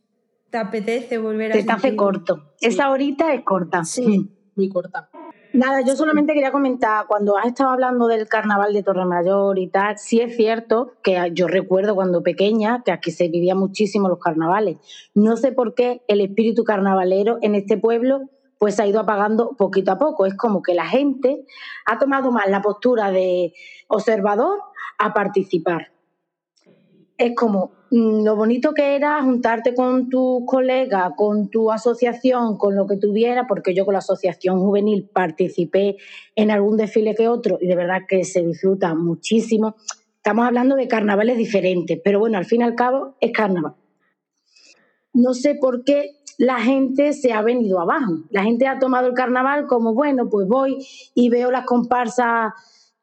te 0.50 0.58
apetece 0.58 1.18
volver 1.18 1.52
a... 1.52 1.54
Te, 1.54 1.62
te 1.62 1.72
hace 1.72 1.96
corto. 1.96 2.54
Esa 2.61 2.90
horita 2.90 3.32
es 3.34 3.42
corta. 3.42 3.84
Sí, 3.84 4.30
muy 4.54 4.68
corta. 4.68 5.11
Nada, 5.54 5.80
yo 5.80 5.96
solamente 5.96 6.34
quería 6.34 6.52
comentar, 6.52 7.06
cuando 7.06 7.38
has 7.38 7.46
estado 7.46 7.70
hablando 7.70 8.06
del 8.06 8.28
carnaval 8.28 8.74
de 8.74 8.82
Torremayor 8.82 9.58
y 9.58 9.68
tal, 9.68 9.98
sí 9.98 10.20
es 10.20 10.37
cierto 10.37 10.92
que 11.02 11.30
yo 11.32 11.48
recuerdo 11.48 11.94
cuando 11.94 12.22
pequeña 12.22 12.82
que 12.84 12.92
aquí 12.92 13.11
se 13.11 13.28
vivían 13.28 13.58
muchísimo 13.58 14.08
los 14.08 14.18
carnavales. 14.18 14.76
No 15.14 15.37
sé 15.37 15.52
por 15.52 15.74
qué 15.74 16.02
el 16.06 16.20
espíritu 16.20 16.64
carnavalero 16.64 17.38
en 17.40 17.54
este 17.54 17.78
pueblo 17.78 18.28
pues 18.58 18.78
ha 18.78 18.87
ido 18.87 19.00
apagando 19.00 19.56
poquito 19.56 19.92
a 19.92 19.98
poco. 19.98 20.26
Es 20.26 20.34
como 20.34 20.62
que 20.62 20.74
la 20.74 20.87
gente 20.87 21.44
ha 21.87 21.98
tomado 21.98 22.30
más 22.30 22.48
la 22.50 22.61
postura 22.61 23.11
de 23.11 23.54
observador 23.88 24.61
a 24.98 25.14
participar. 25.14 25.92
Es 27.18 27.35
como, 27.37 27.72
Mm, 27.90 28.22
lo 28.22 28.37
bonito 28.37 28.74
que 28.74 28.96
era 28.96 29.22
juntarte 29.22 29.74
con 29.74 30.11
tus 30.11 30.42
colegas, 30.44 31.12
con 31.16 31.48
tu 31.48 31.72
asociación, 31.72 32.59
con 32.59 32.76
lo 32.76 32.87
que 32.87 32.98
tuviera, 32.98 33.46
porque 33.46 33.74
yo 33.74 33.87
con 33.87 33.94
la 33.94 34.00
asociación 34.00 34.61
juvenil 34.61 35.09
participé 35.11 35.96
en 36.37 36.50
algún 36.50 36.76
desfile 36.76 37.14
que 37.14 37.28
otro 37.28 37.57
y 37.61 37.66
de 37.66 37.76
verdad 37.76 38.02
que 38.07 38.24
se 38.24 38.42
disfruta 38.44 38.94
muchísimo. 38.94 39.76
Estamos 40.16 40.46
hablando 40.46 40.76
de 40.76 40.87
carnavales 40.87 41.38
diferentes, 41.38 41.98
pero 42.04 42.18
bueno, 42.18 42.37
al 42.37 42.44
fin 42.44 42.61
y 42.61 42.64
al 42.64 42.74
cabo 42.74 43.16
es 43.20 43.33
carnaval. 43.33 43.74
No 45.14 45.33
sé 45.33 45.54
por 45.54 45.83
qué 45.85 46.11
la 46.37 46.61
gente 46.61 47.14
se 47.14 47.33
ha 47.33 47.40
venido 47.40 47.81
abajo. 47.81 48.12
La 48.28 48.42
gente 48.42 48.66
ha 48.66 48.78
tomado 48.78 49.09
el 49.09 49.14
carnaval 49.14 49.66
como, 49.66 49.94
bueno, 49.94 50.28
pues 50.28 50.46
voy 50.46 50.76
y 51.14 51.31
veo 51.31 51.50
las 51.50 51.64
comparsas 51.64 52.52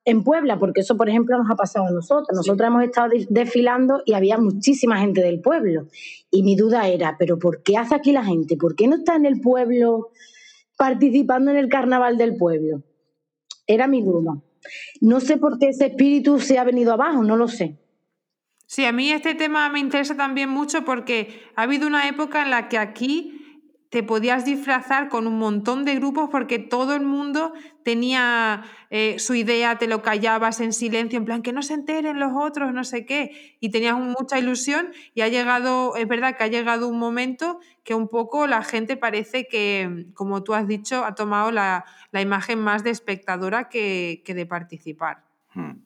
en 0.05 0.23
Puebla, 0.23 0.59
porque 0.59 0.81
eso, 0.81 0.95
por 0.95 1.09
ejemplo, 1.09 1.37
nos 1.37 1.49
ha 1.49 1.55
pasado 1.55 1.87
a 1.87 1.91
nosotros. 1.91 2.29
Nosotros 2.31 2.67
hemos 2.67 2.83
estado 2.83 3.09
desfilando 3.29 4.03
y 4.05 4.13
había 4.13 4.37
muchísima 4.37 4.99
gente 4.99 5.21
del 5.21 5.41
pueblo. 5.41 5.87
Y 6.29 6.43
mi 6.43 6.55
duda 6.55 6.87
era, 6.87 7.17
¿pero 7.17 7.39
por 7.39 7.63
qué 7.63 7.75
hace 7.77 7.95
aquí 7.95 8.11
la 8.11 8.23
gente? 8.23 8.55
¿Por 8.55 8.75
qué 8.75 8.87
no 8.87 8.97
está 8.97 9.15
en 9.15 9.25
el 9.25 9.41
pueblo 9.41 10.11
participando 10.77 11.49
en 11.51 11.57
el 11.57 11.69
carnaval 11.69 12.17
del 12.17 12.37
pueblo? 12.37 12.83
Era 13.65 13.87
mi 13.87 14.03
duda. 14.03 14.35
No 15.01 15.19
sé 15.19 15.37
por 15.37 15.57
qué 15.57 15.69
ese 15.69 15.87
espíritu 15.87 16.39
se 16.39 16.59
ha 16.59 16.63
venido 16.63 16.93
abajo, 16.93 17.23
no 17.23 17.35
lo 17.35 17.47
sé. 17.47 17.79
Sí, 18.67 18.85
a 18.85 18.91
mí 18.91 19.11
este 19.11 19.35
tema 19.35 19.69
me 19.69 19.79
interesa 19.79 20.15
también 20.15 20.49
mucho 20.49 20.85
porque 20.85 21.41
ha 21.55 21.63
habido 21.63 21.87
una 21.87 22.07
época 22.07 22.43
en 22.43 22.51
la 22.51 22.67
que 22.67 22.77
aquí 22.77 23.34
te 23.95 24.03
podías 24.03 24.43
disfrazar 24.43 25.07
con 25.07 25.25
un 25.25 25.39
montón 25.39 25.85
de 25.85 25.95
grupos 25.95 26.29
porque 26.29 26.59
todo 26.59 26.95
el 26.95 27.01
mundo 27.03 27.53
tenía 27.85 28.65
eh, 28.89 29.19
su 29.19 29.35
idea, 29.35 29.77
te 29.77 29.87
lo 29.87 30.01
callabas 30.01 30.59
en 30.59 30.73
silencio, 30.73 31.17
en 31.17 31.23
plan 31.23 31.41
que 31.41 31.53
no 31.53 31.61
se 31.61 31.75
enteren 31.75 32.19
los 32.19 32.33
otros, 32.35 32.73
no 32.73 32.83
sé 32.83 33.05
qué, 33.05 33.55
y 33.61 33.69
tenías 33.69 33.97
mucha 33.97 34.37
ilusión 34.37 34.89
y 35.13 35.21
ha 35.21 35.29
llegado, 35.29 35.95
es 35.95 36.09
verdad 36.09 36.35
que 36.35 36.43
ha 36.43 36.47
llegado 36.47 36.89
un 36.89 36.99
momento 36.99 37.61
que 37.85 37.95
un 37.95 38.09
poco 38.09 38.47
la 38.47 38.63
gente 38.63 38.97
parece 38.97 39.47
que, 39.47 40.07
como 40.13 40.43
tú 40.43 40.53
has 40.53 40.67
dicho, 40.67 41.05
ha 41.05 41.15
tomado 41.15 41.51
la, 41.51 41.85
imagen 42.11 42.59
más 42.59 42.83
de 42.83 42.89
espectadora 42.89 43.69
que, 43.69 44.21
de 44.27 44.45
participar. 44.45 45.23
Hmm. 45.53 45.84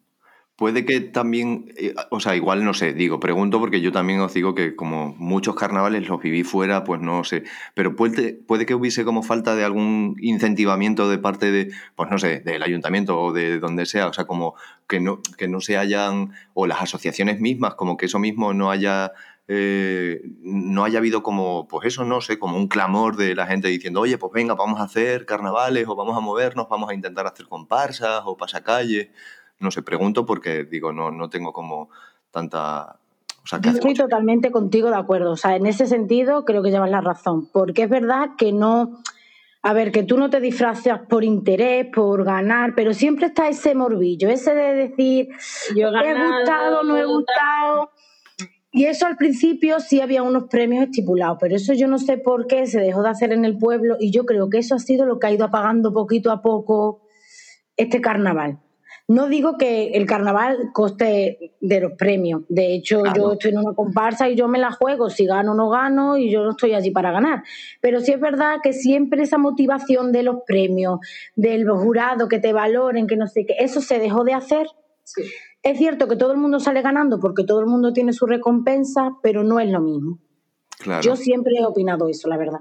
Puede 0.60 0.84
que 0.84 1.00
también, 1.00 1.72
eh, 1.78 1.96
o 2.12 2.20
sea, 2.20 2.36
igual 2.36 2.66
no 2.66 2.74
sé, 2.74 2.92
digo, 2.92 3.22
pregunto 3.22 3.60
porque 3.60 3.80
yo 3.80 3.94
también 3.94 4.20
os 4.20 4.34
digo 4.34 4.56
que 4.56 4.76
como 4.76 5.16
muchos 5.18 5.56
carnavales 5.56 6.06
los 6.10 6.22
viví 6.22 6.44
fuera, 6.44 6.84
pues 6.84 7.00
no 7.00 7.24
sé, 7.24 7.46
pero 7.76 7.96
puede, 7.96 8.34
puede 8.34 8.66
que 8.66 8.76
hubiese 8.76 9.06
como 9.06 9.24
falta 9.24 9.56
de 9.56 9.64
algún 9.64 10.18
incentivamiento 10.20 11.10
de 11.10 11.18
parte 11.18 11.50
de, 11.50 11.72
pues 11.96 12.12
no 12.12 12.20
sé, 12.20 12.42
del 12.42 12.62
ayuntamiento 12.62 13.18
o 13.18 13.32
de 13.32 13.58
donde 13.60 13.86
sea, 13.86 14.08
o 14.08 14.12
sea, 14.12 14.26
como 14.26 14.56
que 14.86 15.00
no, 15.00 15.22
que 15.38 15.48
no 15.48 15.62
se 15.62 15.78
hayan, 15.78 16.34
o 16.54 16.68
las 16.68 16.82
asociaciones 16.82 17.40
mismas, 17.40 17.76
como 17.76 17.96
que 17.96 18.08
eso 18.08 18.20
mismo 18.20 18.54
no 18.54 18.70
haya 18.70 19.14
eh, 19.52 20.22
no 20.44 20.84
haya 20.84 21.00
habido 21.00 21.24
como, 21.24 21.68
pues 21.68 21.88
eso, 21.88 22.04
no 22.04 22.22
sé, 22.22 22.38
como 22.38 22.58
un 22.58 22.68
clamor 22.68 23.16
de 23.16 23.34
la 23.34 23.48
gente 23.48 23.68
diciendo, 23.70 24.02
oye, 24.02 24.18
pues 24.18 24.32
venga, 24.32 24.54
vamos 24.54 24.80
a 24.80 24.84
hacer 24.84 25.26
carnavales 25.26 25.88
o 25.88 25.96
vamos 25.96 26.16
a 26.16 26.20
movernos, 26.20 26.68
vamos 26.70 26.90
a 26.92 26.94
intentar 26.94 27.26
hacer 27.26 27.48
comparsas 27.48 28.22
o 28.26 28.38
pasacalles. 28.38 29.08
No 29.60 29.72
sé, 29.72 29.82
pregunto 29.82 30.26
porque 30.26 30.64
digo, 30.64 30.94
no, 30.94 31.12
no 31.12 31.30
tengo 31.30 31.54
como 31.54 31.90
tanta... 32.32 33.00
Yo 33.64 33.72
estoy 33.72 33.94
totalmente 33.96 34.52
contigo 34.52 34.90
de 34.90 34.98
acuerdo. 34.98 35.32
O 35.32 35.38
sea, 35.38 35.56
en 35.56 35.66
ese 35.66 35.88
sentido 35.88 36.46
creo 36.46 36.62
que 36.62 36.70
llevas 36.70 36.92
la 36.92 37.02
razón. 37.02 37.50
Porque 37.52 37.84
es 37.84 37.90
verdad 37.90 38.32
que 38.38 38.52
no... 38.52 39.02
a 39.64 39.74
ver, 39.74 39.92
que 39.92 40.04
tú 40.04 40.18
no 40.18 40.30
te 40.30 40.40
disfrazas 40.40 41.02
por 41.10 41.24
interés, 41.24 41.88
por 41.94 42.24
ganar, 42.24 42.74
pero 42.76 42.94
siempre 42.94 43.28
está 43.28 43.48
ese 43.48 43.74
morbillo, 43.76 44.30
ese 44.30 44.54
de 44.54 44.74
decir, 44.74 45.30
Yo 45.76 45.88
he, 45.90 46.10
he 46.10 46.14
gustado, 46.14 46.84
no 46.84 46.98
he 46.98 47.06
gustado. 47.06 47.92
Y 48.72 48.86
eso 48.86 49.08
al 49.08 49.18
principio 49.18 49.80
sí 49.80 50.00
había 50.00 50.22
unos 50.22 50.44
premios 50.44 50.84
estipulados, 50.84 51.38
pero 51.42 51.56
eso 51.56 51.74
yo 51.74 51.88
no 51.88 51.98
sé 51.98 52.18
por 52.18 52.46
qué 52.46 52.68
se 52.68 52.80
dejó 52.80 53.02
de 53.02 53.10
hacer 53.10 53.34
en 53.34 53.44
el 53.44 53.58
pueblo 53.58 53.98
y 54.00 54.12
yo 54.12 54.26
creo 54.26 54.50
que 54.50 54.60
eso 54.60 54.76
ha 54.76 54.80
sido 54.80 55.06
lo 55.08 55.18
que 55.18 55.26
ha 55.26 55.32
ido 55.32 55.46
apagando 55.46 55.92
poquito 55.92 56.32
a 56.32 56.44
poco 56.44 57.02
este 57.78 58.00
carnaval. 58.00 58.60
No 59.10 59.28
digo 59.28 59.58
que 59.58 59.94
el 59.94 60.06
carnaval 60.06 60.70
coste 60.72 61.56
de 61.60 61.80
los 61.82 61.94
premios. 61.94 62.44
De 62.48 62.76
hecho, 62.76 63.02
yo 63.16 63.34
estoy 63.34 63.50
en 63.50 63.58
una 63.58 63.74
comparsa 63.74 64.30
y 64.30 64.36
yo 64.36 64.48
me 64.48 64.60
la 64.60 64.72
juego. 64.72 65.10
Si 65.10 65.26
gano 65.26 65.54
o 65.54 65.56
no 65.56 65.68
gano 65.72 66.16
y 66.16 66.30
yo 66.30 66.44
no 66.44 66.52
estoy 66.52 66.76
allí 66.76 66.92
para 66.92 67.12
ganar. 67.12 67.42
Pero 67.82 68.02
sí 68.02 68.12
es 68.12 68.20
verdad 68.20 68.58
que 68.62 68.72
siempre 68.72 69.24
esa 69.24 69.40
motivación 69.40 70.12
de 70.12 70.22
los 70.22 70.44
premios, 70.46 71.00
del 71.36 71.68
jurado, 71.68 72.28
que 72.28 72.38
te 72.38 72.54
valoren, 72.54 73.08
que 73.08 73.18
no 73.18 73.26
sé 73.26 73.48
qué, 73.48 73.56
eso 73.58 73.82
se 73.82 73.98
dejó 73.98 74.24
de 74.24 74.34
hacer. 74.34 74.68
Es 75.64 75.80
cierto 75.80 76.08
que 76.08 76.16
todo 76.16 76.32
el 76.32 76.38
mundo 76.38 76.60
sale 76.60 76.84
ganando 76.84 77.20
porque 77.20 77.44
todo 77.44 77.62
el 77.62 77.66
mundo 77.66 77.94
tiene 77.94 78.14
su 78.14 78.28
recompensa, 78.28 79.18
pero 79.24 79.44
no 79.44 79.60
es 79.60 79.72
lo 79.72 79.82
mismo. 79.82 80.20
Yo 81.02 81.16
siempre 81.16 81.56
he 81.60 81.66
opinado 81.66 82.10
eso, 82.10 82.30
la 82.30 82.38
verdad. 82.38 82.60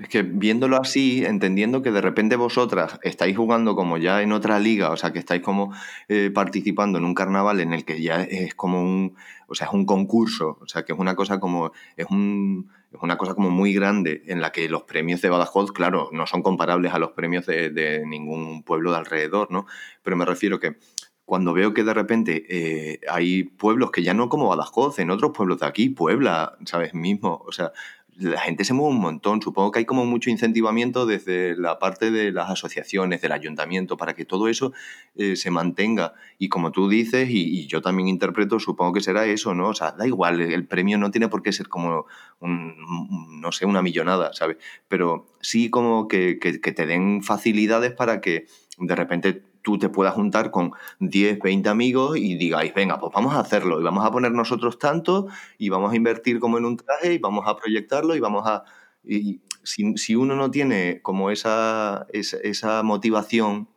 Es 0.00 0.08
que 0.08 0.22
viéndolo 0.22 0.80
así, 0.80 1.26
entendiendo 1.26 1.82
que 1.82 1.90
de 1.90 2.00
repente 2.00 2.36
vosotras 2.36 2.98
estáis 3.02 3.36
jugando 3.36 3.76
como 3.76 3.98
ya 3.98 4.22
en 4.22 4.32
otra 4.32 4.58
liga, 4.58 4.90
o 4.90 4.96
sea, 4.96 5.12
que 5.12 5.18
estáis 5.18 5.42
como 5.42 5.74
eh, 6.08 6.30
participando 6.32 6.96
en 6.96 7.04
un 7.04 7.12
carnaval 7.12 7.60
en 7.60 7.74
el 7.74 7.84
que 7.84 8.00
ya 8.00 8.22
es 8.22 8.54
como 8.54 8.80
un, 8.80 9.14
o 9.46 9.54
sea, 9.54 9.66
es 9.66 9.74
un 9.74 9.84
concurso, 9.84 10.58
o 10.62 10.66
sea, 10.66 10.84
que 10.84 10.94
es 10.94 10.98
una 10.98 11.14
cosa 11.16 11.38
como, 11.38 11.72
es 11.98 12.06
un, 12.08 12.70
es 12.90 12.98
una 13.02 13.18
cosa 13.18 13.34
como 13.34 13.50
muy 13.50 13.74
grande 13.74 14.22
en 14.26 14.40
la 14.40 14.52
que 14.52 14.70
los 14.70 14.84
premios 14.84 15.20
de 15.20 15.28
Badajoz, 15.28 15.70
claro, 15.70 16.08
no 16.12 16.26
son 16.26 16.42
comparables 16.42 16.94
a 16.94 16.98
los 16.98 17.10
premios 17.10 17.44
de, 17.44 18.02
ningún 18.06 18.62
pueblo 18.62 18.92
de 18.92 18.98
alrededor, 18.98 19.50
¿no? 19.50 19.66
Pero 20.02 20.16
me 20.16 20.24
refiero 20.24 20.58
que 20.60 20.78
cuando 21.26 21.52
veo 21.52 21.74
que 21.74 21.84
de 21.84 21.94
repente 21.94 22.44
eh, 22.48 23.00
hay 23.08 23.44
pueblos 23.44 23.90
que 23.92 24.02
ya 24.02 24.14
no 24.14 24.28
como 24.30 24.48
Badajoz, 24.48 24.98
en 24.98 25.10
otros 25.10 25.32
pueblos 25.32 25.60
de 25.60 25.66
aquí, 25.66 25.90
Puebla, 25.90 26.56
¿sabes? 26.64 26.94
Mismo, 26.94 27.44
o 27.46 27.52
sea, 27.52 27.70
la 28.18 28.40
gente 28.40 28.64
se 28.64 28.74
mueve 28.74 28.94
un 28.94 29.00
montón. 29.00 29.40
Supongo 29.42 29.70
que 29.70 29.80
hay 29.80 29.84
como 29.84 30.04
mucho 30.06 30.30
incentivamiento 30.30 31.06
desde 31.06 31.56
la 31.56 31.78
parte 31.78 32.10
de 32.10 32.32
las 32.32 32.50
asociaciones, 32.50 33.22
del 33.22 33.32
ayuntamiento, 33.32 33.96
para 33.96 34.14
que 34.14 34.24
todo 34.24 34.48
eso 34.48 34.72
eh, 35.16 35.36
se 35.36 35.50
mantenga. 35.50 36.14
Y 36.38 36.48
como 36.48 36.72
tú 36.72 36.88
dices, 36.88 37.28
y, 37.30 37.66
yo 37.66 37.82
también 37.82 38.08
interpreto, 38.08 38.58
supongo 38.58 38.92
que 38.92 39.00
será 39.00 39.26
eso, 39.26 39.54
¿no? 39.54 39.68
O 39.68 39.74
sea, 39.74 39.92
da 39.92 40.06
igual, 40.06 40.40
el 40.40 40.66
premio 40.66 40.98
no 40.98 41.10
tiene 41.10 41.28
por 41.28 41.42
qué 41.42 41.52
ser 41.52 41.68
como, 41.68 42.06
un, 42.40 43.40
no 43.40 43.52
sé, 43.52 43.66
una 43.66 43.82
millonada, 43.82 44.32
¿sabes? 44.32 44.56
Pero 44.88 45.26
sí 45.40 45.70
como 45.70 46.08
que, 46.08 46.38
que 46.38 46.72
te 46.72 46.86
den 46.86 47.22
facilidades 47.22 47.92
para 47.92 48.20
que 48.20 48.46
de 48.78 48.96
repente 48.96 49.42
tú 49.62 49.78
te 49.78 49.88
puedas 49.88 50.14
juntar 50.14 50.50
con 50.50 50.72
10, 51.00 51.38
20 51.40 51.68
amigos 51.68 52.16
y 52.16 52.36
digáis, 52.36 52.74
venga, 52.74 52.98
pues 52.98 53.12
vamos 53.14 53.34
a 53.34 53.40
hacerlo 53.40 53.80
y 53.80 53.84
vamos 53.84 54.04
a 54.04 54.10
poner 54.10 54.32
nosotros 54.32 54.78
tanto 54.78 55.26
y 55.58 55.68
vamos 55.68 55.92
a 55.92 55.96
invertir 55.96 56.40
como 56.40 56.58
en 56.58 56.64
un 56.64 56.76
traje 56.76 57.14
y 57.14 57.18
vamos 57.18 57.44
a 57.46 57.56
proyectarlo 57.56 58.14
y 58.14 58.20
vamos 58.20 58.46
a... 58.46 58.64
Y 59.02 59.40
si, 59.62 60.16
uno 60.16 60.34
no 60.36 60.50
tiene 60.50 61.00
como 61.02 61.30
esa, 61.30 62.06
esa, 62.12 62.82
motivación, 62.82 63.68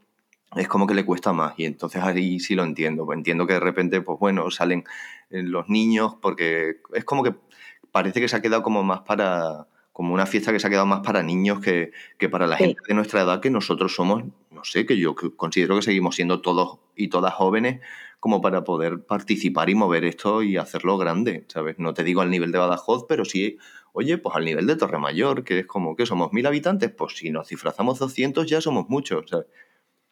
es 0.56 0.68
como 0.68 0.88
que 0.88 0.94
le 0.94 1.06
cuesta 1.06 1.34
más 1.34 1.54
y 1.58 1.66
entonces 1.66 2.02
ahí 2.02 2.40
sí 2.40 2.56
lo 2.56 2.64
entiendo. 2.64 3.12
Entiendo 3.14 3.48
que 3.48 3.54
de 3.54 3.60
repente, 3.60 4.02
pues 4.02 4.20
bueno, 4.20 4.50
salen 4.52 4.84
eh, 5.30 5.44
los 5.44 5.70
niños 5.70 6.16
porque 6.22 6.78
es 6.94 7.06
como 7.06 7.24
que 7.24 7.36
parece 7.92 8.22
que 8.22 8.28
se 8.28 8.36
ha 8.36 8.42
quedado 8.42 8.64
como 8.64 8.84
más 8.84 9.02
para 9.02 9.68
como 9.94 10.14
una 10.14 10.26
fiesta 10.26 10.52
que 10.52 10.60
se 10.60 10.68
ha 10.68 10.70
quedado 10.72 10.88
más 10.88 11.02
para 11.02 11.22
niños 11.22 11.60
que, 11.62 11.92
para 12.30 12.48
la 12.48 12.58
gente 12.58 12.82
de 12.88 12.96
nuestra 12.96 13.22
edad, 13.22 13.40
que 13.40 13.52
nosotros 13.52 13.94
somos, 13.94 14.24
no 14.50 14.66
sé, 14.66 14.88
que 14.88 14.98
yo 14.98 15.16
considero 15.16 15.76
que 15.76 15.84
seguimos 15.84 16.16
siendo 16.16 16.42
todos 16.42 16.80
y 16.96 17.08
todas 17.10 17.34
jóvenes 17.36 17.80
como 18.20 18.42
para 18.42 18.64
poder 18.64 19.04
participar 19.06 19.70
y 19.70 19.76
mover 19.76 20.04
esto 20.04 20.42
y 20.42 20.58
hacerlo 20.58 20.98
grande, 20.98 21.46
¿sabes? 21.48 21.78
No 21.78 21.94
te 21.94 22.04
digo 22.04 22.22
al 22.22 22.32
nivel 22.32 22.52
de 22.52 22.58
Badajoz, 22.58 23.06
pero 23.08 23.24
sí, 23.24 23.58
oye, 23.92 24.18
pues 24.18 24.36
al 24.36 24.46
nivel 24.46 24.66
de 24.66 24.78
Torremayor, 24.78 25.44
que 25.44 25.60
es 25.60 25.66
como 25.68 25.96
que 25.96 26.06
somos 26.06 26.34
mil 26.34 26.48
habitantes, 26.48 26.90
pues 26.90 27.18
si 27.18 27.30
nos 27.30 27.50
disfrazamos 27.50 28.00
200 28.00 28.48
ya 28.48 28.62
somos 28.62 28.90
muchos, 28.90 29.30
¿sabes? 29.30 29.48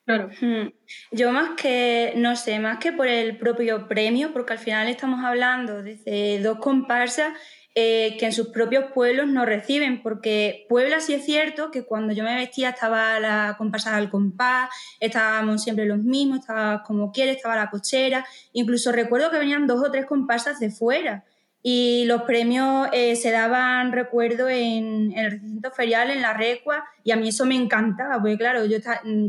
Claro. 0.06 0.30
Hmm. 0.42 0.74
Yo 1.12 1.32
más 1.32 1.52
que, 1.52 2.14
no 2.18 2.36
sé, 2.36 2.60
más 2.60 2.80
que 2.80 2.92
por 2.92 3.08
el 3.08 3.38
propio 3.38 3.88
premio, 3.88 4.34
porque 4.34 4.54
al 4.54 4.60
final 4.60 4.90
estamos 4.90 5.24
hablando 5.24 5.82
de 5.82 6.40
dos 6.44 6.58
comparsas 6.60 7.34
eh, 7.74 8.18
que 8.20 8.26
en 8.26 8.34
sus 8.34 8.50
propios 8.50 8.92
pueblos 8.94 9.28
no 9.28 9.46
reciben, 9.46 10.02
porque 10.02 10.66
Puebla 10.68 11.00
sí 11.00 11.14
es 11.14 11.24
cierto 11.24 11.72
que 11.72 11.84
cuando 11.84 12.14
yo 12.14 12.24
me 12.24 12.36
vestía 12.36 12.70
estaba 12.70 13.20
la 13.20 13.56
compasada 13.58 13.98
al 13.98 14.10
compás, 14.10 14.70
estábamos 15.00 15.64
siempre 15.64 15.86
los 15.86 16.00
mismos, 16.00 16.40
estaba 16.40 16.84
como 16.84 17.12
quiere, 17.12 17.32
estaba 17.32 17.56
la 17.56 17.70
cochera, 17.70 18.26
incluso 18.52 18.92
recuerdo 18.92 19.32
que 19.32 19.40
venían 19.40 19.68
dos 19.68 19.82
o 19.88 19.92
tres 19.92 20.06
compasas 20.06 20.60
de 20.60 20.70
fuera 20.70 21.24
y 21.64 22.06
los 22.06 22.24
premios 22.24 22.90
eh, 22.92 23.16
se 23.16 23.32
daban, 23.32 23.92
recuerdo, 23.92 24.50
en, 24.50 25.14
el 25.16 25.32
recinto 25.32 25.72
ferial, 25.72 26.10
en 26.10 26.22
la 26.22 26.34
Recua, 26.34 26.84
y 27.04 27.12
a 27.12 27.16
mí 27.16 27.30
eso 27.30 27.46
me 27.46 27.56
encantaba, 27.56 28.20
porque 28.20 28.38
claro, 28.38 28.66
yo, 28.66 28.78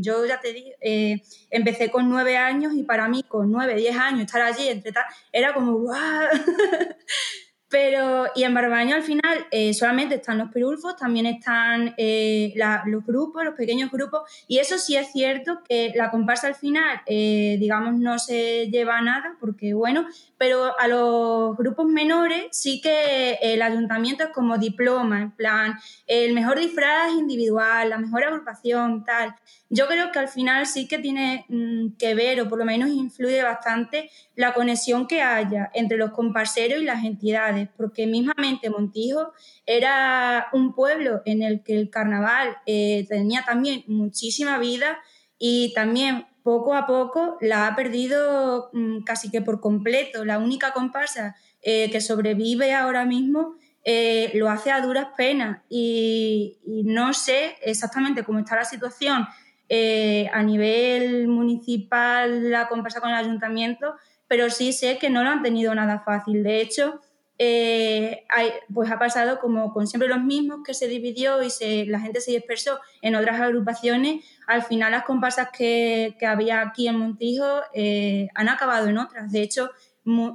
yo 0.01 0.25
ya 0.25 0.39
te 0.39 0.51
digo, 0.53 0.69
eh, 0.81 1.21
empecé 1.51 1.91
con 1.91 2.09
nueve 2.09 2.37
años 2.37 2.73
y 2.75 2.83
para 2.83 3.07
mí 3.07 3.23
con 3.23 3.51
nueve, 3.51 3.75
diez 3.75 3.95
años 3.95 4.21
estar 4.21 4.41
allí 4.41 4.67
entre 4.67 4.91
tal, 4.91 5.05
era 5.31 5.53
como 5.53 5.73
¡guau! 5.73 6.27
Pero, 7.73 8.27
y 8.35 8.43
en 8.43 8.53
Barbaño 8.53 8.95
al 8.95 9.01
final 9.01 9.47
eh, 9.49 9.73
solamente 9.73 10.13
están 10.13 10.37
los 10.37 10.51
perulfos, 10.51 10.95
también 10.95 11.25
están 11.25 11.95
eh, 11.97 12.53
los 12.85 13.03
grupos, 13.03 13.43
los 13.43 13.55
pequeños 13.55 13.89
grupos, 13.89 14.21
y 14.47 14.59
eso 14.59 14.77
sí 14.77 14.95
es 14.95 15.11
cierto 15.11 15.63
que 15.67 15.91
la 15.95 16.11
comparsa 16.11 16.45
al 16.45 16.53
final, 16.53 17.01
eh, 17.07 17.57
digamos, 17.59 17.95
no 17.95 18.19
se 18.19 18.67
lleva 18.67 18.99
a 18.99 19.01
nada, 19.01 19.37
porque 19.39 19.73
bueno, 19.73 20.05
pero 20.43 20.77
a 20.77 20.89
los 20.89 21.55
grupos 21.55 21.85
menores 21.85 22.47
sí 22.51 22.81
que 22.81 23.35
el 23.41 23.61
ayuntamiento 23.61 24.25
es 24.25 24.29
como 24.31 24.57
diploma, 24.57 25.21
en 25.21 25.31
plan, 25.31 25.75
el 26.05 26.33
mejor 26.33 26.59
disfraz 26.59 27.13
individual, 27.13 27.89
la 27.89 27.97
mejor 27.97 28.25
agrupación, 28.25 29.05
tal. 29.05 29.33
Yo 29.69 29.87
creo 29.87 30.11
que 30.11 30.19
al 30.19 30.27
final 30.27 30.65
sí 30.65 30.85
que 30.85 30.99
tiene 30.99 31.45
mm, 31.47 31.95
que 31.97 32.13
ver, 32.13 32.41
o 32.41 32.49
por 32.49 32.59
lo 32.59 32.65
menos 32.65 32.89
influye 32.89 33.41
bastante, 33.41 34.09
la 34.35 34.53
conexión 34.53 35.07
que 35.07 35.21
haya 35.21 35.71
entre 35.73 35.95
los 35.95 36.11
comparseros 36.11 36.81
y 36.81 36.83
las 36.83 37.05
entidades, 37.05 37.69
porque 37.77 38.05
mismamente 38.05 38.69
Montijo 38.69 39.31
era 39.65 40.49
un 40.51 40.75
pueblo 40.75 41.21
en 41.23 41.41
el 41.41 41.63
que 41.63 41.77
el 41.79 41.89
carnaval 41.89 42.57
eh, 42.65 43.05
tenía 43.07 43.45
también 43.45 43.85
muchísima 43.87 44.57
vida 44.57 44.99
y 45.39 45.71
también 45.73 46.25
poco 46.43 46.75
a 46.75 46.85
poco 46.85 47.37
la 47.41 47.67
ha 47.67 47.75
perdido 47.75 48.69
mm, 48.73 49.03
casi 49.03 49.31
que 49.31 49.41
por 49.41 49.59
completo. 49.59 50.25
La 50.25 50.37
única 50.37 50.73
comparsa 50.73 51.35
eh, 51.61 51.89
que 51.89 52.01
sobrevive 52.01 52.73
ahora 52.73 53.05
mismo 53.05 53.55
eh, 53.85 54.31
lo 54.35 54.49
hace 54.49 54.71
a 54.71 54.81
duras 54.81 55.07
penas 55.17 55.61
y, 55.69 56.57
no 56.85 57.13
sé 57.13 57.55
exactamente 57.61 58.23
cómo 58.23 58.39
está 58.39 58.55
la 58.55 58.65
situación 58.65 59.27
eh, 59.67 60.29
a 60.33 60.41
nivel 60.43 61.27
municipal, 61.27 62.49
la 62.49 62.67
comparsa 62.67 63.01
con 63.01 63.09
el 63.09 63.15
ayuntamiento, 63.15 63.95
pero 64.27 64.49
sí 64.49 64.71
sé 64.71 64.97
que 64.99 65.09
no 65.09 65.23
lo 65.23 65.29
han 65.29 65.41
tenido 65.41 65.73
nada 65.75 65.99
fácil. 65.99 66.43
De 66.43 66.61
hecho, 66.61 67.01
eh, 67.39 68.25
pues 68.73 68.91
ha 68.91 68.99
pasado 68.99 69.39
como 69.39 69.73
con 69.73 69.87
siempre 69.87 70.07
los 70.07 70.21
mismos, 70.21 70.61
que 70.65 70.73
se 70.73 70.87
dividió 70.87 71.39
y 71.41 71.85
la 71.85 71.99
gente 71.99 72.21
se 72.21 72.31
dispersó 72.31 72.79
en 73.01 73.15
otras 73.15 73.41
agrupaciones. 73.41 74.23
Al 74.47 74.63
final 74.63 74.91
las 74.91 75.03
comparsas 75.03 75.49
que, 75.49 76.15
había 76.25 76.61
aquí 76.61 76.87
en 76.87 76.97
Montijo 76.97 77.61
eh, 77.73 78.27
han 78.35 78.49
acabado 78.49 78.87
en 78.87 78.97
otras. 78.97 79.31
De 79.31 79.41
hecho, 79.41 79.71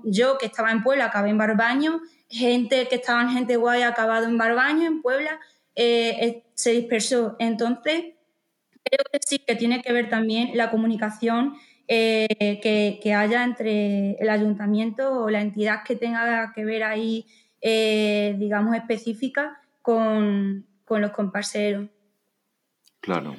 yo 0.05 0.39
que 0.39 0.47
estaba 0.47 0.73
en 0.73 0.83
Puebla 0.83 1.07
acabé 1.07 1.31
en 1.31 1.39
Barbaño, 1.39 2.01
gente 2.29 2.89
que 2.89 2.97
estaba 2.97 3.23
en 3.23 3.31
Gente 3.31 3.57
Guay 3.57 3.83
ha 3.83 3.89
acabado 3.89 4.27
en 4.27 4.39
Barbaño, 4.39 4.87
en 4.87 5.03
Puebla, 5.03 5.39
eh, 5.75 6.43
se 6.55 6.73
dispersó. 6.73 7.37
Entonces, 7.39 8.15
creo 8.91 9.05
que 9.13 9.21
sí 9.25 9.39
que 9.39 9.55
tiene 9.55 9.83
que 9.83 9.93
ver 9.93 10.09
también 10.09 10.51
la 10.55 10.71
comunicación 10.71 11.55
eh, 11.91 12.61
que, 13.03 13.15
haya 13.15 13.43
entre 13.43 14.13
el 14.21 14.29
ayuntamiento 14.29 15.23
o 15.23 15.31
la 15.31 15.41
entidad 15.41 15.83
que 15.85 15.97
tenga 15.97 16.53
que 16.55 16.65
ver 16.65 16.85
ahí, 16.85 17.25
eh, 17.63 18.37
digamos, 18.39 18.77
específica 18.77 19.63
con, 19.81 20.67
los 20.89 21.11
comparseros. 21.13 21.89
Claro. 23.01 23.37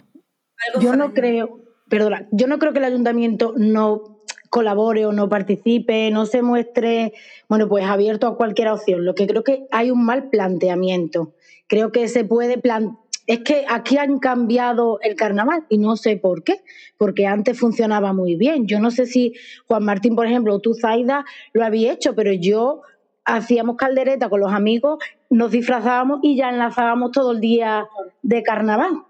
yo 0.82 0.96
no 0.96 1.14
creo, 1.14 1.60
perdona, 1.90 2.28
yo 2.32 2.48
no 2.48 2.58
creo 2.58 2.74
que 2.74 2.80
el 2.80 2.86
ayuntamiento 2.86 3.54
no 3.56 4.24
colabore 4.50 5.06
o 5.06 5.12
no 5.12 5.30
participe, 5.30 6.10
no 6.10 6.26
se 6.26 6.42
muestre, 6.42 7.14
bueno, 7.48 7.70
pues 7.70 7.86
abierto 7.86 8.26
a 8.26 8.36
cualquier 8.36 8.70
opción. 8.70 9.06
Lo 9.06 9.14
que 9.14 9.28
creo 9.28 9.44
que 9.44 9.68
hay 9.72 9.92
un 9.92 10.04
mal 10.04 10.30
planteamiento. 10.30 11.36
Creo 11.68 11.92
que 11.92 12.08
se 12.08 12.24
puede 12.24 12.58
plantear 12.58 13.09
es 13.30 13.42
que 13.42 13.64
aquí 13.70 13.96
han 13.96 14.18
cambiado 14.18 15.00
el 15.04 15.16
carnaval 15.16 15.64
y 15.70 15.78
no 15.78 15.96
sé 15.98 16.18
por 16.18 16.44
qué, 16.44 16.64
porque 16.98 17.28
antes 17.28 17.60
funcionaba 17.60 18.12
muy 18.12 18.34
bien. 18.34 18.66
Yo 18.66 18.80
no 18.80 18.90
sé 18.90 19.06
si 19.06 19.36
Juan 19.68 19.86
Martín, 19.86 20.16
por 20.16 20.26
ejemplo, 20.26 20.56
o 20.56 20.60
tú, 20.60 20.74
Zaida, 20.74 21.24
lo 21.54 21.64
había 21.64 21.94
hecho, 21.94 22.16
pero 22.16 22.34
yo 22.34 22.82
hacíamos 23.26 23.78
caldereta 23.78 24.30
con 24.30 24.40
los 24.40 24.52
amigos, 24.52 24.98
nos 25.30 25.52
disfrazábamos 25.52 26.22
y 26.24 26.38
ya 26.38 26.50
enlazábamos 26.50 27.12
todo 27.12 27.34
el 27.34 27.40
día 27.40 27.88
de 28.24 28.42
carnaval. 28.42 29.04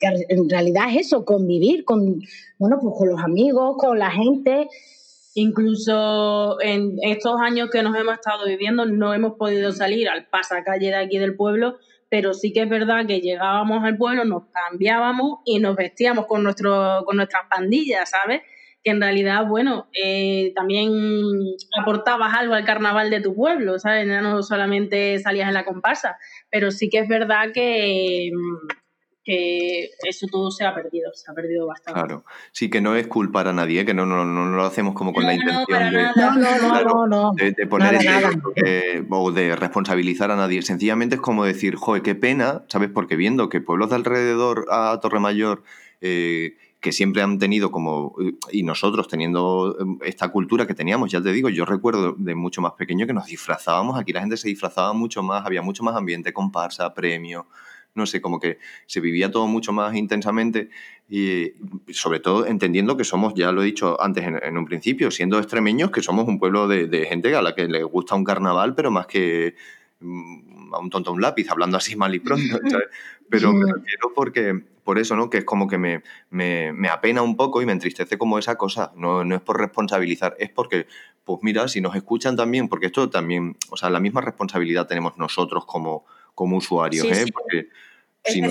que 0.00 0.06
en 0.30 0.48
realidad 0.48 0.84
es 0.88 1.08
eso, 1.08 1.26
convivir 1.26 1.84
con, 1.84 2.22
bueno, 2.58 2.78
pues 2.80 2.94
con 2.96 3.10
los 3.10 3.20
amigos, 3.22 3.76
con 3.76 3.98
la 3.98 4.10
gente. 4.10 4.68
Incluso 5.34 6.62
en 6.62 6.96
estos 7.02 7.38
años 7.42 7.68
que 7.68 7.82
nos 7.82 7.94
hemos 7.94 8.14
estado 8.14 8.46
viviendo 8.46 8.86
no 8.86 9.12
hemos 9.12 9.34
podido 9.34 9.70
salir 9.72 10.08
al 10.08 10.26
pasacalle 10.28 10.86
de 10.86 10.96
aquí 10.96 11.18
del 11.18 11.36
pueblo, 11.36 11.76
pero 12.08 12.32
sí 12.34 12.52
que 12.52 12.62
es 12.62 12.68
verdad 12.68 13.06
que 13.06 13.20
llegábamos 13.20 13.84
al 13.84 13.96
pueblo, 13.96 14.24
nos 14.24 14.44
cambiábamos 14.52 15.40
y 15.44 15.58
nos 15.58 15.76
vestíamos 15.76 16.26
con, 16.26 16.42
nuestro, 16.42 17.02
con 17.04 17.16
nuestras 17.16 17.42
pandillas, 17.48 18.10
¿sabes? 18.10 18.42
Que 18.82 18.90
en 18.90 19.00
realidad, 19.00 19.46
bueno, 19.46 19.88
eh, 19.92 20.52
también 20.54 20.90
aportabas 21.78 22.34
algo 22.36 22.54
al 22.54 22.64
carnaval 22.64 23.10
de 23.10 23.20
tu 23.20 23.34
pueblo, 23.34 23.78
¿sabes? 23.78 24.06
No 24.06 24.42
solamente 24.42 25.18
salías 25.18 25.48
en 25.48 25.54
la 25.54 25.64
comparsa, 25.64 26.16
pero 26.50 26.70
sí 26.70 26.88
que 26.88 26.98
es 26.98 27.08
verdad 27.08 27.52
que 27.52 28.30
que 29.28 29.90
eso 30.08 30.26
todo 30.26 30.50
se 30.50 30.64
ha 30.64 30.74
perdido, 30.74 31.12
se 31.12 31.30
ha 31.30 31.34
perdido 31.34 31.66
bastante. 31.66 32.00
Claro, 32.00 32.24
sí 32.50 32.70
que 32.70 32.80
no 32.80 32.96
es 32.96 33.08
culpar 33.08 33.46
a 33.46 33.52
nadie, 33.52 33.84
que 33.84 33.92
no, 33.92 34.06
no, 34.06 34.24
no, 34.24 34.46
lo 34.46 34.64
hacemos 34.64 34.94
como 34.94 35.12
con 35.12 35.24
la 35.24 35.34
intención 35.34 35.66
de, 37.36 37.52
de, 37.52 37.66
poner 37.66 37.98
o 39.10 39.30
de 39.30 39.54
responsabilizar 39.54 40.30
a 40.30 40.36
nadie. 40.36 40.62
Sencillamente 40.62 41.16
es 41.16 41.20
como 41.20 41.44
decir, 41.44 41.76
joder, 41.76 42.00
qué 42.00 42.14
pena, 42.14 42.64
¿sabes? 42.68 42.88
Porque 42.88 43.16
viendo 43.16 43.50
que 43.50 43.60
pueblos 43.60 43.90
de 43.90 43.96
alrededor 43.96 44.64
a 44.70 44.98
Torremayor 45.02 45.62
eh, 46.00 46.56
que 46.80 46.92
siempre 46.92 47.20
han 47.20 47.38
tenido 47.38 47.70
como, 47.70 48.14
y 48.50 48.62
nosotros 48.62 49.08
teniendo 49.08 49.76
em, 49.78 49.98
esta 50.06 50.30
cultura 50.30 50.66
que 50.66 50.72
teníamos, 50.72 51.10
ya 51.10 51.20
te 51.20 51.32
digo, 51.32 51.50
yo 51.50 51.66
recuerdo 51.66 52.14
de 52.16 52.34
mucho 52.34 52.62
más 52.62 52.72
pequeño 52.78 53.06
que 53.06 53.12
nos 53.12 53.26
disfrazábamos, 53.26 54.00
aquí 54.00 54.14
la 54.14 54.20
gente 54.20 54.38
se 54.38 54.48
disfrazaba 54.48 54.94
mucho 54.94 55.22
más, 55.22 55.44
había 55.44 55.60
mucho 55.60 55.82
más 55.82 55.96
ambiente, 55.96 56.32
comparsa, 56.32 56.94
premio, 56.94 57.46
no 57.98 58.06
sé, 58.06 58.22
como 58.22 58.40
que 58.40 58.58
se 58.86 59.00
vivía 59.00 59.30
todo 59.30 59.46
mucho 59.46 59.72
más 59.72 59.94
intensamente 59.94 60.70
y 61.08 61.52
sobre 61.90 62.20
todo 62.20 62.46
entendiendo 62.46 62.96
que 62.96 63.04
somos, 63.04 63.34
ya 63.34 63.52
lo 63.52 63.62
he 63.62 63.66
dicho 63.66 64.00
antes 64.00 64.24
en, 64.24 64.56
un 64.56 64.64
principio, 64.66 65.10
siendo 65.10 65.38
extremeños, 65.38 65.90
que 65.90 66.02
somos 66.02 66.28
un 66.28 66.38
pueblo 66.38 66.68
de, 66.68 67.06
gente 67.06 67.34
a 67.34 67.42
la 67.42 67.54
que 67.54 67.66
le 67.66 67.82
gusta 67.82 68.14
un 68.14 68.24
carnaval, 68.24 68.74
pero 68.74 68.90
más 68.90 69.06
que 69.06 69.54
mm, 70.00 70.74
a 70.74 70.78
un 70.78 70.90
tonto 70.90 71.12
un 71.12 71.20
lápiz, 71.20 71.50
hablando 71.50 71.76
así 71.76 71.96
mal 71.96 72.14
y 72.14 72.20
pronto, 72.20 72.58
Pero 73.30 73.52
me 73.52 73.70
refiero 73.70 74.12
porque, 74.14 74.62
por 74.84 74.98
eso, 74.98 75.14
¿no? 75.14 75.28
Que 75.28 75.38
es 75.38 75.44
como 75.44 75.68
que 75.68 75.76
me, 75.76 76.02
me, 76.30 76.88
apena 76.88 77.20
un 77.20 77.36
poco 77.36 77.60
y 77.60 77.66
me 77.66 77.72
entristece 77.72 78.16
como 78.16 78.38
esa 78.38 78.56
cosa. 78.56 78.92
No, 78.96 79.22
no 79.24 79.34
es 79.34 79.42
por 79.42 79.58
responsabilizar, 79.58 80.34
es 80.38 80.48
porque, 80.50 80.86
pues 81.24 81.40
mira, 81.42 81.68
si 81.68 81.80
nos 81.80 81.94
escuchan 81.94 82.36
también, 82.36 82.68
porque 82.68 82.86
esto 82.86 83.10
también, 83.10 83.56
o 83.70 83.76
sea, 83.76 83.90
la 83.90 84.00
misma 84.00 84.22
responsabilidad 84.22 84.86
tenemos 84.86 85.18
nosotros 85.18 85.66
como, 85.66 86.06
como 86.34 86.56
usuarios, 86.56 87.06
¿eh? 87.06 87.26
Porque 87.32 87.68
si 88.24 88.42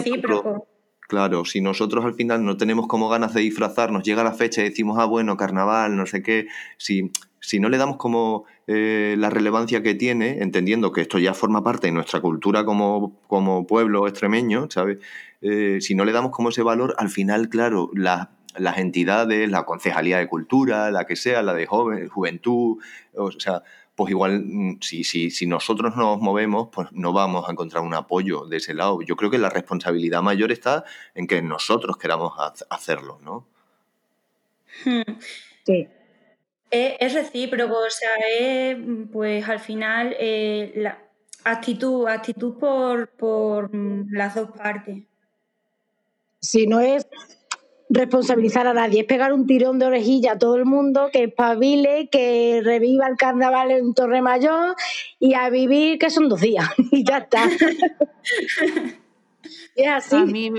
claro, 1.08 1.46
si 1.46 1.62
nosotros 1.62 2.06
al 2.06 2.14
final 2.14 2.44
no 2.44 2.58
tenemos 2.58 2.88
como 2.88 3.10
ganas 3.10 3.34
de 3.34 3.42
disfrazarnos, 3.42 4.04
llega 4.04 4.24
la 4.24 4.34
fecha 4.34 4.62
y 4.62 4.66
decimos, 4.66 4.98
ah, 5.00 5.06
bueno, 5.06 5.38
carnaval, 5.38 5.96
no 5.96 6.06
sé 6.06 6.22
qué, 6.22 6.48
si, 6.78 7.12
si 7.40 7.60
no 7.60 7.70
le 7.70 7.78
damos 7.78 7.98
como 7.98 8.46
eh, 8.68 9.16
la 9.18 9.30
relevancia 9.30 9.82
que 9.82 9.96
tiene, 9.96 10.40
entendiendo 10.42 10.92
que 10.92 11.02
esto 11.02 11.18
ya 11.18 11.34
forma 11.34 11.64
parte 11.64 11.88
de 11.88 11.94
nuestra 11.94 12.20
cultura 12.20 12.66
como, 12.66 13.18
como 13.28 13.66
pueblo 13.66 14.08
extremeño, 14.08 14.68
¿sabes? 14.70 14.98
Eh, 15.42 15.78
si 15.80 15.96
no 15.96 16.04
le 16.04 16.12
damos 16.12 16.32
como 16.32 16.50
ese 16.50 16.62
valor, 16.62 16.94
al 16.98 17.10
final, 17.10 17.48
claro, 17.48 17.90
las 17.94 18.78
entidades, 18.78 19.50
la 19.50 19.64
concejalía 19.64 20.18
de 20.18 20.28
cultura, 20.28 20.92
la 20.92 21.06
que 21.06 21.16
sea, 21.16 21.42
la 21.42 21.54
de 21.54 21.66
joven, 21.66 22.10
juventud, 22.10 22.80
o 23.16 23.32
sea, 23.32 23.64
pues 23.98 24.12
igual 24.12 24.44
mm, 24.46 24.78
si, 24.80 25.04
si, 25.04 25.32
si 25.32 25.48
nosotros 25.48 25.96
nos 25.96 26.22
movemos, 26.22 26.70
pues 26.72 26.88
no 26.92 27.14
vamos 27.14 27.50
a 27.50 27.52
encontrar 27.52 27.84
un 27.84 27.96
apoyo 27.96 28.46
de 28.46 28.58
ese 28.58 28.76
lado. 28.76 29.02
Yo 29.02 29.16
creo 29.16 29.32
que 29.32 29.40
la 29.40 29.50
responsabilidad 29.50 30.22
mayor 30.22 30.52
está 30.52 30.86
en 31.16 31.26
que 31.26 31.42
nosotros 31.42 31.98
queramos 31.98 32.34
hacerlo, 32.70 33.20
¿no? 33.24 33.48
Hmm. 34.86 35.18
Sí. 35.66 35.88
Es, 36.70 37.14
recíproco, 37.16 37.76
o 37.80 37.90
sea, 37.90 38.12
es 38.40 38.78
pues 39.12 39.50
al 39.50 39.60
final 39.60 40.16
eh, 40.20 40.74
la 40.76 41.00
actitud, 41.44 42.08
actitud 42.08 42.56
por, 42.60 43.10
por 43.10 43.72
las 43.74 44.36
dos 44.36 44.52
partes. 44.52 45.06
Si 46.40 46.68
no 46.68 46.82
es 46.82 47.08
responsabilizar 47.90 48.68
a 48.68 48.74
nadie, 48.74 49.02
es 49.02 49.08
pegar 49.08 49.34
un 49.34 49.48
tirón 49.48 49.80
de 49.80 49.86
orejilla 49.86 50.34
a 50.34 50.38
todo 50.38 50.56
el 50.56 50.66
mundo, 50.66 51.10
que 51.12 51.24
espabile, 51.24 52.10
que 52.12 52.62
reviva 52.64 53.08
el 53.08 53.16
carnaval 53.18 53.72
en 53.72 53.94
Torre 53.94 54.22
Mayor 54.22 54.76
y 55.20 55.34
a 55.34 55.50
vivir 55.50 55.98
que 55.98 56.10
son 56.10 56.30
dos 56.30 56.42
días 56.42 56.68
y 56.92 57.04
ya 57.06 57.18
está. 57.20 57.44
es 59.76 59.88
así. 59.88 60.16
A 60.16 60.26
mí 60.26 60.52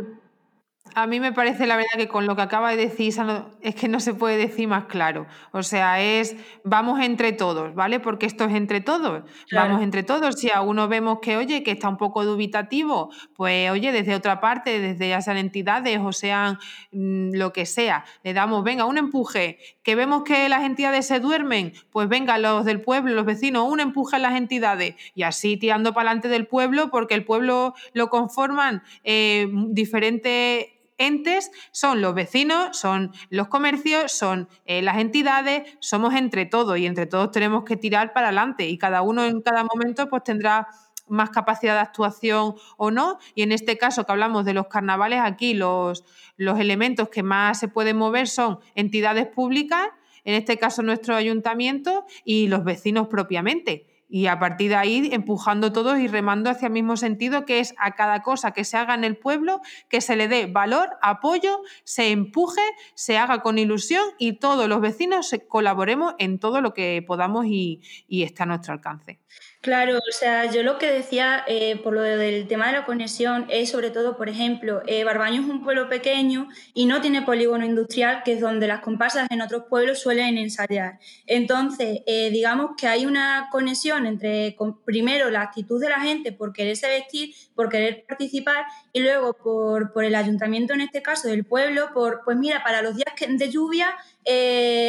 me 1.06 1.32
parece 1.32 1.66
la 1.66 1.76
verdad 1.76 1.96
que 1.96 2.08
con 2.08 2.26
lo 2.26 2.36
que 2.36 2.42
acaba 2.42 2.70
de 2.70 2.76
decir 2.76 3.14
es 3.62 3.74
que 3.74 3.88
no 3.88 4.00
se 4.00 4.14
puede 4.14 4.36
decir 4.36 4.68
más 4.68 4.86
claro. 4.86 5.26
O 5.52 5.62
sea, 5.62 6.00
es 6.00 6.36
vamos 6.64 7.00
entre 7.00 7.32
todos, 7.32 7.74
¿vale? 7.74 8.00
Porque 8.00 8.26
esto 8.26 8.44
es 8.44 8.54
entre 8.54 8.80
todos. 8.80 9.24
Vamos 9.52 9.82
entre 9.82 10.02
todos. 10.02 10.36
Si 10.36 10.50
a 10.50 10.60
uno 10.60 10.88
vemos 10.88 11.18
que, 11.20 11.36
oye, 11.36 11.62
que 11.62 11.70
está 11.70 11.88
un 11.88 11.96
poco 11.96 12.24
dubitativo, 12.24 13.10
pues, 13.34 13.70
oye, 13.70 13.92
desde 13.92 14.14
otra 14.14 14.40
parte, 14.40 14.80
desde 14.80 15.08
ya 15.08 15.20
sean 15.20 15.36
entidades 15.36 15.98
o 16.02 16.12
sean 16.12 16.58
mm, 16.92 17.34
lo 17.34 17.52
que 17.52 17.66
sea, 17.66 18.04
le 18.22 18.32
damos, 18.32 18.64
venga, 18.64 18.84
un 18.84 18.98
empuje. 18.98 19.58
Que 19.82 19.94
vemos 19.94 20.22
que 20.22 20.48
las 20.48 20.62
entidades 20.62 21.06
se 21.06 21.20
duermen, 21.20 21.72
pues 21.90 22.08
venga, 22.08 22.38
los 22.38 22.64
del 22.64 22.80
pueblo, 22.80 23.14
los 23.14 23.24
vecinos, 23.24 23.66
un 23.68 23.80
empuje 23.80 24.16
a 24.16 24.18
las 24.18 24.36
entidades. 24.36 24.94
Y 25.14 25.22
así 25.22 25.56
tirando 25.56 25.92
para 25.92 26.10
adelante 26.10 26.28
del 26.28 26.46
pueblo, 26.46 26.90
porque 26.90 27.14
el 27.14 27.24
pueblo 27.24 27.74
lo 27.92 28.10
conforman 28.10 28.82
eh, 29.04 29.48
diferentes 29.52 30.66
entes 30.98 31.50
son 31.70 32.02
los 32.02 32.14
vecinos, 32.14 32.76
son 32.76 33.12
los 33.30 33.48
comercios, 33.48 34.12
son 34.12 34.48
eh, 34.66 34.82
las 34.82 34.98
entidades, 34.98 35.76
somos 35.80 36.14
entre 36.14 36.46
todos 36.46 36.78
y 36.78 36.86
entre 36.86 37.06
todos 37.06 37.30
tenemos 37.30 37.64
que 37.64 37.76
tirar 37.76 38.12
para 38.12 38.28
adelante 38.28 38.68
y 38.68 38.76
cada 38.76 39.02
uno 39.02 39.24
en 39.24 39.40
cada 39.40 39.64
momento 39.64 40.08
pues 40.08 40.24
tendrá 40.24 40.68
más 41.08 41.30
capacidad 41.30 41.74
de 41.74 41.80
actuación 41.80 42.54
o 42.76 42.90
no. 42.90 43.18
Y 43.34 43.42
en 43.42 43.52
este 43.52 43.78
caso 43.78 44.04
que 44.04 44.12
hablamos 44.12 44.44
de 44.44 44.54
los 44.54 44.66
carnavales, 44.66 45.20
aquí 45.22 45.54
los, 45.54 46.04
los 46.36 46.60
elementos 46.60 47.08
que 47.08 47.22
más 47.22 47.58
se 47.58 47.68
pueden 47.68 47.96
mover 47.96 48.28
son 48.28 48.58
entidades 48.74 49.26
públicas, 49.26 49.88
en 50.24 50.34
este 50.34 50.58
caso 50.58 50.82
nuestro 50.82 51.16
ayuntamiento 51.16 52.04
y 52.24 52.48
los 52.48 52.62
vecinos 52.64 53.08
propiamente 53.08 53.87
y 54.08 54.26
a 54.26 54.38
partir 54.38 54.70
de 54.70 54.76
ahí 54.76 55.10
empujando 55.12 55.72
todos 55.72 55.98
y 55.98 56.08
remando 56.08 56.50
hacia 56.50 56.66
el 56.66 56.72
mismo 56.72 56.96
sentido, 56.96 57.44
que 57.44 57.60
es 57.60 57.74
a 57.78 57.94
cada 57.94 58.22
cosa 58.22 58.52
que 58.52 58.64
se 58.64 58.76
haga 58.76 58.94
en 58.94 59.04
el 59.04 59.16
pueblo, 59.16 59.60
que 59.88 60.00
se 60.00 60.16
le 60.16 60.28
dé 60.28 60.46
valor, 60.46 60.90
apoyo, 61.02 61.60
se 61.84 62.10
empuje, 62.10 62.62
se 62.94 63.18
haga 63.18 63.40
con 63.40 63.58
ilusión 63.58 64.04
y 64.18 64.34
todos 64.34 64.68
los 64.68 64.80
vecinos 64.80 65.34
colaboremos 65.48 66.14
en 66.18 66.38
todo 66.38 66.60
lo 66.60 66.72
que 66.72 67.04
podamos 67.06 67.46
y, 67.46 67.82
está 68.08 68.44
a 68.44 68.46
nuestro 68.46 68.72
alcance. 68.72 69.20
Claro, 69.60 69.96
o 69.98 70.12
sea, 70.12 70.48
yo 70.52 70.62
lo 70.62 70.78
que 70.78 70.86
decía 70.92 71.42
eh, 71.48 71.80
por 71.82 71.92
lo 71.92 72.02
del 72.02 72.46
tema 72.46 72.66
de 72.68 72.74
la 72.74 72.86
conexión 72.86 73.44
es 73.50 73.70
sobre 73.70 73.90
todo, 73.90 74.16
por 74.16 74.28
ejemplo, 74.28 74.82
eh, 74.86 75.02
Barbaño 75.02 75.42
es 75.42 75.48
un 75.48 75.64
pueblo 75.64 75.88
pequeño 75.88 76.48
y 76.74 76.86
no 76.86 77.00
tiene 77.00 77.22
polígono 77.22 77.64
industrial, 77.66 78.22
que 78.24 78.34
es 78.34 78.40
donde 78.40 78.68
las 78.68 78.80
comparsas 78.82 79.26
en 79.32 79.42
otros 79.42 79.64
pueblos 79.68 79.98
suelen 79.98 80.38
ensayar. 80.38 81.00
Entonces, 81.26 82.02
eh, 82.06 82.30
digamos 82.30 82.70
que 82.78 82.86
hay 82.86 83.04
una 83.04 83.48
conexión 83.50 84.06
entre, 84.06 84.56
primero, 84.84 85.28
la 85.28 85.42
actitud 85.42 85.80
de 85.80 85.88
la 85.88 86.00
gente 86.00 86.30
por 86.30 86.52
quererse 86.52 86.86
vestir, 86.88 87.34
por 87.56 87.68
querer 87.68 88.04
participar, 88.08 88.64
y 88.92 89.00
luego 89.00 89.34
por, 89.34 89.92
por 89.92 90.04
el 90.04 90.14
ayuntamiento, 90.14 90.72
en 90.74 90.82
este 90.82 91.02
caso, 91.02 91.26
del 91.26 91.44
pueblo, 91.44 91.90
por, 91.92 92.22
pues 92.24 92.36
mira, 92.36 92.62
para 92.62 92.80
los 92.80 92.94
días 92.94 93.12
de 93.28 93.50
lluvia 93.50 93.88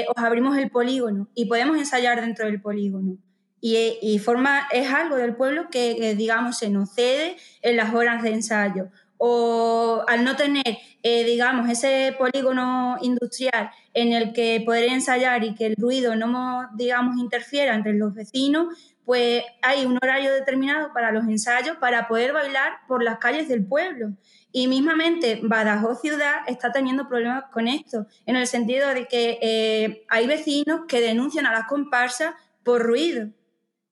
os 0.07 0.17
abrimos 0.23 0.57
el 0.57 0.69
polígono 0.69 1.27
y 1.33 1.45
podemos 1.45 1.77
ensayar 1.77 2.21
dentro 2.21 2.45
del 2.45 2.61
polígono 2.61 3.17
y, 3.61 4.19
forma, 4.19 4.67
es 4.71 4.91
algo 4.91 5.17
del 5.17 5.35
pueblo 5.35 5.69
que, 5.69 6.15
digamos, 6.15 6.57
se 6.57 6.69
nos 6.69 6.93
cede 6.93 7.35
en 7.61 7.75
las 7.75 7.93
horas 7.93 8.23
de 8.23 8.31
ensayo. 8.31 8.87
O 9.17 10.03
al 10.07 10.23
no 10.23 10.37
tener, 10.37 10.77
eh, 11.03 11.25
digamos, 11.25 11.69
ese 11.69 12.15
polígono 12.17 12.97
industrial 13.01 13.69
en 13.93 14.13
el 14.13 14.31
que 14.31 14.63
poder 14.65 14.85
ensayar 14.85 15.43
y 15.43 15.55
que 15.55 15.65
el 15.65 15.75
ruido 15.75 16.15
no, 16.15 16.69
digamos, 16.75 17.17
interfiera 17.17 17.75
entre 17.75 17.93
los 17.93 18.13
vecinos, 18.13 18.67
pues 19.03 19.43
hay 19.61 19.85
un 19.85 19.97
horario 20.01 20.31
determinado 20.31 20.93
para 20.93 21.11
los 21.11 21.25
ensayos 21.25 21.75
para 21.77 22.07
poder 22.07 22.31
bailar 22.31 22.73
por 22.87 23.03
las 23.03 23.17
calles 23.17 23.49
del 23.49 23.65
pueblo. 23.65 24.13
Y 24.53 24.67
mismamente 24.67 25.41
Badajoz 25.43 25.99
Ciudad 25.99 26.37
está 26.47 26.71
teniendo 26.71 27.09
problemas 27.09 27.45
con 27.51 27.67
esto, 27.67 28.07
en 28.25 28.37
el 28.37 28.47
sentido 28.47 28.87
de 28.89 29.07
que 29.07 29.37
eh, 29.41 30.05
hay 30.09 30.27
vecinos 30.27 30.81
que 30.87 31.01
denuncian 31.01 31.45
a 31.45 31.51
las 31.51 31.67
comparsas 31.67 32.35
por 32.63 32.83
ruido 32.83 33.29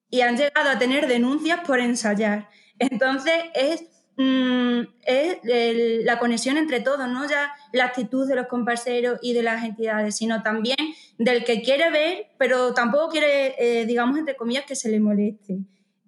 y 0.09 0.21
han 0.21 0.37
llegado 0.37 0.69
a 0.69 0.79
tener 0.79 1.07
denuncias 1.07 1.61
por 1.65 1.79
ensayar. 1.79 2.49
Entonces 2.79 3.33
es, 3.53 3.83
mm, 4.17 4.81
es 5.05 5.37
la 6.05 6.19
conexión 6.19 6.57
entre 6.57 6.79
todos, 6.79 7.07
no 7.09 7.27
ya 7.27 7.51
la 7.73 7.85
actitud 7.85 8.27
de 8.27 8.35
los 8.35 8.47
comparseros 8.47 9.19
y 9.21 9.33
de 9.33 9.43
las 9.43 9.63
entidades, 9.63 10.17
sino 10.17 10.43
también 10.43 10.77
del 11.17 11.43
que 11.43 11.61
quiere 11.61 11.89
ver, 11.91 12.27
pero 12.37 12.73
tampoco 12.73 13.09
quiere, 13.09 13.55
eh, 13.57 13.85
digamos, 13.85 14.17
entre 14.17 14.35
comillas, 14.35 14.65
que 14.65 14.75
se 14.75 14.89
le 14.89 14.99
moleste. 14.99 15.59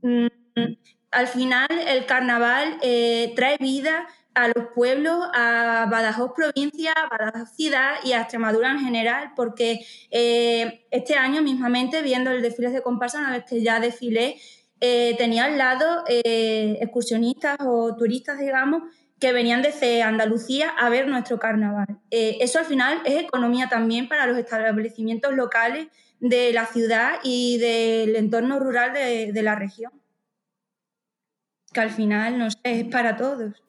Mm, 0.01 0.27
al 1.11 1.27
final 1.27 1.67
el 1.87 2.05
carnaval 2.05 2.77
eh, 2.81 3.33
trae 3.35 3.57
vida 3.57 4.07
a 4.35 4.47
los 4.47 4.67
pueblos, 4.73 5.27
a 5.33 5.87
Badajoz 5.89 6.31
provincia, 6.35 6.93
a 6.93 7.07
Badajoz 7.07 7.55
ciudad 7.55 7.95
y 8.03 8.13
a 8.13 8.21
Extremadura 8.21 8.71
en 8.71 8.79
general, 8.79 9.33
porque 9.35 9.85
eh, 10.11 10.85
este 10.91 11.15
año 11.15 11.41
mismamente, 11.41 12.01
viendo 12.01 12.31
el 12.31 12.41
desfile 12.41 12.69
de 12.69 12.81
comparsa, 12.81 13.19
una 13.19 13.31
vez 13.31 13.45
que 13.45 13.61
ya 13.61 13.79
desfilé, 13.79 14.37
eh, 14.81 15.15
tenía 15.17 15.45
al 15.45 15.57
lado 15.57 16.03
eh, 16.07 16.77
excursionistas 16.81 17.57
o 17.65 17.95
turistas, 17.97 18.39
digamos, 18.39 18.83
que 19.19 19.33
venían 19.33 19.61
desde 19.61 20.01
Andalucía 20.01 20.69
a 20.69 20.87
ver 20.89 21.07
nuestro 21.07 21.39
carnaval. 21.39 21.99
eso 22.09 22.59
al 22.59 22.65
final 22.65 23.01
es 23.03 23.23
economía 23.23 23.67
también 23.67 24.07
para 24.07 24.25
los 24.25 24.37
establecimientos 24.37 25.33
locales 25.33 25.87
de 26.21 26.53
la 26.53 26.65
ciudad 26.65 27.19
y 27.23 27.57
del 27.57 28.15
entorno 28.15 28.59
rural 28.59 28.93
de 28.93 29.43
la 29.43 29.55
región. 29.55 29.91
Que 31.73 31.81
al 31.81 31.91
final, 31.91 32.37
no 32.37 32.49
sé, 32.49 32.59
es 32.63 32.85
para 32.85 33.17
todos. 33.17 33.61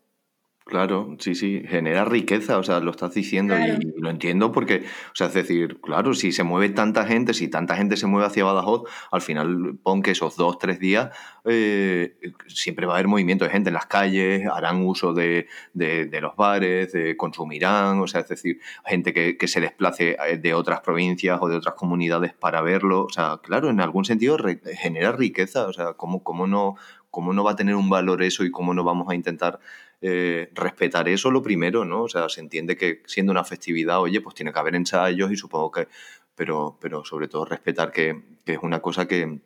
Claro, 0.71 1.17
sí, 1.19 1.35
sí, 1.35 1.65
genera 1.67 2.05
riqueza, 2.05 2.57
o 2.57 2.63
sea, 2.63 2.79
lo 2.79 2.93
estás 2.93 3.13
diciendo 3.13 3.57
y, 3.59 4.01
lo 4.01 4.09
entiendo 4.09 4.53
porque, 4.53 4.85
o 5.09 5.15
sea, 5.15 5.27
es 5.27 5.35
decir, 5.35 5.81
claro, 5.81 6.15
si 6.15 6.31
se 6.31 6.45
mueve 6.45 6.69
tanta 6.69 7.05
gente, 7.07 7.35
si 7.35 7.49
tanta 7.49 7.75
gente 7.75 7.97
se 7.97 8.07
mueve 8.07 8.29
hacia 8.29 8.45
Badajoz, 8.45 8.89
al 9.11 9.21
final 9.21 9.79
pon 9.83 10.01
que 10.01 10.13
esos 10.13 10.37
dos, 10.37 10.59
tres 10.61 10.79
días 10.79 11.11
eh, 11.45 12.17
siempre 12.47 12.87
va 12.87 12.93
a 12.93 12.97
haber 12.99 13.09
movimiento 13.09 13.45
de 13.45 13.51
gente 13.51 13.71
en 13.71 13.75
las 13.75 13.87
calles, 13.87 14.47
harán 14.47 14.87
uso 14.87 15.13
de, 15.13 15.49
los 15.75 16.37
bares, 16.37 16.93
de, 16.93 17.17
consumirán, 17.17 17.99
o 17.99 18.07
sea, 18.07 18.21
es 18.21 18.29
decir, 18.29 18.61
gente 18.87 19.13
que, 19.13 19.49
se 19.49 19.61
desplace 19.61 20.17
eh, 20.25 20.37
de 20.37 20.55
otras 20.55 20.83
provincias 20.83 21.41
o 21.43 21.49
de 21.49 21.57
otras 21.57 21.75
comunidades 21.75 22.33
para 22.33 22.63
verlo, 22.63 23.07
o 23.07 23.11
sea, 23.11 23.41
claro, 23.43 23.71
en 23.71 23.81
algún 23.81 24.05
sentido 24.05 24.37
genera 24.79 25.11
riqueza, 25.11 25.67
o 25.67 25.73
sea, 25.73 25.95
¿cómo, 25.95 26.23
cómo, 26.23 26.47
no, 26.47 26.77
¿cómo 27.11 27.33
no 27.33 27.43
va 27.43 27.53
a 27.53 27.57
tener 27.57 27.75
un 27.75 27.91
valor 27.91 28.23
eso 28.23 28.45
y 28.45 28.53
cómo 28.53 28.73
no 28.73 28.85
vamos 28.85 29.09
a 29.11 29.17
intentar 29.17 29.59
eh, 30.03 30.51
respetar 30.55 31.09
eso 31.09 31.31
lo 31.31 31.43
primero, 31.43 31.85
¿no? 31.85 32.05
O 32.05 32.09
sea, 32.09 32.29
se 32.29 32.41
entiende 32.41 32.77
que 32.77 33.03
siendo 33.07 33.33
una 33.33 33.45
festividad, 33.45 34.01
oye, 34.01 34.21
pues 34.21 34.35
tiene 34.35 34.53
que 34.53 34.59
haber 34.59 34.75
ensayos 34.75 35.31
y 35.31 35.37
supongo 35.37 35.71
que, 35.71 35.89
pero, 36.35 36.79
pero 36.81 37.05
sobre 37.05 37.29
todo 37.29 37.45
respetar 37.45 37.93
que, 37.93 38.23
que 38.45 38.55
es 38.55 38.59
una 38.63 38.81
cosa 38.81 39.07
que, 39.07 39.41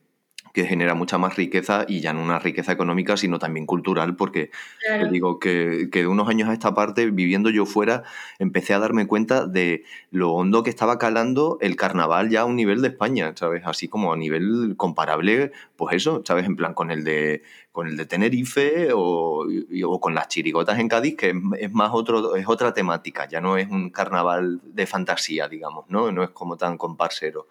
que 0.54 0.66
genera 0.66 0.94
mucha 0.94 1.18
más 1.18 1.34
riqueza 1.34 1.84
y 1.88 2.00
ya 2.00 2.12
no 2.12 2.22
una 2.22 2.38
riqueza 2.38 2.70
económica, 2.70 3.16
sino 3.16 3.40
también 3.40 3.66
cultural, 3.66 4.14
porque 4.14 4.52
te 4.86 5.08
digo 5.10 5.40
que, 5.40 5.88
que, 5.90 6.02
de 6.02 6.06
unos 6.06 6.28
años 6.28 6.48
a 6.48 6.52
esta 6.52 6.72
parte, 6.74 7.10
viviendo 7.10 7.50
yo 7.50 7.66
fuera, 7.66 8.04
empecé 8.38 8.72
a 8.72 8.78
darme 8.78 9.08
cuenta 9.08 9.48
de 9.48 9.82
lo 10.12 10.30
hondo 10.30 10.62
que 10.62 10.70
estaba 10.70 10.96
calando 10.96 11.58
el 11.60 11.74
carnaval 11.74 12.30
ya 12.30 12.42
a 12.42 12.44
un 12.44 12.54
nivel 12.54 12.82
de 12.82 12.88
España, 12.88 13.32
¿sabes? 13.34 13.62
Así 13.66 13.88
como 13.88 14.12
a 14.12 14.16
nivel 14.16 14.74
comparable, 14.76 15.50
pues 15.74 15.96
eso, 15.96 16.22
¿sabes? 16.24 16.46
En 16.46 16.54
plan 16.54 16.72
con 16.72 16.92
el 16.92 17.02
de, 17.02 17.42
con 17.72 17.88
el 17.88 17.96
de 17.96 18.06
Tenerife 18.06 18.92
o, 18.94 19.44
o 19.86 20.00
con 20.00 20.14
las 20.14 20.28
chirigotas 20.28 20.78
en 20.78 20.86
Cádiz, 20.86 21.16
que 21.16 21.34
es, 21.58 21.72
más 21.72 21.90
otro, 21.92 22.36
es 22.36 22.46
otra 22.46 22.72
temática, 22.72 23.26
ya 23.26 23.40
no 23.40 23.56
es 23.56 23.68
un 23.68 23.90
carnaval 23.90 24.60
de 24.62 24.86
fantasía, 24.86 25.48
digamos, 25.48 25.86
¿no? 25.88 26.12
No 26.12 26.22
es 26.22 26.30
como 26.30 26.56
tan 26.56 26.78
comparsero, 26.78 27.48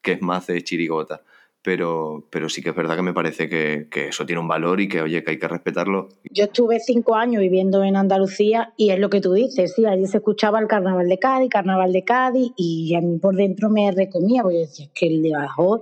que 0.00 0.12
es 0.12 0.22
más 0.22 0.46
de 0.46 0.64
chirigota 0.64 1.20
pero, 1.66 2.24
pero 2.30 2.48
sí 2.48 2.62
que 2.62 2.68
es 2.68 2.76
verdad 2.76 2.94
que 2.94 3.02
me 3.02 3.12
parece 3.12 3.48
que, 3.48 3.88
eso 4.08 4.24
tiene 4.24 4.40
un 4.40 4.46
valor 4.46 4.80
y 4.80 4.86
que, 4.86 5.02
oye, 5.02 5.24
que 5.24 5.32
hay 5.32 5.38
que 5.40 5.48
respetarlo. 5.48 6.10
Yo 6.30 6.44
estuve 6.44 6.78
cinco 6.78 7.16
años 7.16 7.40
viviendo 7.40 7.82
en 7.82 7.96
Andalucía 7.96 8.72
y 8.76 8.90
es 8.90 9.00
lo 9.00 9.10
que 9.10 9.20
tú 9.20 9.32
dices, 9.32 9.74
sí, 9.74 9.84
allí 9.84 10.06
se 10.06 10.18
escuchaba 10.18 10.60
el 10.60 10.68
carnaval 10.68 11.08
de 11.08 11.18
Cádiz, 11.18 11.50
carnaval 11.50 11.92
de 11.92 12.04
Cádiz, 12.04 12.52
y 12.56 12.94
a 12.94 13.00
mí 13.00 13.18
por 13.18 13.34
dentro 13.34 13.68
me 13.68 13.90
recomía, 13.90 14.44
porque 14.44 14.58
decía, 14.58 14.84
es 14.84 14.92
que 14.94 15.08
el 15.08 15.22
de 15.22 15.32
Badajoz 15.32 15.80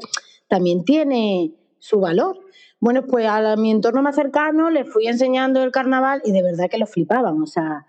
también 0.48 0.86
tiene 0.86 1.52
su 1.78 2.00
valor. 2.00 2.38
Bueno, 2.80 3.04
pues 3.06 3.26
a 3.26 3.54
mi 3.56 3.70
entorno 3.70 4.00
más 4.00 4.14
cercano 4.14 4.70
les 4.70 4.90
fui 4.90 5.06
enseñando 5.06 5.62
el 5.62 5.70
carnaval 5.70 6.22
y 6.24 6.32
de 6.32 6.42
verdad 6.42 6.70
que 6.70 6.78
lo 6.78 6.86
flipaban, 6.86 7.42
o 7.42 7.46
sea, 7.46 7.84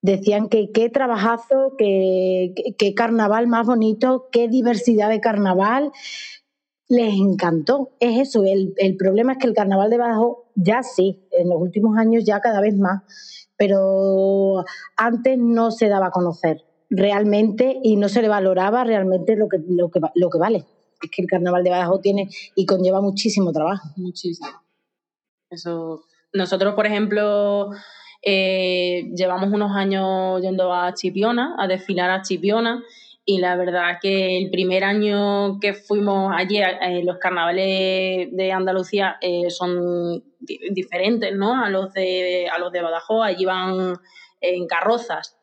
decían 0.00 0.48
que 0.48 0.70
qué 0.72 0.88
trabajazo, 0.88 1.74
qué 1.76 2.94
carnaval 2.96 3.46
más 3.46 3.66
bonito, 3.66 4.30
qué 4.32 4.48
diversidad 4.48 5.10
de 5.10 5.20
carnaval, 5.20 5.92
les 6.90 7.14
encantó. 7.14 7.92
Es 8.00 8.28
eso, 8.28 8.42
el, 8.44 8.96
problema 8.98 9.32
es 9.32 9.38
que 9.38 9.46
el 9.46 9.54
carnaval 9.54 9.88
de 9.88 9.96
Badajoz 9.96 10.38
ya 10.56 10.82
sí, 10.82 11.24
en 11.30 11.48
los 11.48 11.60
últimos 11.60 11.96
años 11.96 12.24
ya 12.24 12.40
cada 12.40 12.60
vez 12.60 12.76
más, 12.76 13.02
pero 13.56 14.64
antes 14.96 15.38
no 15.38 15.70
se 15.70 15.88
daba 15.88 16.08
a 16.08 16.10
conocer 16.10 16.64
realmente 16.90 17.78
y 17.82 17.96
no 17.96 18.08
se 18.08 18.20
le 18.20 18.28
valoraba 18.28 18.82
realmente 18.82 19.36
lo 19.36 19.48
que, 19.48 19.58
lo 19.68 19.90
que, 19.90 20.00
lo 20.16 20.28
que 20.28 20.38
vale. 20.38 20.64
Es 21.00 21.10
que 21.10 21.22
el 21.22 21.28
carnaval 21.28 21.62
de 21.62 21.70
Badajoz 21.70 22.02
tiene 22.02 22.28
y 22.56 22.66
conlleva 22.66 23.00
muchísimo 23.00 23.52
trabajo. 23.52 23.88
Muchísimo. 23.96 24.48
Eso. 25.48 26.02
Nosotros, 26.32 26.74
por 26.74 26.86
ejemplo, 26.86 27.70
eh, 28.22 29.10
llevamos 29.14 29.52
unos 29.52 29.76
años 29.76 30.42
yendo 30.42 30.74
a 30.74 30.92
Chipiona, 30.94 31.54
a 31.58 31.68
desfilar 31.68 32.10
a 32.10 32.22
Chipiona, 32.22 32.82
y 33.24 33.38
la 33.38 33.56
verdad 33.56 33.98
que 34.00 34.38
el 34.38 34.50
primer 34.50 34.82
año 34.82 35.60
que 35.60 35.74
fuimos 35.74 36.32
allí, 36.34 36.58
eh, 36.58 37.02
los 37.04 37.18
carnavales 37.18 38.28
de 38.32 38.52
Andalucía 38.52 39.18
eh, 39.20 39.50
son 39.50 40.24
diferentes 40.40 41.34
¿no? 41.36 41.62
a, 41.62 41.68
los 41.68 41.92
de, 41.92 42.48
a 42.48 42.58
los 42.58 42.72
de 42.72 42.82
Badajoz, 42.82 43.26
allí 43.26 43.44
van 43.44 43.94
en 44.40 44.66
carrozas. 44.66 45.36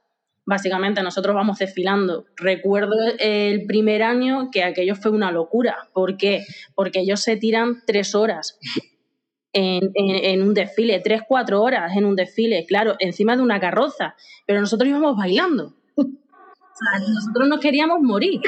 Básicamente 0.46 1.04
nosotros 1.04 1.36
vamos 1.36 1.60
desfilando. 1.60 2.26
Recuerdo 2.36 2.96
el 3.20 3.66
primer 3.66 4.02
año 4.02 4.50
que 4.52 4.64
aquello 4.64 4.96
fue 4.96 5.12
una 5.12 5.32
locura. 5.32 5.78
¿Por 5.94 6.18
qué? 6.18 6.44
Porque 6.74 7.02
ellos 7.02 7.22
se 7.22 7.36
tiran 7.36 7.84
tres 7.86 8.16
horas 8.16 8.58
en, 9.54 9.92
en, 9.94 10.42
un 10.42 10.54
desfile, 10.54 11.00
tres, 11.00 11.22
cuatro 11.28 11.62
horas 11.62 11.96
en 11.96 12.06
un 12.06 12.16
desfile, 12.16 12.66
claro, 12.66 12.96
encima 13.00 13.36
de 13.36 13.42
una 13.42 13.60
carroza, 13.60 14.16
pero 14.46 14.62
nosotros 14.62 14.90
íbamos 14.90 15.18
bailando 15.18 15.74
nosotros 17.14 17.48
nos 17.48 17.60
queríamos 17.60 18.02
morir. 18.02 18.42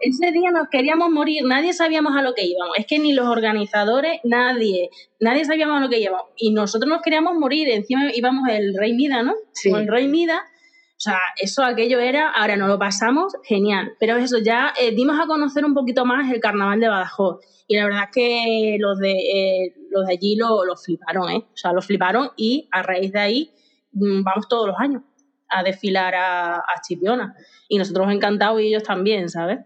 Ese 0.00 0.30
día 0.30 0.52
nos 0.52 0.68
queríamos 0.68 1.10
morir, 1.10 1.42
nadie 1.44 1.72
sabíamos 1.72 2.16
a 2.16 2.22
lo 2.22 2.32
que 2.34 2.46
íbamos. 2.46 2.78
Es 2.78 2.86
que 2.86 3.00
ni 3.00 3.12
los 3.12 3.26
organizadores, 3.26 4.20
nadie, 4.22 4.90
nadie 5.18 5.44
sabíamos 5.44 5.78
a 5.78 5.80
lo 5.80 5.90
que 5.90 5.98
íbamos. 5.98 6.22
Y 6.36 6.52
nosotros 6.52 6.88
nos 6.88 7.02
queríamos 7.02 7.34
morir. 7.34 7.68
Encima 7.68 8.08
íbamos 8.14 8.48
el 8.48 8.76
Rey 8.78 8.92
Mida, 8.92 9.22
¿no? 9.22 9.34
Sí. 9.52 9.70
Con 9.70 9.80
el 9.80 9.88
Rey 9.88 10.06
Mida. 10.06 10.38
O 10.38 11.00
sea, 11.00 11.18
eso, 11.40 11.64
aquello 11.64 11.98
era, 11.98 12.30
ahora 12.30 12.56
nos 12.56 12.68
lo 12.68 12.78
pasamos, 12.78 13.32
genial. 13.42 13.92
Pero 13.98 14.16
eso, 14.16 14.38
ya 14.38 14.72
eh, 14.80 14.92
dimos 14.92 15.18
a 15.20 15.26
conocer 15.26 15.64
un 15.64 15.74
poquito 15.74 16.04
más 16.04 16.32
el 16.32 16.40
carnaval 16.40 16.78
de 16.78 16.88
Badajoz. 16.88 17.40
Y 17.66 17.76
la 17.76 17.84
verdad 17.84 18.04
es 18.04 18.10
que 18.14 18.76
los 18.78 18.98
de, 18.98 19.12
eh, 19.12 19.74
los 19.90 20.06
de 20.06 20.12
allí 20.12 20.36
lo, 20.36 20.64
lo, 20.64 20.76
fliparon, 20.76 21.30
¿eh? 21.30 21.44
O 21.52 21.56
sea, 21.56 21.72
lo 21.72 21.82
fliparon 21.82 22.30
y 22.36 22.68
a 22.70 22.82
raíz 22.82 23.12
de 23.12 23.18
ahí 23.18 23.50
mm, 23.92 24.22
vamos 24.22 24.48
todos 24.48 24.68
los 24.68 24.76
años 24.78 25.02
a 25.48 25.62
desfilar 25.62 26.14
a, 26.14 26.56
a 26.56 26.80
Chipiona. 26.86 27.34
Y 27.68 27.78
nosotros 27.78 28.10
encantados 28.10 28.60
y 28.60 28.68
ellos 28.68 28.82
también, 28.82 29.28
¿sabes? 29.28 29.58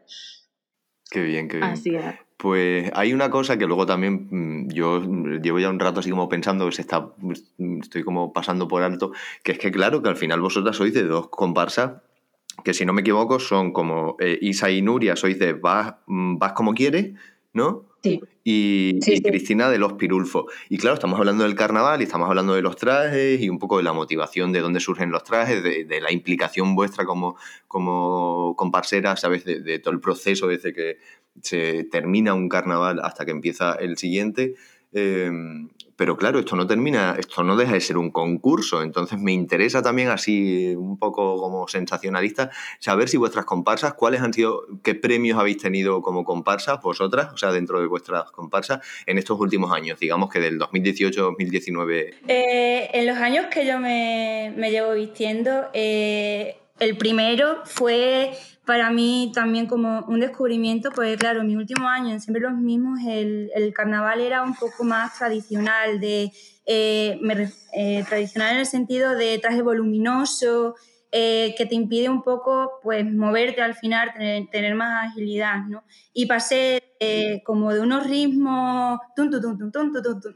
Qué 1.10 1.22
bien, 1.22 1.48
qué 1.48 1.58
bien. 1.58 1.70
Así 1.70 1.94
es. 1.94 2.14
Pues 2.36 2.90
hay 2.94 3.12
una 3.12 3.30
cosa 3.30 3.56
que 3.56 3.66
luego 3.66 3.86
también 3.86 4.26
mm, 4.30 4.72
yo 4.72 5.00
llevo 5.40 5.60
ya 5.60 5.70
un 5.70 5.78
rato 5.78 6.00
así 6.00 6.10
como 6.10 6.28
pensando 6.28 6.66
que 6.66 6.72
se 6.72 6.82
está, 6.82 7.12
estoy 7.80 8.02
como 8.02 8.32
pasando 8.32 8.66
por 8.66 8.82
alto, 8.82 9.12
que 9.44 9.52
es 9.52 9.58
que 9.58 9.70
claro, 9.70 10.02
que 10.02 10.08
al 10.08 10.16
final 10.16 10.40
vosotras 10.40 10.74
sois 10.74 10.92
de 10.92 11.04
dos 11.04 11.28
comparsas 11.28 12.02
que 12.64 12.74
si 12.74 12.84
no 12.84 12.92
me 12.92 13.02
equivoco 13.02 13.38
son 13.38 13.72
como 13.72 14.16
eh, 14.20 14.38
Isa 14.40 14.70
y 14.70 14.82
Nuria, 14.82 15.16
sois 15.16 15.38
de 15.38 15.52
vas, 15.52 15.94
mm, 16.06 16.38
vas 16.38 16.52
como 16.52 16.74
quieres, 16.74 17.12
¿no? 17.52 17.86
Y, 18.44 18.98
Cristina 19.00 19.70
de 19.70 19.78
los 19.78 19.92
Pirulfos. 19.94 20.46
Y 20.68 20.78
claro, 20.78 20.94
estamos 20.94 21.18
hablando 21.18 21.44
del 21.44 21.54
carnaval 21.54 22.00
y 22.00 22.04
estamos 22.04 22.28
hablando 22.28 22.54
de 22.54 22.62
los 22.62 22.76
trajes 22.76 23.40
y 23.40 23.48
un 23.48 23.58
poco 23.58 23.76
de 23.76 23.84
la 23.84 23.92
motivación 23.92 24.52
de 24.52 24.60
dónde 24.60 24.80
surgen 24.80 25.10
los 25.10 25.22
trajes, 25.22 25.62
de, 25.62 26.00
la 26.00 26.12
implicación 26.12 26.74
vuestra 26.74 27.04
como, 27.04 27.36
como 27.68 28.54
comparsera, 28.56 29.16
¿sabes? 29.16 29.44
De, 29.44 29.78
todo 29.78 29.94
el 29.94 30.00
proceso 30.00 30.48
desde 30.48 30.72
que 30.72 30.98
se 31.40 31.84
termina 31.84 32.34
un 32.34 32.48
carnaval 32.48 33.00
hasta 33.02 33.24
que 33.24 33.30
empieza 33.30 33.74
el 33.74 33.96
siguiente. 33.96 34.54
Eh, 34.92 35.30
pero 36.02 36.16
claro, 36.16 36.40
esto 36.40 36.56
no 36.56 36.66
termina, 36.66 37.14
esto 37.16 37.44
no 37.44 37.54
deja 37.54 37.74
de 37.74 37.80
ser 37.80 37.96
un 37.96 38.10
concurso, 38.10 38.82
entonces 38.82 39.20
me 39.20 39.30
interesa 39.30 39.82
también 39.82 40.08
así 40.08 40.74
un 40.74 40.98
poco 40.98 41.36
como 41.36 41.68
sensacionalista 41.68 42.50
saber 42.80 43.08
si 43.08 43.18
vuestras 43.18 43.44
comparsas, 43.44 43.94
cuáles 43.94 44.20
han 44.20 44.32
sido, 44.34 44.66
qué 44.82 44.96
premios 44.96 45.38
habéis 45.38 45.58
tenido 45.58 46.02
como 46.02 46.24
comparsas 46.24 46.82
vosotras, 46.82 47.32
o 47.32 47.36
sea, 47.36 47.52
dentro 47.52 47.80
de 47.80 47.86
vuestras 47.86 48.32
comparsas 48.32 48.80
en 49.06 49.16
estos 49.16 49.38
últimos 49.38 49.70
años, 49.70 50.00
digamos 50.00 50.28
que 50.28 50.40
del 50.40 50.58
2018-2019. 50.58 52.14
Eh, 52.26 52.90
en 52.94 53.06
los 53.06 53.18
años 53.18 53.46
que 53.46 53.64
yo 53.64 53.78
me, 53.78 54.52
llevo 54.72 54.94
vistiendo, 54.94 55.68
eh, 55.72 56.56
el 56.80 56.96
primero 56.96 57.60
fue 57.64 58.32
para 58.64 58.90
mí 58.90 59.32
también 59.34 59.66
como 59.66 60.04
un 60.06 60.20
descubrimiento, 60.20 60.90
pues 60.92 61.16
claro, 61.16 61.42
mi 61.42 61.56
último 61.56 61.88
año, 61.88 62.18
siempre 62.20 62.42
los 62.42 62.54
mismos, 62.54 63.00
el, 63.06 63.50
el 63.54 63.72
carnaval 63.74 64.20
era 64.20 64.42
un 64.42 64.54
poco 64.54 64.84
más 64.84 65.18
tradicional, 65.18 65.98
de, 66.00 66.30
eh, 66.64 67.20
eh, 67.74 68.04
tradicional 68.08 68.52
en 68.52 68.60
el 68.60 68.66
sentido 68.66 69.16
de 69.16 69.38
traje 69.38 69.62
voluminoso, 69.62 70.76
eh, 71.10 71.54
que 71.58 71.66
te 71.66 71.74
impide 71.74 72.08
un 72.08 72.22
poco 72.22 72.78
pues 72.82 73.04
moverte 73.04 73.60
al 73.60 73.74
final, 73.74 74.12
tener, 74.50 74.74
más 74.76 75.10
agilidad, 75.10 75.64
¿no? 75.68 75.82
Y 76.14 76.26
pasé 76.26 76.82
como 77.44 77.72
de 77.72 77.80
unos 77.80 78.06
ritmos 78.06 79.00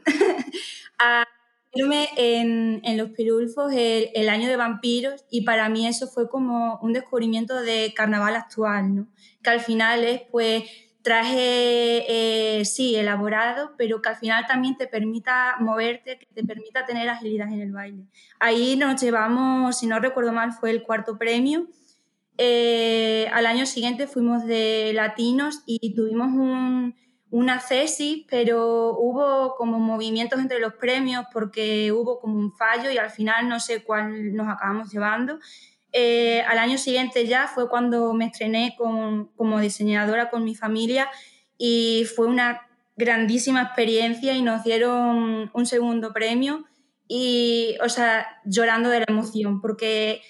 a 0.99 1.25
en, 1.73 2.81
en 2.83 2.97
Los 2.97 3.11
Pirulfos 3.11 3.71
el, 3.73 4.09
el, 4.13 4.29
año 4.29 4.47
de 4.47 4.55
vampiros 4.55 5.25
y 5.29 5.41
para 5.41 5.69
mí 5.69 5.87
eso 5.87 6.07
fue 6.07 6.29
como 6.29 6.79
un 6.81 6.93
descubrimiento 6.93 7.61
de 7.61 7.93
carnaval 7.95 8.35
actual, 8.35 8.95
¿no? 8.95 9.07
Que 9.43 9.49
al 9.49 9.59
final 9.59 10.03
es 10.03 10.21
pues 10.31 10.63
traje, 11.07 12.03
eh, 12.59 12.65
sí, 12.65 12.97
elaborado, 12.97 13.71
pero 13.77 14.01
que 14.01 14.09
al 14.09 14.17
final 14.17 14.45
también 14.45 14.75
te 14.75 14.87
permita 14.87 15.55
moverte, 15.61 16.19
que 16.19 16.25
te 16.25 16.43
permita 16.43 16.85
tener 16.85 17.07
agilidad 17.07 17.47
en 17.47 17.61
el 17.61 17.71
baile. 17.71 18.03
Ahí 18.39 18.75
nos 18.75 19.01
llevamos, 19.01 19.79
si 19.79 19.87
no 19.87 19.99
recuerdo 19.99 20.33
mal, 20.33 20.51
fue 20.51 20.69
el 20.69 20.83
cuarto 20.83 21.17
premio. 21.17 21.67
Eh, 22.37 23.29
al 23.31 23.45
año 23.45 23.65
siguiente 23.65 24.05
fuimos 24.07 24.45
de 24.45 24.91
latinos 24.93 25.63
y 25.65 25.95
tuvimos 25.95 26.27
un, 26.27 26.93
una 27.29 27.59
tesis, 27.59 28.25
pero 28.29 28.97
hubo 28.97 29.55
como 29.55 29.79
movimientos 29.79 30.39
entre 30.39 30.59
los 30.59 30.73
premios 30.73 31.25
porque 31.33 31.91
hubo 31.91 32.19
como 32.19 32.39
un 32.39 32.53
fallo 32.53 32.89
y 32.89 32.97
al 32.97 33.09
final 33.09 33.49
no 33.49 33.59
sé 33.59 33.83
cuál 33.83 34.35
nos 34.35 34.47
acabamos 34.47 34.91
llevando. 34.91 35.39
Eh, 35.91 36.41
al 36.41 36.57
año 36.57 36.77
siguiente 36.77 37.25
ya 37.25 37.47
fue 37.47 37.69
cuando 37.69 38.13
me 38.13 38.25
estrené 38.25 38.75
como 38.77 39.59
diseñadora 39.59 40.29
con 40.29 40.43
mi 40.43 40.55
familia 40.55 41.09
y 41.57 42.05
fue 42.15 42.27
una 42.27 42.67
grandísima 42.95 43.61
experiencia 43.61 44.33
y 44.33 44.41
nos 44.41 44.63
dieron 44.63 45.49
un 45.53 45.65
segundo 45.65 46.13
premio 46.13 46.65
y, 47.07 47.77
o 47.81 47.89
sea, 47.89 48.27
llorando 48.45 48.89
de 48.89 48.99
la 48.99 49.05
emoción, 49.07 49.61
porque, 49.61 50.21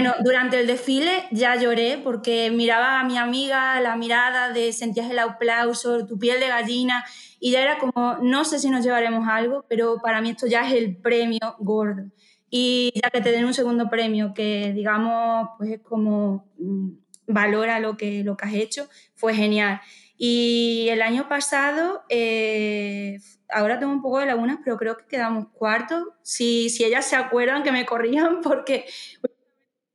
bueno, 0.00 0.14
durante 0.22 0.60
el 0.60 0.68
desfile 0.68 1.24
ya 1.32 1.56
lloré 1.56 1.98
porque 1.98 2.52
miraba 2.52 3.00
a 3.00 3.04
mi 3.04 3.18
amiga, 3.18 3.80
la 3.80 3.96
mirada 3.96 4.52
de 4.52 4.72
sentías 4.72 5.10
el 5.10 5.18
aplauso, 5.18 6.06
tu 6.06 6.20
piel 6.20 6.38
de 6.38 6.46
gallina 6.46 7.04
y 7.40 7.50
ya 7.50 7.62
era 7.62 7.78
como, 7.78 8.16
no 8.22 8.44
sé 8.44 8.60
si 8.60 8.70
nos 8.70 8.84
llevaremos 8.84 9.26
algo, 9.28 9.64
pero 9.68 9.98
para 10.00 10.20
mí 10.20 10.30
esto 10.30 10.46
ya 10.46 10.64
es 10.64 10.72
el 10.74 10.96
premio 10.96 11.56
gordo 11.58 12.04
y 12.48 12.92
ya 12.94 13.10
que 13.10 13.20
te 13.20 13.32
den 13.32 13.44
un 13.44 13.54
segundo 13.54 13.90
premio 13.90 14.34
que 14.34 14.72
digamos 14.72 15.48
pues 15.58 15.70
es 15.70 15.80
como 15.80 16.48
mm, 16.58 16.90
valora 17.26 17.80
lo 17.80 17.96
que, 17.96 18.22
lo 18.22 18.36
que 18.36 18.46
has 18.46 18.54
hecho, 18.54 18.88
fue 19.16 19.34
genial. 19.34 19.80
Y 20.16 20.86
el 20.90 21.02
año 21.02 21.28
pasado, 21.28 22.02
eh, 22.08 23.18
ahora 23.50 23.78
tengo 23.78 23.92
un 23.92 24.02
poco 24.02 24.18
de 24.18 24.26
lagunas, 24.26 24.58
pero 24.64 24.76
creo 24.76 24.96
que 24.96 25.06
quedamos 25.06 25.48
cuartos. 25.52 26.04
Si, 26.22 26.70
si 26.70 26.84
ellas 26.84 27.04
se 27.04 27.16
acuerdan, 27.16 27.62
que 27.62 27.70
me 27.72 27.86
corrían 27.86 28.40
porque 28.42 28.86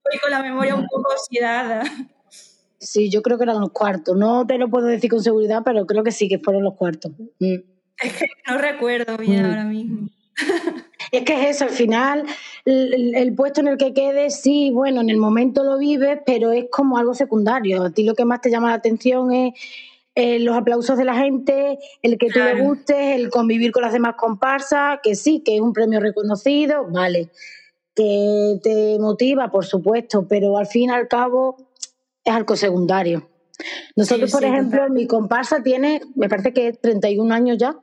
estoy 0.04 0.20
con 0.20 0.32
la 0.32 0.42
memoria 0.42 0.76
un 0.76 0.88
poco 0.88 1.12
oxidada. 1.12 1.84
Sí, 2.80 3.10
yo 3.10 3.22
creo 3.22 3.38
que 3.38 3.46
eran 3.46 3.62
los 3.62 3.72
cuartos. 3.72 4.18
No 4.18 4.46
te 4.46 4.58
lo 4.58 4.70
puedo 4.70 4.88
decir 4.88 5.10
con 5.10 5.24
seguridad, 5.24 5.62
pero 5.64 5.86
creo 5.86 6.04
que 6.04 6.12
sí 6.12 6.28
que 6.28 6.40
fueron 6.40 6.64
los 6.64 6.76
cuartos. 6.76 7.12
Mm. 7.40 7.56
Es 8.02 8.14
que 8.14 8.26
no 8.48 8.58
recuerdo 8.58 9.18
bien 9.18 9.44
mm. 9.44 9.46
ahora 9.46 9.64
mismo. 9.64 10.10
Es 11.12 11.24
que 11.26 11.44
es 11.44 11.56
eso, 11.58 11.66
al 11.66 11.70
final, 11.70 12.26
el, 12.66 13.36
puesto 13.36 13.62
en 13.62 13.68
el 13.68 13.78
que 13.78 13.94
quedes, 13.94 14.42
sí, 14.42 14.72
bueno, 14.74 15.02
en 15.02 15.12
el 15.12 15.18
momento 15.18 15.64
lo 15.64 15.78
vives, 15.78 16.20
pero 16.26 16.52
es 16.52 16.66
como 16.72 16.98
algo 16.98 17.14
secundario. 17.14 17.84
A 17.84 17.92
ti 17.92 18.04
lo 18.04 18.16
que 18.16 18.26
más 18.26 18.42
te 18.42 18.50
llama 18.50 18.70
la 18.70 18.76
atención 18.76 19.32
es 19.32 19.54
eh, 20.16 20.40
los 20.40 20.58
aplausos 20.58 20.98
de 20.98 21.06
la 21.06 21.16
gente, 21.16 21.78
el 22.02 22.18
que 22.18 22.30
tú 22.30 22.40
le 22.40 22.62
gustes, 22.62 23.16
el 23.16 23.30
convivir 23.30 23.72
con 23.72 23.84
las 23.84 23.94
demás 23.94 24.16
comparsas, 24.16 25.02
que 25.04 25.14
sí, 25.14 25.44
que 25.46 25.56
es 25.56 25.62
un 25.62 25.72
premio 25.72 26.00
reconocido, 26.00 26.88
vale, 26.90 27.30
que 27.96 28.60
te 28.64 28.98
motiva, 29.00 29.52
por 29.52 29.66
supuesto, 29.66 30.28
pero 30.28 30.58
al 30.58 30.68
fin 30.68 30.90
y 30.90 30.94
al 30.94 31.08
cabo 31.08 31.58
es 32.24 32.34
algo 32.34 32.56
secundario. 32.56 33.30
Nosotros, 33.96 34.32
por 34.32 34.44
ejemplo, 34.44 34.90
mi 34.90 35.08
comparsa 35.08 35.62
tiene, 35.62 36.02
me 36.16 36.28
parece 36.28 36.54
que 36.54 36.70
es 36.70 36.82
31 36.82 37.34
años 37.34 37.58
ya, 37.58 37.80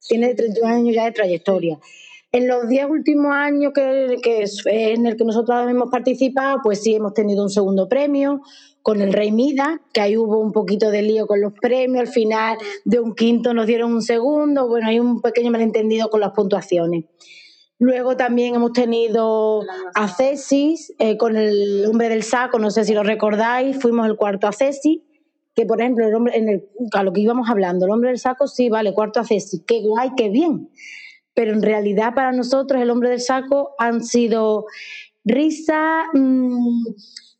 tiene 0.00 0.34
31 0.34 0.74
años 0.74 0.94
ya 0.94 1.04
de 1.04 1.12
trayectoria. 1.12 1.78
En 2.32 2.48
los 2.48 2.66
10 2.66 2.86
últimos 2.88 3.32
años 3.32 3.72
que, 3.74 4.16
que 4.22 4.46
en 4.64 5.06
el 5.06 5.16
que 5.16 5.24
nosotros 5.24 5.68
hemos 5.68 5.90
participado, 5.90 6.60
pues 6.62 6.82
sí 6.82 6.94
hemos 6.94 7.12
tenido 7.12 7.42
un 7.42 7.50
segundo 7.50 7.88
premio 7.88 8.40
con 8.80 9.00
el 9.00 9.12
Rey 9.12 9.30
Mida, 9.30 9.80
que 9.92 10.00
ahí 10.00 10.16
hubo 10.16 10.38
un 10.38 10.50
poquito 10.50 10.90
de 10.90 11.02
lío 11.02 11.26
con 11.26 11.40
los 11.40 11.52
premios, 11.52 12.00
al 12.00 12.12
final 12.12 12.58
de 12.84 13.00
un 13.00 13.14
quinto 13.14 13.54
nos 13.54 13.66
dieron 13.66 13.92
un 13.92 14.02
segundo, 14.02 14.66
bueno, 14.66 14.88
hay 14.88 14.98
un 14.98 15.20
pequeño 15.20 15.50
malentendido 15.50 16.10
con 16.10 16.20
las 16.20 16.32
puntuaciones. 16.32 17.04
Luego 17.82 18.16
también 18.16 18.54
hemos 18.54 18.72
tenido 18.72 19.62
a 19.96 20.06
Cesis 20.06 20.94
eh, 21.00 21.16
con 21.16 21.36
el 21.36 21.84
hombre 21.86 22.08
del 22.08 22.22
saco, 22.22 22.60
no 22.60 22.70
sé 22.70 22.84
si 22.84 22.94
lo 22.94 23.02
recordáis, 23.02 23.76
fuimos 23.76 24.06
el 24.06 24.14
cuarto 24.14 24.46
a 24.46 24.52
Cesis 24.52 25.00
que 25.54 25.66
por 25.66 25.80
ejemplo, 25.80 26.06
el 26.06 26.14
hombre, 26.14 26.36
en 26.36 26.48
el, 26.48 26.68
a 26.92 27.02
lo 27.02 27.12
que 27.12 27.20
íbamos 27.20 27.50
hablando, 27.50 27.86
el 27.86 27.90
hombre 27.90 28.10
del 28.10 28.20
saco, 28.20 28.46
sí, 28.46 28.68
vale, 28.68 28.94
cuarto 28.94 29.18
a 29.18 29.24
Ceci, 29.24 29.64
qué 29.66 29.80
guay, 29.82 30.12
qué 30.16 30.28
bien. 30.28 30.70
Pero 31.34 31.52
en 31.52 31.62
realidad 31.62 32.14
para 32.14 32.30
nosotros 32.30 32.80
el 32.80 32.88
hombre 32.88 33.10
del 33.10 33.20
saco 33.20 33.74
han 33.78 34.04
sido 34.04 34.66
risa, 35.24 36.04
mm, 36.14 36.86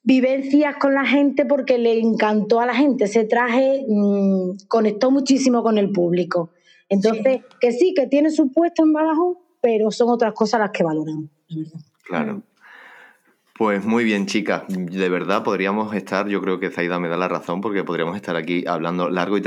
vivencias 0.03 0.75
con 0.77 0.95
la 0.95 1.07
gente 1.07 1.47
porque 1.47 1.79
le 1.79 2.01
encantó 2.01 2.59
a 2.59 2.67
la 2.67 2.75
gente. 2.75 3.05
Ese 3.05 3.25
traje 3.25 3.85
mm, 3.89 4.67
conectó 4.69 5.13
muchísimo 5.13 5.63
con 5.63 5.79
el 5.79 5.93
público. 5.93 6.51
Entonces, 6.89 7.43
que 7.61 7.73
sí, 7.73 7.95
que 7.95 8.09
tiene 8.09 8.31
su 8.31 8.53
puesto 8.53 8.83
en 8.83 8.93
Badajoz, 8.93 9.39
pero 9.63 9.91
son 9.91 10.11
otras 10.11 10.35
cosas 10.35 10.61
las 10.61 10.71
que 10.71 10.83
valoramos. 10.83 11.31
Claro. 12.05 12.43
Pues 13.55 13.85
muy 13.85 14.03
bien, 14.03 14.27
chicas. 14.27 14.65
De 14.67 15.09
verdad 15.09 15.45
podríamos 15.45 15.95
estar, 15.95 16.27
yo 16.27 16.41
creo 16.41 16.59
que 16.59 16.71
Zaida 16.71 16.99
me 16.99 17.09
da 17.09 17.17
la 17.17 17.29
razón, 17.29 17.61
porque 17.61 17.85
podríamos 17.85 18.17
estar 18.17 18.35
aquí 18.35 18.65
hablando 18.67 19.09
largo 19.09 19.39
y, 19.39 19.43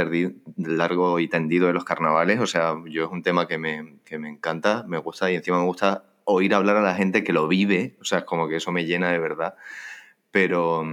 largo 0.57 1.20
y 1.20 1.28
tendido 1.28 1.68
de 1.68 1.74
los 1.74 1.84
carnavales. 1.84 2.39
O 2.39 2.47
sea, 2.47 2.76
yo 2.86 3.03
es 3.03 3.11
un 3.11 3.24
tema 3.24 3.45
que 3.45 3.57
me, 3.57 3.97
que 4.05 4.18
me 4.18 4.30
encanta, 4.30 4.86
me 4.88 4.99
gusta 4.99 5.30
y 5.30 5.36
encima 5.36 5.59
me 5.59 5.66
gusta 5.66 6.05
oír 6.24 6.53
hablar 6.53 6.78
a 6.78 6.82
la 6.82 6.95
gente 6.95 7.26
que 7.26 7.34
lo 7.34 7.49
vive. 7.49 7.97
O 7.99 8.05
sea, 8.05 8.20
es 8.20 8.24
como 8.24 8.47
que 8.47 8.55
eso 8.55 8.72
me 8.72 8.86
llena 8.86 9.11
de 9.11 9.20
verdad. 9.20 9.55
Pero, 10.32 10.86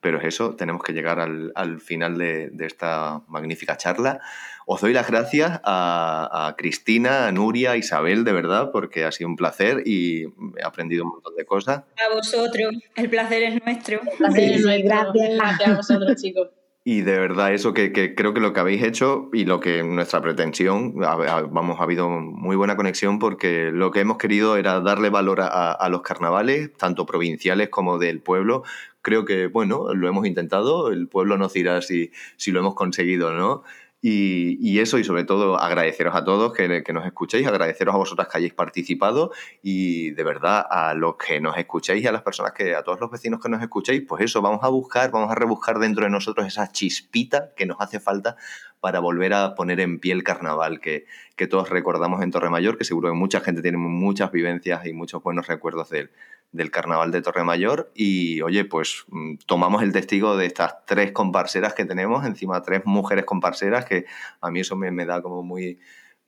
pero 0.00 0.18
es 0.18 0.24
eso, 0.24 0.56
tenemos 0.56 0.82
que 0.82 0.92
llegar 0.92 1.20
al, 1.20 1.52
al 1.54 1.80
final 1.80 2.18
de 2.18 2.50
esta 2.66 3.22
magnífica 3.28 3.76
charla. 3.76 4.20
Os 4.68 4.80
doy 4.80 4.92
las 4.92 5.08
gracias 5.08 5.60
a, 5.62 6.54
Cristina, 6.58 7.28
a 7.28 7.32
Nuria, 7.32 7.70
a 7.70 7.76
Isabel, 7.76 8.24
de 8.24 8.32
verdad, 8.32 8.72
porque 8.72 9.04
ha 9.04 9.12
sido 9.12 9.30
un 9.30 9.36
placer 9.36 9.84
y 9.86 10.24
he 10.24 10.64
aprendido 10.64 11.04
un 11.04 11.10
montón 11.10 11.36
de 11.36 11.44
cosas. 11.44 11.84
A 12.04 12.12
vosotros, 12.12 12.74
el 12.96 13.08
placer 13.08 13.44
es 13.44 13.64
nuestro. 13.64 14.00
Gracias, 14.18 14.62
gracias 14.64 15.68
a 15.68 15.76
vosotros, 15.76 16.20
chicos. 16.20 16.48
Y 16.82 17.02
de 17.02 17.16
verdad, 17.18 17.54
eso 17.54 17.74
que, 17.74 17.92
creo 18.16 18.34
que 18.34 18.40
lo 18.40 18.52
que 18.52 18.60
habéis 18.60 18.82
hecho 18.82 19.28
y 19.32 19.44
lo 19.44 19.60
que 19.60 19.84
nuestra 19.84 20.20
pretensión, 20.20 20.94
vamos, 20.96 21.80
ha 21.80 21.82
habido 21.84 22.08
muy 22.08 22.56
buena 22.56 22.76
conexión 22.76 23.20
porque 23.20 23.70
lo 23.72 23.92
que 23.92 24.00
hemos 24.00 24.18
querido 24.18 24.56
era 24.56 24.80
darle 24.80 25.10
valor 25.10 25.40
a, 25.42 25.88
los 25.90 26.02
carnavales, 26.02 26.72
tanto 26.74 27.06
provinciales 27.06 27.68
como 27.68 27.98
del 27.98 28.20
pueblo. 28.20 28.64
Creo 29.02 29.24
que, 29.24 29.46
bueno, 29.46 29.94
lo 29.94 30.08
hemos 30.08 30.26
intentado, 30.26 30.90
el 30.90 31.06
pueblo 31.06 31.36
nos 31.38 31.52
dirá 31.52 31.82
si, 31.82 32.10
si 32.36 32.50
lo 32.50 32.60
hemos 32.60 32.74
conseguido, 32.74 33.32
¿no? 33.32 33.62
Y, 34.02 34.78
eso, 34.78 34.98
y 34.98 35.04
sobre 35.04 35.24
todo 35.24 35.58
agradeceros 35.58 36.14
a 36.14 36.22
todos 36.22 36.52
que, 36.52 36.92
nos 36.92 37.06
escuchéis, 37.06 37.46
agradeceros 37.46 37.94
a 37.94 37.98
vosotras 37.98 38.28
que 38.28 38.38
hayáis 38.38 38.54
participado 38.54 39.32
y 39.62 40.10
de 40.10 40.22
verdad 40.22 40.64
a 40.70 40.94
los 40.94 41.16
que 41.16 41.40
nos 41.40 41.56
escuchéis 41.56 42.04
y 42.04 42.06
a 42.06 42.12
las 42.12 42.22
personas 42.22 42.52
que, 42.52 42.76
a 42.76 42.82
todos 42.82 43.00
los 43.00 43.10
vecinos 43.10 43.40
que 43.40 43.48
nos 43.48 43.60
escuchéis, 43.60 44.04
pues 44.06 44.22
eso, 44.22 44.42
vamos 44.42 44.60
a 44.62 44.68
buscar, 44.68 45.10
vamos 45.10 45.32
a 45.32 45.34
rebuscar 45.34 45.78
dentro 45.78 46.04
de 46.04 46.10
nosotros 46.10 46.46
esa 46.46 46.70
chispita 46.70 47.52
que 47.56 47.66
nos 47.66 47.78
hace 47.80 47.98
falta 47.98 48.36
para 48.80 49.00
volver 49.00 49.32
a 49.32 49.54
poner 49.54 49.80
en 49.80 49.98
pie 49.98 50.12
el 50.12 50.22
carnaval 50.22 50.78
que, 50.78 51.06
que 51.34 51.48
todos 51.48 51.70
recordamos 51.70 52.22
en 52.22 52.30
Torremayor, 52.30 52.78
que 52.78 52.84
seguro 52.84 53.08
que 53.08 53.16
mucha 53.16 53.40
gente 53.40 53.62
tiene 53.62 53.78
muchas 53.78 54.30
vivencias 54.30 54.86
y 54.86 54.92
muchos 54.92 55.22
buenos 55.22 55.48
recuerdos 55.48 55.90
de 55.90 56.00
él 56.00 56.10
del 56.52 56.70
carnaval 56.70 57.10
de 57.12 57.22
Torremayor 57.22 57.92
y 57.94 58.40
oye, 58.40 58.64
pues 58.64 59.04
mm, 59.08 59.36
tomamos 59.46 59.82
el 59.82 59.92
testigo 59.92 60.36
de 60.36 60.46
estas 60.46 60.84
tres 60.86 61.12
comparseras 61.12 61.74
que 61.74 61.84
tenemos, 61.84 62.24
encima 62.24 62.62
tres 62.62 62.82
mujeres 62.84 63.24
comparseras, 63.24 63.84
que 63.84 64.06
a 64.40 64.50
mí 64.50 64.60
eso 64.60 64.76
me, 64.76 65.04
da 65.04 65.22
como 65.22 65.42
muy... 65.42 65.78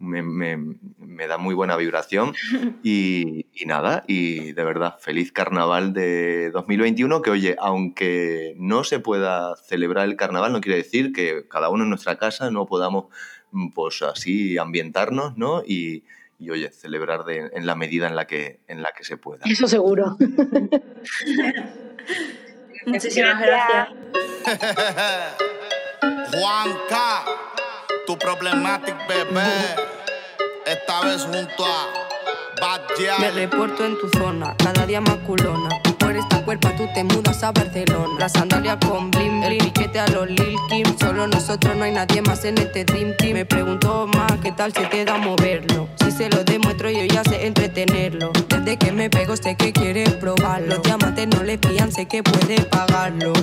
Me, 0.00 1.26
da 1.26 1.38
muy 1.38 1.56
buena 1.56 1.76
vibración 1.76 2.32
y, 2.84 3.46
nada, 3.66 4.04
y 4.06 4.52
de 4.52 4.62
verdad, 4.62 4.96
feliz 5.00 5.32
carnaval 5.32 5.92
de 5.92 6.52
2021, 6.52 7.20
que 7.20 7.30
oye, 7.30 7.56
aunque 7.58 8.54
no 8.58 8.84
se 8.84 9.00
pueda 9.00 9.56
celebrar 9.56 10.08
el 10.08 10.14
carnaval, 10.14 10.52
no 10.52 10.60
quiere 10.60 10.78
decir 10.78 11.12
que 11.12 11.48
cada 11.48 11.68
uno 11.68 11.82
en 11.82 11.90
nuestra 11.90 12.16
casa 12.16 12.48
no 12.52 12.66
podamos 12.66 13.06
mm, 13.50 13.70
pues 13.70 14.00
así 14.02 14.56
ambientarnos, 14.56 15.36
¿no? 15.36 15.64
Y, 15.66 16.04
y 16.38 16.50
oye, 16.50 16.70
celebrar 16.70 17.24
de, 17.24 17.50
en 17.52 17.66
la 17.66 17.74
medida 17.74 18.06
en 18.06 18.14
la 18.14 18.26
que, 18.26 18.60
en 18.68 18.82
la 18.82 18.92
que 18.96 19.02
se 19.04 19.16
pueda. 19.16 19.44
Eso 19.44 19.66
seguro. 19.66 20.16
Muchísimas 22.86 23.40
gracias. 23.40 23.88
Juanca, 26.32 27.24
tu 28.06 28.16
problematic 28.18 28.96
bebé, 29.08 29.50
esta 30.64 31.00
vez 31.02 31.22
junto 31.22 31.64
a 31.66 31.86
Bad 32.60 32.82
Me 33.20 33.30
reporto 33.30 33.84
en 33.84 33.98
tu 33.98 34.08
zona, 34.10 34.54
cada 34.56 34.86
día 34.86 35.00
más 35.00 35.16
culona 35.18 35.87
por 36.08 36.16
esta 36.16 36.42
cuerpa 36.42 36.74
tú 36.74 36.88
te 36.94 37.04
mudas 37.04 37.42
a 37.44 37.52
Barcelona. 37.52 38.18
La 38.18 38.30
sandalia 38.30 38.78
con 38.78 39.10
blim, 39.10 39.42
el 39.42 39.58
piquete 39.58 39.98
a 39.98 40.06
los 40.08 40.26
Lil 40.26 40.56
Kim. 40.70 40.86
Solo 40.98 41.26
nosotros 41.26 41.76
no 41.76 41.84
hay 41.84 41.92
nadie 41.92 42.22
más 42.22 42.46
en 42.46 42.56
este 42.56 42.86
Dream 42.86 43.14
Team. 43.18 43.34
Me 43.34 43.44
pregunto 43.44 44.06
más 44.16 44.32
qué 44.42 44.50
tal 44.52 44.72
se 44.72 44.86
te 44.86 45.04
da 45.04 45.18
moverlo. 45.18 45.86
Si 45.96 46.10
se 46.10 46.30
lo 46.30 46.42
demuestro 46.44 46.88
yo 46.90 47.04
ya 47.04 47.22
sé 47.24 47.46
entretenerlo. 47.46 48.32
Desde 48.48 48.78
que 48.78 48.90
me 48.90 49.10
pego 49.10 49.36
sé 49.36 49.54
que 49.54 49.70
quiere 49.70 50.04
probarlo. 50.12 50.76
Los 50.76 50.82
diamantes 50.82 51.28
no 51.28 51.42
le 51.42 51.58
pillan, 51.58 51.92
sé 51.92 52.06
que 52.06 52.22
puede 52.22 52.58
pagarlo. 52.62 53.34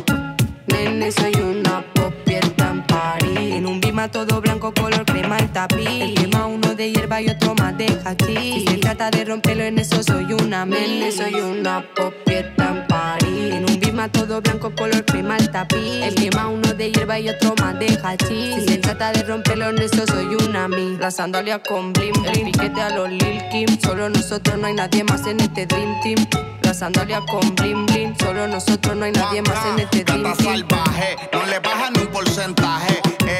Nene, 0.65 1.11
soy 1.11 1.35
una 1.35 1.85
popieta 1.93 2.71
en 2.71 2.81
París. 3.05 3.53
En 3.57 3.65
un 3.67 3.79
bima 3.79 4.09
todo 4.09 4.41
blanco, 4.41 4.73
color 4.73 5.05
crema 5.05 5.37
el 5.37 5.51
tapiz. 5.51 5.87
El 5.87 6.15
quema 6.15 6.47
uno 6.47 6.73
de 6.73 6.91
hierba 6.91 7.21
y 7.21 7.29
otro 7.29 7.53
más 7.55 7.77
de 7.77 7.87
hachís. 8.03 8.53
Si 8.55 8.67
se 8.67 8.77
trata 8.77 9.11
de 9.11 9.25
romperlo 9.25 9.63
en 9.63 9.77
eso, 9.79 10.01
soy 10.01 10.33
una 10.33 10.65
nene, 10.65 11.11
soy 11.11 11.35
una 11.35 11.85
popieta 11.95 12.69
en 12.69 12.87
París. 12.87 13.53
En 13.53 13.69
un 13.69 13.79
bima 13.79 14.09
todo 14.09 14.41
blanco, 14.41 14.73
color 14.75 15.05
crema 15.05 15.37
el 15.37 15.51
tapiz. 15.51 16.01
El 16.07 16.15
quema 16.15 16.47
uno 16.47 16.73
de 16.73 16.91
hierba 16.91 17.19
y 17.19 17.29
otro 17.29 17.53
más 17.61 17.77
de 17.79 17.87
hachís. 18.03 18.55
Si 18.55 18.67
se 18.67 18.77
trata 18.77 19.11
de 19.11 19.23
romperlo 19.23 19.69
en 19.69 19.79
eso, 19.79 20.05
soy 20.07 20.27
una 20.47 20.67
mi. 20.67 20.97
La 20.97 21.11
sandalia 21.11 21.61
con 21.61 21.93
blim, 21.93 22.15
el 22.25 22.41
piquete 22.45 22.81
a 22.81 22.89
los 22.89 23.09
Lil 23.09 23.41
Kim. 23.51 23.67
Solo 23.81 24.09
nosotros, 24.09 24.57
no 24.57 24.67
hay 24.67 24.73
nadie 24.73 25.03
más 25.03 25.25
en 25.27 25.39
este 25.39 25.65
Dream 25.65 25.93
Team. 26.01 26.27
La 26.63 26.73
sandalia 26.73 27.21
con 27.21 27.53
blim 27.53 27.85
blim, 27.85 28.15
solo 28.17 28.47
nosotros 28.47 28.95
no 28.95 29.05
hay 29.05 29.11
nadie 29.11 29.41
más 29.43 29.65
en 29.67 29.79
este 29.79 30.03
Dream 30.03 30.23
Team. 30.23 30.35
salvaje, 30.37 31.15
no 31.31 31.45
le 31.45 31.59
baja 31.59 31.91
ni 31.91 31.99
un 31.99 32.07
porcentaje. 32.07 32.94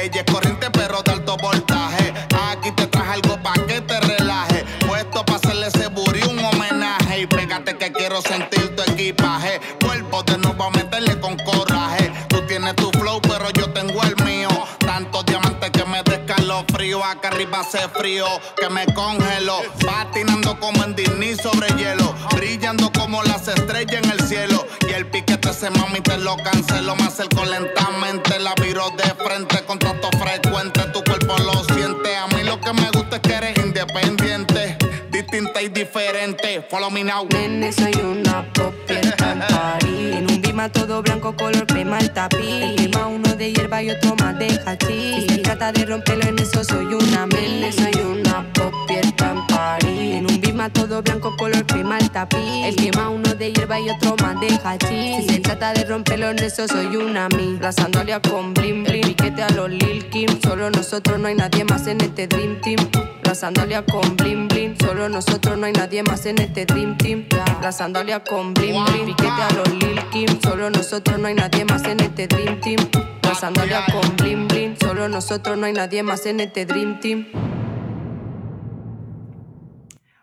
Ella 0.06 0.22
es 0.24 0.32
corriente 0.32 0.70
pero 0.70 1.02
de 1.02 1.10
alto 1.10 1.36
voltaje. 1.36 2.14
Aquí 2.48 2.70
te 2.70 2.86
traje 2.86 3.14
algo 3.14 3.42
pa' 3.42 3.54
que 3.66 3.80
te 3.80 4.00
relaje. 4.02 4.64
Puesto 4.86 5.24
pa' 5.24 5.34
hacerle 5.34 5.66
ese 5.66 5.88
buri 5.88 6.22
un 6.22 6.38
homenaje. 6.44 7.22
Y 7.22 7.26
pégate 7.26 7.76
que 7.76 7.90
quiero 7.90 8.22
sentir 8.22 8.76
tu 8.76 8.82
equipaje. 8.82 9.60
Cuerpo 9.84 10.22
de 10.22 10.38
nuevo 10.38 10.62
a 10.62 10.70
meterle 10.70 11.18
con 11.18 11.36
coraje. 11.38 12.12
Tú 12.28 12.40
tienes 12.42 12.76
tu 12.76 12.88
flow 12.92 13.20
pero 13.20 13.50
yo 13.50 13.72
tengo 13.72 14.00
el 14.04 14.14
mío. 14.24 14.48
Tantos 14.78 15.26
diamantes 15.26 15.72
que 15.72 15.84
me 15.84 16.00
descalofrío. 16.04 17.04
Acá 17.04 17.26
arriba 17.26 17.58
hace 17.58 17.88
frío 17.88 18.26
que 18.56 18.68
me 18.68 18.86
congelo. 18.94 19.60
Patinando 19.84 20.56
como 20.60 20.84
en 20.84 20.94
Disney 20.94 21.34
sobre 21.34 21.66
hielo. 21.74 22.14
Brillando 22.32 22.92
como 22.92 23.24
las 23.24 23.48
estrellas 23.48 24.04
en 24.04 24.10
el 24.12 24.20
cielo. 24.20 24.64
Y 24.88 24.92
el 24.92 25.10
piquete 25.10 25.50
ese 25.50 25.68
mami 25.70 26.00
te 26.00 26.16
lo 26.18 26.36
cancelo. 26.36 26.94
Me 26.94 27.06
acerco 27.06 27.44
lentamente, 27.44 28.38
la 28.38 28.54
viro 28.62 28.88
de 28.90 29.24
frente. 29.24 29.64
Contacto 29.64 29.85
Y 35.58 35.68
diferente. 35.70 36.60
Follow 36.68 36.90
me 36.90 37.02
now. 37.02 37.26
Nene, 37.32 37.72
soy 37.72 37.94
una 37.94 38.44
popieta 38.52 39.32
en 39.32 39.38
París. 39.38 40.16
En 40.16 40.30
un 40.30 40.42
bima 40.42 40.70
todo 40.70 41.00
blanco, 41.02 41.34
color 41.34 41.66
crema 41.66 41.98
el 41.98 42.12
tapiz. 42.12 42.62
El 42.62 42.76
quema 42.76 43.06
uno 43.06 43.34
de 43.34 43.54
hierba 43.54 43.82
y 43.82 43.88
otro 43.88 44.14
más 44.16 44.38
de 44.38 44.48
hachís. 44.66 45.24
Si 45.26 45.38
trata 45.38 45.72
de 45.72 45.86
romperlo 45.86 46.24
en 46.24 46.38
eso, 46.38 46.62
soy 46.62 46.84
una 46.84 47.26
Nene, 47.26 47.72
soy 47.72 47.94
una 48.02 48.46
popieta 48.52 49.30
en 49.30 49.46
París. 49.46 50.16
En 50.16 50.30
un 50.30 50.40
bima 50.42 50.68
todo 50.68 51.02
blanco, 51.02 51.34
color 51.38 51.64
crema 51.64 51.98
el 51.98 52.10
tapiz. 52.10 52.38
El 52.38 52.76
quema 52.76 53.08
uno 53.08 53.34
de 53.34 53.52
hierba 53.54 53.80
y 53.80 53.88
otro 53.88 54.14
más 54.22 54.38
de 54.38 54.48
hachís. 54.62 55.24
Si 55.24 55.34
se 55.34 55.40
trata 55.40 55.72
de 55.72 55.84
romperlo 55.84 56.30
en 56.30 56.38
eso, 56.38 56.68
soy 56.68 56.96
una 56.96 57.28
mi. 57.30 57.56
La 57.58 57.72
sandalia 57.72 58.20
con 58.20 58.52
blim, 58.52 58.84
blim. 58.84 59.00
Piquete 59.00 59.42
a 59.42 59.48
los 59.50 59.70
Lil 59.70 60.06
Kim. 60.10 60.28
Solo 60.42 60.70
nosotros, 60.70 61.18
no 61.18 61.28
hay 61.28 61.34
nadie 61.34 61.64
más 61.64 61.86
en 61.86 62.02
este 62.02 62.26
Dream 62.26 62.60
Team. 62.60 62.90
La 63.22 63.34
sandalia 63.34 63.82
con 63.84 64.16
blim, 64.16 64.45
solo 64.86 65.08
nosotros 65.08 65.58
no 65.58 65.66
hay 65.66 65.72
nadie 65.72 66.04
más 66.04 66.26
en 66.26 66.40
este 66.40 66.64
Dream 66.64 66.96
Team. 66.96 67.26
La 67.60 67.72
sandalia 67.72 68.22
con 68.22 68.54
blim 68.54 68.84
blim, 68.84 69.06
piquete 69.06 69.42
a 69.42 69.52
los 69.54 69.74
Lil 69.74 70.00
Kim, 70.10 70.28
solo 70.40 70.70
nosotros 70.70 71.18
no 71.18 71.26
hay 71.26 71.34
nadie 71.34 71.64
más 71.64 71.84
en 71.84 71.98
este 71.98 72.28
Dream 72.28 72.60
Team. 72.60 72.78
La 73.24 73.34
sandalia 73.34 73.84
con 73.90 74.16
blim 74.16 74.46
blim, 74.46 74.76
solo 74.76 75.08
nosotros 75.08 75.58
no 75.58 75.66
hay 75.66 75.72
nadie 75.72 76.04
más 76.04 76.24
en 76.26 76.38
este 76.38 76.66
Dream 76.66 77.00
Team. 77.00 77.26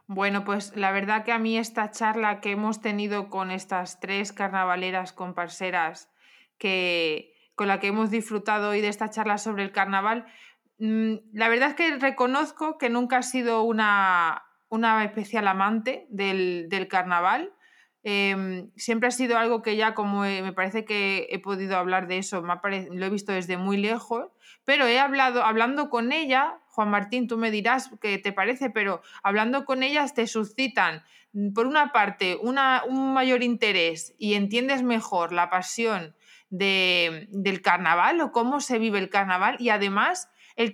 Bueno, 0.08 0.46
pues 0.46 0.78
la 0.78 0.92
verdad 0.92 1.26
que 1.26 1.34
a 1.34 1.40
mí 1.40 1.58
esta 1.58 1.92
charla 1.92 2.40
que 2.40 2.52
hemos 2.52 2.80
tenido 2.80 3.30
con 3.30 3.52
estas 3.52 4.00
tres 4.00 4.32
carnavaleras 4.32 5.12
comparseras 5.12 6.10
que 6.58 7.34
con 7.56 7.68
la 7.68 7.82
que 7.82 7.88
hemos 7.88 8.10
disfrutado 8.12 8.70
hoy 8.70 8.80
de 8.80 8.88
esta 8.88 9.10
charla 9.10 9.38
sobre 9.38 9.64
el 9.64 9.74
carnaval, 9.74 10.26
mm, 10.80 11.16
la 11.34 11.50
verdad 11.50 11.70
es 11.70 11.76
que 11.76 11.98
reconozco 11.98 12.78
que 12.78 12.90
nunca 12.90 13.20
he 13.20 13.24
sido 13.24 13.64
una, 13.64 14.44
una 14.74 15.04
especial 15.04 15.48
amante 15.48 16.08
del, 16.10 16.66
del 16.70 16.88
carnaval. 16.88 17.54
Em, 18.06 18.70
siempre 18.76 19.08
ha 19.08 19.12
sido 19.12 19.38
algo 19.38 19.62
que 19.62 19.78
ya 19.78 19.94
como 19.94 20.22
me 20.22 20.52
parece 20.52 20.84
que 20.84 21.28
he 21.30 21.40
podido 21.40 21.78
hablar 21.78 22.08
de 22.08 22.18
eso, 22.18 22.42
me 22.42 22.54
lo 22.90 23.06
he 23.06 23.10
visto 23.10 23.32
desde 23.32 23.56
muy 23.56 23.78
lejos, 23.78 24.28
pero 24.66 24.86
he 24.88 25.00
hablado, 25.00 25.44
hablando 25.44 25.90
con 25.90 26.12
ella, 26.12 26.60
Juan 26.68 26.90
Martín, 26.90 27.28
tú 27.28 27.38
me 27.38 27.50
dirás 27.50 27.92
qué 28.02 28.18
te 28.18 28.34
parece, 28.34 28.70
pero 28.70 29.02
hablando 29.22 29.64
con 29.64 29.84
ellas 29.84 30.14
te 30.14 30.28
suscitan, 30.28 31.04
mm, 31.32 31.54
por 31.54 31.66
una 31.66 31.94
parte, 31.94 32.38
una- 32.42 32.82
un 32.86 33.14
mayor 33.14 33.42
interés 33.42 34.14
y 34.18 34.34
entiendes 34.34 34.84
mejor 34.84 35.32
la 35.32 35.50
pasión 35.50 36.14
de- 36.50 37.28
del 37.32 37.62
carnaval 37.62 38.20
o 38.22 38.32
cómo 38.32 38.60
se 38.60 38.80
vive 38.80 39.00
el 39.00 39.10
carnaval 39.10 39.56
y 39.60 39.70
además 39.70 40.30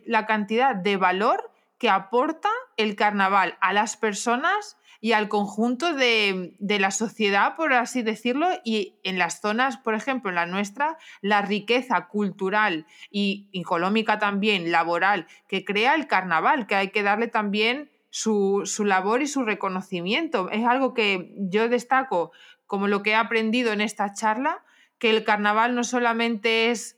la 0.06 0.26
cantidad 0.26 0.76
de 0.76 0.98
valor 0.98 1.49
que 1.80 1.90
aporta 1.90 2.50
el 2.78 2.96
carnaval 2.96 3.58
a 3.62 3.74
las 3.74 3.98
personas 3.98 4.78
y 5.02 5.14
al 5.14 5.30
conjunto 5.30 5.94
de, 5.94 6.56
de 6.60 6.80
la 6.80 6.92
sociedad, 6.92 7.56
por 7.56 7.74
así 7.74 8.02
decirlo, 8.02 8.50
y 8.66 9.00
en 9.04 9.18
las 9.18 9.40
zonas, 9.40 9.78
por 9.78 9.96
ejemplo, 9.96 10.30
en 10.30 10.36
la 10.36 10.46
nuestra, 10.46 10.98
la 11.22 11.42
riqueza 11.42 12.08
cultural 12.08 12.86
y 13.10 13.48
económica 13.54 14.20
también, 14.20 14.72
laboral, 14.72 15.26
que 15.48 15.64
crea 15.64 15.96
el 15.96 16.08
carnaval, 16.08 16.68
que 16.68 16.76
hay 16.76 16.90
que 16.90 17.02
darle 17.02 17.28
también 17.28 17.90
su, 18.10 18.64
su 18.66 18.84
labor 18.84 19.22
y 19.22 19.28
su 19.28 19.44
reconocimiento. 19.44 20.50
Es 20.50 20.66
algo 20.66 20.94
que 20.94 21.34
yo 21.38 21.70
destaco 21.70 22.34
como 22.68 22.88
lo 22.88 23.02
que 23.02 23.12
he 23.12 23.16
aprendido 23.16 23.72
en 23.72 23.80
esta 23.80 24.14
charla, 24.14 24.64
que 24.98 25.10
el 25.10 25.24
carnaval 25.24 25.76
no 25.76 25.86
solamente 25.86 26.72
es 26.72 26.98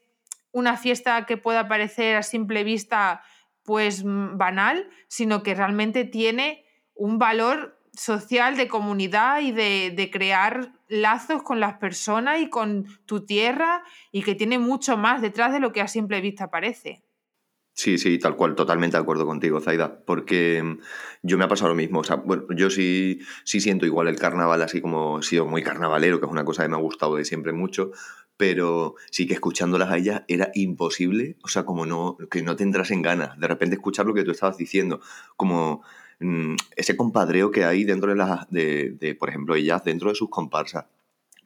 una 0.51 0.75
fiesta 0.75 1.25
que 1.25 1.37
pueda 1.37 1.67
parecer 1.67 2.15
a 2.15 2.23
simple 2.23 2.63
vista 2.63 3.21
pues 3.63 4.03
mm, 4.03 4.37
banal, 4.37 4.89
sino 5.07 5.43
que 5.43 5.55
realmente 5.55 6.03
tiene 6.05 6.65
un 6.93 7.19
valor 7.19 7.77
social 7.93 8.57
de 8.57 8.67
comunidad 8.67 9.41
y 9.41 9.51
de, 9.51 9.91
de 9.95 10.09
crear 10.09 10.73
lazos 10.87 11.43
con 11.43 11.59
las 11.59 11.77
personas 11.77 12.41
y 12.41 12.49
con 12.49 12.85
tu 13.05 13.25
tierra 13.25 13.83
y 14.11 14.23
que 14.23 14.35
tiene 14.35 14.59
mucho 14.59 14.97
más 14.97 15.21
detrás 15.21 15.51
de 15.51 15.59
lo 15.59 15.71
que 15.71 15.81
a 15.81 15.87
simple 15.87 16.21
vista 16.21 16.49
parece. 16.49 17.03
Sí, 17.73 17.97
sí, 17.97 18.19
tal 18.19 18.35
cual, 18.35 18.53
totalmente 18.53 18.97
de 18.97 19.01
acuerdo 19.01 19.25
contigo, 19.25 19.61
Zaida, 19.61 20.03
porque 20.05 20.61
mm, 20.61 20.79
yo 21.23 21.37
me 21.37 21.45
ha 21.45 21.47
pasado 21.47 21.69
lo 21.69 21.75
mismo, 21.75 22.01
o 22.01 22.03
sea, 22.03 22.17
bueno, 22.17 22.43
yo 22.55 22.69
sí, 22.69 23.19
sí 23.45 23.61
siento 23.61 23.85
igual 23.85 24.07
el 24.07 24.19
carnaval, 24.19 24.61
así 24.61 24.81
como 24.81 25.19
he 25.19 25.23
sido 25.23 25.45
muy 25.47 25.63
carnavalero, 25.63 26.19
que 26.19 26.25
es 26.25 26.31
una 26.31 26.43
cosa 26.43 26.63
que 26.63 26.69
me 26.69 26.75
ha 26.75 26.79
gustado 26.79 27.15
de 27.15 27.25
siempre 27.25 27.53
mucho, 27.53 27.91
pero 28.41 28.95
sí 29.11 29.27
que 29.27 29.35
escuchándolas 29.35 29.91
a 29.91 29.97
ellas 29.97 30.23
era 30.27 30.49
imposible, 30.55 31.35
o 31.43 31.47
sea, 31.47 31.63
como 31.63 31.85
no, 31.85 32.17
que 32.31 32.41
no 32.41 32.55
te 32.55 32.63
entrasen 32.63 33.03
ganas, 33.03 33.39
de 33.39 33.45
repente 33.45 33.75
escuchar 33.75 34.07
lo 34.07 34.15
que 34.15 34.23
tú 34.23 34.31
estabas 34.31 34.57
diciendo, 34.57 34.99
como 35.37 35.83
mm, 36.19 36.55
ese 36.75 36.97
compadreo 36.97 37.51
que 37.51 37.65
hay 37.65 37.83
dentro 37.83 38.09
de 38.09 38.15
las, 38.15 38.49
de, 38.49 38.95
de, 38.99 39.13
por 39.13 39.29
ejemplo, 39.29 39.53
ellas 39.53 39.83
dentro 39.83 40.09
de 40.09 40.15
sus 40.15 40.31
comparsas. 40.31 40.85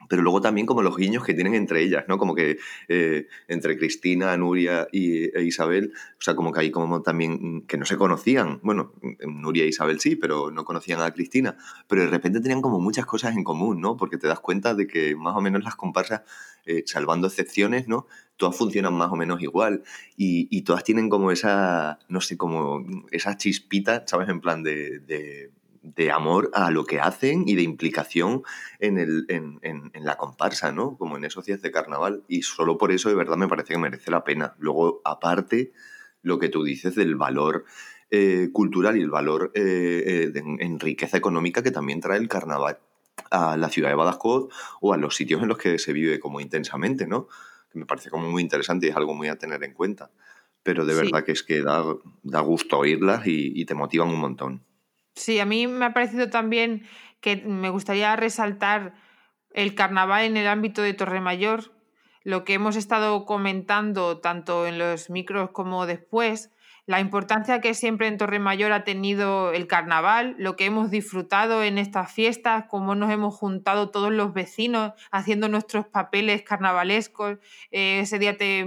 Pero 0.08 0.22
luego 0.22 0.40
también 0.40 0.66
como 0.66 0.82
los 0.82 0.96
guiños 0.96 1.24
que 1.24 1.34
tienen 1.34 1.54
entre 1.54 1.82
ellas, 1.82 2.04
¿no? 2.08 2.18
Como 2.18 2.34
que 2.34 2.58
eh, 2.88 3.26
entre 3.48 3.76
Cristina, 3.78 4.36
Nuria 4.36 4.88
y, 4.92 5.24
e 5.36 5.42
Isabel, 5.42 5.92
o 6.18 6.22
sea, 6.22 6.34
como 6.34 6.52
que 6.52 6.60
hay 6.60 6.70
como 6.70 7.02
también 7.02 7.38
mm, 7.40 7.66
que 7.66 7.76
no 7.76 7.84
se 7.84 7.96
conocían. 7.96 8.60
Bueno, 8.62 8.92
mm, 9.02 9.40
Nuria 9.40 9.64
e 9.64 9.68
Isabel 9.68 10.00
sí, 10.00 10.16
pero 10.16 10.50
no 10.50 10.64
conocían 10.64 11.00
a 11.00 11.10
Cristina. 11.12 11.56
Pero 11.88 12.02
de 12.02 12.08
repente 12.08 12.40
tenían 12.40 12.62
como 12.62 12.80
muchas 12.80 13.06
cosas 13.06 13.36
en 13.36 13.44
común, 13.44 13.80
¿no? 13.80 13.96
Porque 13.96 14.18
te 14.18 14.28
das 14.28 14.40
cuenta 14.40 14.74
de 14.74 14.86
que 14.86 15.16
más 15.16 15.36
o 15.36 15.40
menos 15.40 15.64
las 15.64 15.76
comparsas, 15.76 16.22
eh, 16.66 16.82
salvando 16.86 17.26
excepciones, 17.28 17.88
¿no? 17.88 18.06
Todas 18.36 18.56
funcionan 18.56 18.94
más 18.94 19.10
o 19.12 19.16
menos 19.16 19.40
igual 19.42 19.82
y, 20.16 20.48
y 20.50 20.62
todas 20.62 20.84
tienen 20.84 21.08
como 21.08 21.30
esa, 21.30 21.98
no 22.08 22.20
sé, 22.20 22.36
como 22.36 22.84
esa 23.10 23.36
chispita, 23.36 24.04
¿sabes? 24.06 24.28
En 24.28 24.40
plan 24.40 24.62
de 24.62 25.50
de 25.94 26.10
amor 26.10 26.50
a 26.52 26.70
lo 26.70 26.84
que 26.84 27.00
hacen 27.00 27.44
y 27.46 27.54
de 27.54 27.62
implicación 27.62 28.42
en, 28.80 28.98
el, 28.98 29.24
en, 29.28 29.60
en, 29.62 29.90
en, 29.94 30.04
la 30.04 30.16
comparsa, 30.16 30.72
¿no? 30.72 30.96
Como 30.96 31.16
en 31.16 31.24
esos 31.24 31.46
días 31.46 31.62
de 31.62 31.70
carnaval. 31.70 32.24
Y 32.26 32.42
solo 32.42 32.76
por 32.76 32.90
eso 32.90 33.08
de 33.08 33.14
verdad 33.14 33.36
me 33.36 33.46
parece 33.46 33.74
que 33.74 33.78
merece 33.78 34.10
la 34.10 34.24
pena. 34.24 34.56
Luego, 34.58 35.00
aparte, 35.04 35.72
lo 36.22 36.40
que 36.40 36.48
tú 36.48 36.64
dices 36.64 36.96
del 36.96 37.14
valor 37.14 37.64
eh, 38.10 38.50
cultural 38.52 38.96
y 38.96 39.00
el 39.00 39.10
valor 39.10 39.52
eh, 39.54 40.02
eh, 40.06 40.30
de, 40.32 40.40
en 40.40 40.80
riqueza 40.80 41.16
económica 41.16 41.62
que 41.62 41.70
también 41.70 42.00
trae 42.00 42.18
el 42.18 42.28
carnaval 42.28 42.78
a 43.30 43.56
la 43.56 43.68
ciudad 43.68 43.88
de 43.88 43.94
Badajoz 43.94 44.48
o 44.80 44.92
a 44.92 44.96
los 44.96 45.14
sitios 45.14 45.42
en 45.42 45.48
los 45.48 45.58
que 45.58 45.78
se 45.78 45.92
vive 45.92 46.18
como 46.18 46.40
intensamente, 46.40 47.06
¿no? 47.06 47.28
Que 47.70 47.78
me 47.78 47.86
parece 47.86 48.10
como 48.10 48.28
muy 48.28 48.42
interesante 48.42 48.86
y 48.86 48.90
es 48.90 48.96
algo 48.96 49.14
muy 49.14 49.28
a 49.28 49.36
tener 49.36 49.62
en 49.62 49.72
cuenta. 49.72 50.10
Pero 50.64 50.84
de 50.84 50.94
sí. 50.94 51.00
verdad 51.00 51.24
que 51.24 51.32
es 51.32 51.44
que 51.44 51.62
da, 51.62 51.84
da 52.24 52.40
gusto 52.40 52.78
oírlas 52.78 53.24
y, 53.26 53.52
y 53.54 53.64
te 53.66 53.74
motivan 53.74 54.08
un 54.08 54.18
montón. 54.18 54.65
Sí, 55.16 55.40
a 55.40 55.46
mí 55.46 55.66
me 55.66 55.86
ha 55.86 55.94
parecido 55.94 56.28
también 56.28 56.86
que 57.20 57.36
me 57.36 57.70
gustaría 57.70 58.14
resaltar 58.14 58.94
el 59.54 59.74
carnaval 59.74 60.24
en 60.26 60.36
el 60.36 60.46
ámbito 60.46 60.82
de 60.82 60.92
Torremayor, 60.92 61.72
lo 62.22 62.44
que 62.44 62.54
hemos 62.54 62.76
estado 62.76 63.24
comentando 63.24 64.18
tanto 64.18 64.66
en 64.66 64.78
los 64.78 65.08
micros 65.08 65.50
como 65.50 65.86
después, 65.86 66.50
la 66.84 67.00
importancia 67.00 67.60
que 67.60 67.72
siempre 67.72 68.06
en 68.06 68.18
Torremayor 68.18 68.70
ha 68.72 68.84
tenido 68.84 69.52
el 69.52 69.66
carnaval, 69.66 70.36
lo 70.38 70.54
que 70.54 70.66
hemos 70.66 70.90
disfrutado 70.90 71.62
en 71.64 71.78
estas 71.78 72.12
fiestas, 72.12 72.66
cómo 72.68 72.94
nos 72.94 73.10
hemos 73.10 73.34
juntado 73.34 73.90
todos 73.90 74.12
los 74.12 74.34
vecinos 74.34 74.92
haciendo 75.10 75.48
nuestros 75.48 75.86
papeles 75.86 76.42
carnavalescos. 76.42 77.38
Eh, 77.72 78.00
ese 78.00 78.20
día 78.20 78.36
te, 78.36 78.66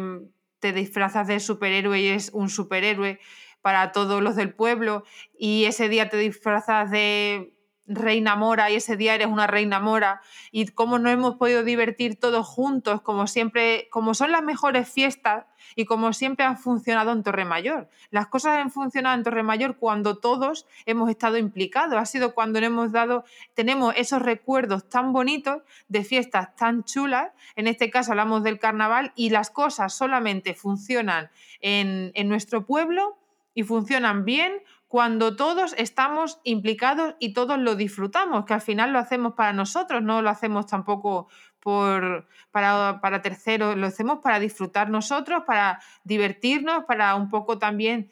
te 0.60 0.74
disfrazas 0.74 1.28
de 1.28 1.40
superhéroe 1.40 2.02
y 2.02 2.08
es 2.08 2.32
un 2.34 2.50
superhéroe 2.50 3.20
para 3.62 3.92
todos 3.92 4.22
los 4.22 4.36
del 4.36 4.54
pueblo 4.54 5.04
y 5.38 5.66
ese 5.66 5.90
día 5.90 6.10
te 6.10 6.18
disfrazas 6.18 6.90
de 6.92 7.54
reina 7.90 8.36
mora 8.36 8.70
y 8.70 8.76
ese 8.76 8.96
día 8.96 9.16
eres 9.16 9.28
una 9.28 9.48
reina 9.48 9.80
mora. 9.80 10.22
Y 10.52 10.68
cómo 10.68 11.00
nos 11.00 11.12
hemos 11.12 11.36
podido 11.36 11.64
divertir 11.64 12.18
todos 12.20 12.48
juntos, 12.48 13.02
como 13.02 13.28
siempre, 13.28 13.90
como 13.92 14.14
son 14.14 14.32
las 14.32 14.44
mejores 14.44 14.88
fiestas 14.88 15.46
y 15.76 15.86
como 15.86 16.14
siempre 16.14 16.46
han 16.46 16.58
funcionado 16.58 17.12
en 17.12 17.24
Torremayor. 17.24 17.90
Las 18.12 18.28
cosas 18.28 18.58
han 18.58 18.72
funcionado 18.72 19.16
en 19.18 19.24
Torremayor 19.24 19.78
cuando 19.78 20.18
todos 20.20 20.68
hemos 20.86 21.10
estado 21.10 21.38
implicados, 21.38 22.00
ha 22.00 22.06
sido 22.06 22.34
cuando 22.34 22.60
hemos 22.60 22.92
dado, 22.92 23.26
tenemos 23.56 23.94
esos 23.98 24.22
recuerdos 24.22 24.88
tan 24.88 25.12
bonitos 25.12 25.64
de 25.88 26.04
fiestas 26.04 26.56
tan 26.56 26.84
chulas, 26.84 27.32
en 27.56 27.68
este 27.68 27.90
caso 27.90 28.12
hablamos 28.12 28.44
del 28.44 28.60
carnaval 28.60 29.12
y 29.16 29.32
las 29.32 29.50
cosas 29.50 29.94
solamente 29.94 30.54
funcionan 30.54 31.30
en, 31.62 32.12
en 32.14 32.30
nuestro 32.30 32.66
pueblo 32.66 33.19
y 33.60 33.64
funcionan 33.64 34.24
bien 34.24 34.54
cuando 34.88 35.36
todos 35.36 35.76
estamos 35.78 36.40
implicados 36.46 37.16
y 37.20 37.34
todos 37.34 37.60
lo 37.60 37.76
disfrutamos, 37.76 38.46
que 38.46 38.54
al 38.54 38.62
final 38.62 38.94
lo 38.94 39.00
hacemos 39.00 39.34
para 39.34 39.52
nosotros, 39.52 40.02
no 40.02 40.22
lo 40.22 40.30
hacemos 40.30 40.66
tampoco 40.66 41.28
por, 41.60 42.30
para, 42.52 43.02
para 43.02 43.22
terceros, 43.22 43.76
lo 43.76 43.86
hacemos 43.86 44.20
para 44.20 44.40
disfrutar 44.40 44.90
nosotros, 44.90 45.44
para 45.46 45.82
divertirnos, 46.06 46.86
para 46.86 47.16
un 47.16 47.30
poco 47.30 47.60
también 47.60 48.10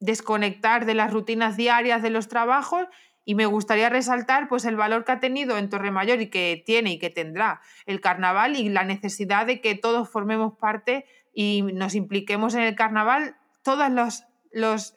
desconectar 0.00 0.86
de 0.86 0.94
las 0.94 1.12
rutinas 1.12 1.58
diarias 1.58 2.00
de 2.00 2.08
los 2.08 2.26
trabajos. 2.26 2.86
Y 3.26 3.34
me 3.34 3.44
gustaría 3.44 3.90
resaltar 3.90 4.48
pues 4.48 4.64
el 4.64 4.76
valor 4.76 5.04
que 5.04 5.12
ha 5.12 5.20
tenido 5.20 5.58
en 5.58 5.68
Torremayor 5.68 6.22
y 6.22 6.30
que 6.30 6.62
tiene 6.64 6.92
y 6.92 6.98
que 6.98 7.10
tendrá 7.10 7.60
el 7.84 8.00
carnaval 8.00 8.56
y 8.56 8.70
la 8.70 8.84
necesidad 8.84 9.44
de 9.44 9.60
que 9.60 9.74
todos 9.74 10.08
formemos 10.08 10.54
parte 10.56 11.04
y 11.34 11.60
nos 11.74 11.94
impliquemos 11.94 12.54
en 12.54 12.62
el 12.62 12.74
carnaval. 12.74 13.36
Todos 13.62 13.90
los, 13.90 14.24
los 14.56 14.94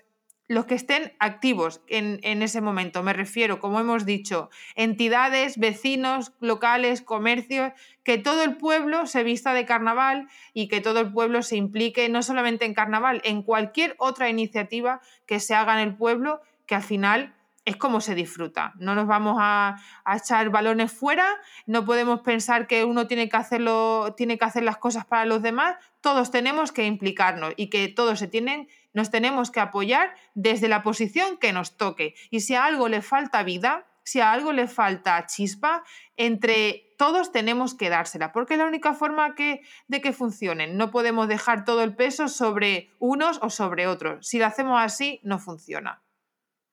los 0.50 0.66
que 0.66 0.74
estén 0.74 1.14
activos 1.20 1.80
en, 1.88 2.42
ese 2.42 2.60
momento. 2.60 3.04
Me 3.04 3.14
refiero, 3.14 3.60
como 3.60 3.80
hemos 3.80 4.04
dicho, 4.04 4.50
entidades, 4.74 5.60
vecinos, 5.60 6.34
locales, 6.40 7.04
comercios, 7.04 7.72
que 8.04 8.18
todo 8.18 8.44
el 8.44 8.58
pueblo 8.58 9.06
se 9.06 9.24
vista 9.24 9.54
de 9.54 9.68
carnaval 9.68 10.28
y 10.52 10.68
que 10.68 10.82
todo 10.82 11.02
el 11.02 11.14
pueblo 11.14 11.44
se 11.44 11.56
implique 11.56 12.10
no 12.10 12.24
solamente 12.24 12.66
en 12.66 12.74
carnaval, 12.74 13.22
en 13.24 13.44
cualquier 13.44 13.96
otra 14.00 14.28
iniciativa 14.28 15.02
que 15.28 15.40
se 15.40 15.54
haga 15.54 15.80
en 15.80 15.88
el 15.88 15.96
pueblo, 15.96 16.42
que 16.66 16.74
al 16.74 16.84
final 16.84 17.36
es 17.66 17.76
como 17.76 18.02
se 18.02 18.16
disfruta. 18.16 18.74
No 18.78 18.96
nos 18.96 19.06
vamos 19.06 19.38
a, 19.40 19.78
a, 20.04 20.18
echar 20.18 20.50
balones 20.50 20.92
fuera, 20.92 21.28
no 21.68 21.86
podemos 21.86 22.22
pensar 22.22 22.66
que 22.66 22.86
uno 22.86 23.06
tiene 23.06 23.30
que, 23.30 23.38
hacerlo, 23.38 24.16
tiene 24.18 24.40
que 24.40 24.46
hacer 24.46 24.64
las 24.64 24.78
cosas 24.78 25.06
para 25.06 25.26
los 25.26 25.44
demás, 25.44 25.76
todos 26.02 26.32
tenemos 26.32 26.72
que 26.72 26.88
implicarnos 26.88 27.54
y 27.56 27.70
que 27.70 27.88
todos 27.88 28.18
se 28.18 28.28
tienen 28.28 28.68
nos 28.94 29.12
tenemos 29.12 29.52
que 29.52 29.60
apoyar 29.60 30.16
desde 30.34 30.68
la 30.68 30.84
posición 30.84 31.38
que 31.38 31.54
nos 31.54 31.78
toque. 31.78 32.16
Y 32.30 32.42
si 32.42 32.56
a 32.56 32.66
algo 32.66 32.88
le 32.90 33.02
falta 33.02 33.44
vida, 33.44 33.88
si 34.04 34.22
a 34.22 34.32
algo 34.32 34.54
le 34.54 34.68
falta 34.68 35.26
chispa, 35.28 35.84
entre 36.18 36.96
todos 36.98 37.32
tenemos 37.32 37.76
que 37.76 37.90
dársela, 37.90 38.32
porque 38.32 38.56
es 38.56 38.60
la 38.60 38.66
única 38.66 38.94
forma 38.94 39.36
de 39.36 40.02
que 40.02 40.14
funcionen. 40.14 40.78
No 40.78 40.92
podemos 40.92 41.28
dejar 41.28 41.64
todo 41.64 41.84
el 41.84 41.96
peso 41.96 42.28
sobre 42.28 42.92
unos 43.00 43.40
o 43.42 43.50
sobre 43.50 43.88
otros. 43.88 44.28
Si 44.28 44.40
lo 44.40 44.48
hacemos 44.48 44.82
así, 44.82 45.20
no 45.24 45.40
funciona. 45.40 46.02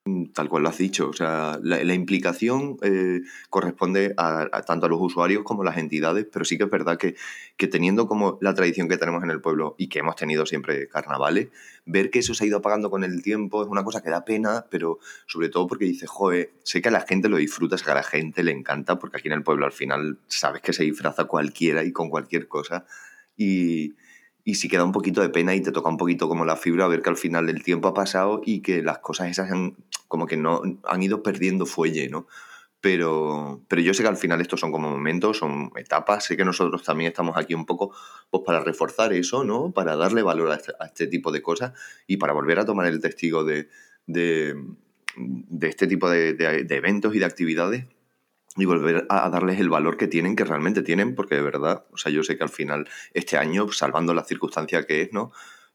Mm, 0.07 0.27
tal 0.27 0.49
cual 0.49 0.63
lo 0.63 0.69
has 0.69 0.79
dicho, 0.79 1.09
o 1.09 1.13
sea, 1.13 1.59
la, 1.65 1.93
implicación 1.93 2.77
eh, 2.83 3.23
corresponde 3.51 4.15
a, 4.17 4.49
tanto 4.65 4.87
a 4.87 4.89
los 4.89 5.01
usuarios 5.01 5.43
como 5.43 5.63
a 5.63 5.65
las 5.65 5.79
entidades, 5.79 6.29
pero 6.33 6.45
sí 6.45 6.57
que 6.57 6.63
es 6.63 6.71
verdad 6.71 6.97
que, 6.97 7.17
que, 7.57 7.67
teniendo 7.67 8.07
como 8.07 8.39
la 8.41 8.55
tradición 8.55 8.89
que 8.89 8.99
tenemos 8.99 9.25
en 9.25 9.31
el 9.31 9.41
pueblo 9.41 9.75
y 9.79 9.89
que 9.89 9.99
hemos 9.99 10.15
tenido 10.15 10.47
siempre 10.47 10.89
carnavales, 10.89 11.49
ver 11.87 12.11
que 12.11 12.21
eso 12.21 12.35
se 12.35 12.45
ha 12.45 12.47
ido 12.47 12.59
apagando 12.59 12.89
con 12.89 13.03
el 13.03 13.21
tiempo 13.21 13.65
es 13.65 13.69
una 13.69 13.83
cosa 13.83 14.01
que 14.01 14.11
da 14.11 14.25
pena, 14.25 14.67
pero 14.71 15.01
sobre 15.27 15.49
todo 15.49 15.67
porque 15.67 15.87
dices, 15.87 16.09
joder, 16.09 16.53
sé 16.63 16.81
que 16.81 16.89
a 16.89 16.93
la 16.93 17.01
gente 17.01 17.29
lo 17.29 17.39
disfruta, 17.39 17.77
sé 17.77 17.85
que 17.85 17.91
a 17.91 17.95
la 17.95 18.05
gente 18.05 18.45
le 18.45 18.53
encanta, 18.53 19.01
porque 19.01 19.17
aquí 19.17 19.27
en 19.27 19.35
el 19.35 19.43
pueblo 19.43 19.67
al 19.67 19.73
final 19.73 20.21
sabes 20.29 20.63
que 20.63 20.73
se 20.73 20.85
disfraza 20.85 21.25
cualquiera 21.25 21.83
y 21.83 21.91
con 21.91 22.11
cualquier 22.11 22.47
cosa, 22.47 22.87
y, 23.37 23.97
y 24.47 24.55
si 24.55 24.69
queda 24.69 24.85
un 24.85 24.93
poquito 24.93 25.23
de 25.23 25.29
pena 25.29 25.57
y 25.57 25.61
te 25.61 25.73
toca 25.73 25.89
un 25.89 25.97
poquito 25.97 26.29
como 26.29 26.45
la 26.45 26.55
fibra, 26.55 26.87
ver 26.87 27.03
que 27.03 27.11
al 27.11 27.17
final 27.17 27.49
el 27.49 27.65
tiempo 27.65 27.89
ha 27.89 27.95
pasado 27.95 28.41
y 28.47 28.61
que 28.63 28.81
las 28.81 29.01
cosas 29.01 29.29
esas 29.29 29.51
han, 29.51 29.75
como 30.07 30.27
que 30.27 30.37
no 30.37 30.63
han 30.85 31.03
ido 31.03 31.21
perdiendo 31.25 31.67
fuelle, 31.67 32.09
¿no? 32.09 32.29
Pero, 32.81 33.65
pero 33.67 33.83
yo 33.83 33.93
sé 33.93 34.05
que 34.05 34.09
al 34.09 34.17
final 34.17 34.41
estos 34.41 34.61
son 34.61 34.71
como 34.71 34.89
momentos, 34.89 35.39
son 35.39 35.73
etapas, 35.75 36.27
sé 36.27 36.37
que 36.37 36.45
nosotros 36.45 36.85
también 36.85 37.09
estamos 37.09 37.37
aquí 37.37 37.55
un 37.55 37.67
poco 37.67 37.93
pues 38.31 38.45
para 38.47 38.61
reforzar 38.61 39.13
eso, 39.13 39.43
¿no? 39.43 39.73
Para 39.73 39.97
darle 39.97 40.23
valor 40.23 40.53
a 40.53 40.55
este, 40.55 40.73
este 40.85 41.09
tipo 41.09 41.33
de 41.33 41.43
cosas 41.43 41.73
y 42.07 42.17
para 42.19 42.33
volver 42.33 42.61
a 42.61 42.65
tomar 42.65 42.87
el 42.87 43.01
testigo 43.01 43.43
de, 43.43 43.69
de, 44.07 44.55
este 45.61 45.89
tipo 45.89 46.09
de, 46.09 46.35
de 46.35 46.77
eventos 46.77 47.17
y 47.17 47.19
de 47.19 47.25
actividades 47.25 47.87
y 48.57 48.65
volver 48.65 49.07
a 49.09 49.29
darles 49.29 49.61
el 49.61 49.69
valor 49.69 49.97
que 49.97 50.09
tienen, 50.09 50.37
que 50.37 50.45
realmente 50.45 50.83
tienen, 50.83 51.15
porque 51.15 51.35
de 51.35 51.43
verdad, 51.43 51.85
o 51.93 51.99
sea, 51.99 52.11
yo 52.11 52.23
sé 52.23 52.37
que 52.37 52.45
al 52.45 52.51
final, 52.51 52.89
este 53.13 53.37
año, 53.37 53.71
salvando 53.71 54.15
la 54.15 54.25
circunstancia 54.25 54.85
que 54.85 55.03
es, 55.03 55.13
¿no? 55.13 55.33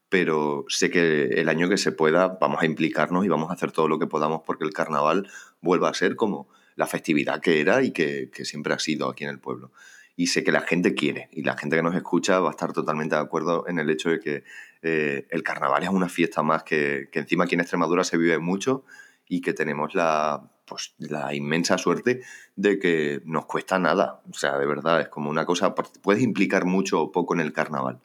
Pero 0.08 0.66
sé 0.68 0.90
que 0.90 1.24
el 1.40 1.48
año 1.48 1.68
que 1.68 1.78
se 1.78 1.92
pueda 1.92 2.36
vamos 2.40 2.62
a 2.62 2.66
implicarnos 2.66 3.24
y 3.24 3.28
vamos 3.28 3.50
a 3.50 3.54
hacer 3.54 3.72
todo 3.72 3.88
lo 3.88 3.98
que 3.98 4.06
podamos 4.06 4.42
porque 4.44 4.64
el 4.64 4.72
carnaval 4.72 5.28
vuelva 5.60 5.88
a 5.88 5.94
ser 5.94 6.16
como 6.16 6.48
la 6.74 6.86
festividad 6.86 7.40
que 7.40 7.60
era 7.60 7.82
y 7.82 7.92
que, 7.92 8.30
siempre 8.44 8.74
ha 8.74 8.78
sido 8.78 9.08
aquí 9.08 9.24
en 9.24 9.30
el 9.30 9.38
pueblo. 9.38 9.72
Y 10.14 10.26
sé 10.26 10.44
que 10.44 10.52
la 10.52 10.60
gente 10.60 10.94
quiere 10.94 11.28
y 11.32 11.42
la 11.42 11.56
gente 11.56 11.76
que 11.76 11.82
nos 11.82 11.94
escucha 11.94 12.40
va 12.40 12.48
a 12.48 12.50
estar 12.50 12.72
totalmente 12.72 13.14
de 13.14 13.22
acuerdo 13.22 13.66
en 13.66 13.78
el 13.78 13.88
hecho 13.88 14.10
de 14.10 14.20
que 14.20 14.44
eh, 14.82 15.26
el 15.30 15.42
carnaval 15.42 15.82
es 15.82 15.88
una 15.88 16.08
fiesta 16.08 16.42
más 16.42 16.64
que, 16.64 17.08
que 17.10 17.20
encima 17.20 17.44
aquí 17.44 17.54
en 17.54 17.60
Extremadura 17.60 18.04
se 18.04 18.18
vive 18.18 18.38
mucho 18.38 18.84
y 19.26 19.40
que 19.40 19.54
tenemos 19.54 19.94
la 19.94 20.51
pues, 20.64 20.94
la 20.98 21.34
inmensa 21.34 21.78
suerte 21.78 22.22
de 22.56 22.78
que 22.78 23.22
nos 23.24 23.46
cuesta 23.46 23.78
nada. 23.78 24.22
O 24.30 24.34
sea, 24.34 24.58
de 24.58 24.66
verdad, 24.66 25.00
es 25.00 25.08
como 25.08 25.30
una 25.30 25.46
cosa, 25.46 25.74
puedes 25.74 26.22
implicar 26.22 26.64
mucho 26.64 27.00
o 27.00 27.12
poco 27.12 27.34
en 27.34 27.40
el 27.40 27.52
carnaval, 27.52 28.00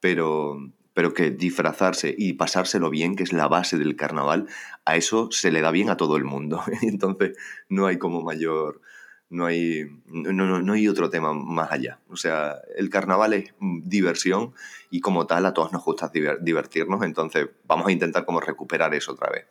pero, 0.00 0.58
pero 0.94 1.14
que 1.14 1.30
disfrazarse 1.30 2.14
y 2.16 2.34
pasárselo 2.34 2.90
bien, 2.90 3.16
que 3.16 3.22
es 3.22 3.32
la 3.32 3.48
base 3.48 3.78
del 3.78 3.96
carnaval, 3.96 4.46
a 4.84 4.96
eso 4.96 5.28
se 5.30 5.50
le 5.50 5.60
da 5.60 5.70
bien 5.70 5.90
a 5.90 5.96
todo 5.96 6.16
el 6.16 6.24
mundo. 6.24 6.62
Entonces, 6.82 7.36
no 7.68 7.86
hay 7.86 7.98
como 7.98 8.22
mayor, 8.22 8.80
no 9.28 9.46
hay, 9.46 9.84
no, 10.06 10.32
no, 10.32 10.72
hay 10.72 10.88
otro 10.88 11.10
tema 11.10 11.32
más 11.32 11.72
allá. 11.72 12.00
O 12.08 12.16
sea, 12.16 12.56
el 12.76 12.90
carnaval 12.90 13.32
es 13.32 13.54
diversión 13.60 14.54
y 14.90 15.00
como 15.00 15.26
tal 15.26 15.46
a 15.46 15.52
todos 15.52 15.72
nos 15.72 15.84
gusta 15.84 16.10
divertirnos, 16.40 17.02
entonces 17.02 17.48
vamos 17.64 17.88
a 17.88 17.92
intentar 17.92 18.24
como 18.24 18.40
recuperar 18.40 18.94
eso 18.94 19.12
otra 19.12 19.30
vez. 19.30 19.46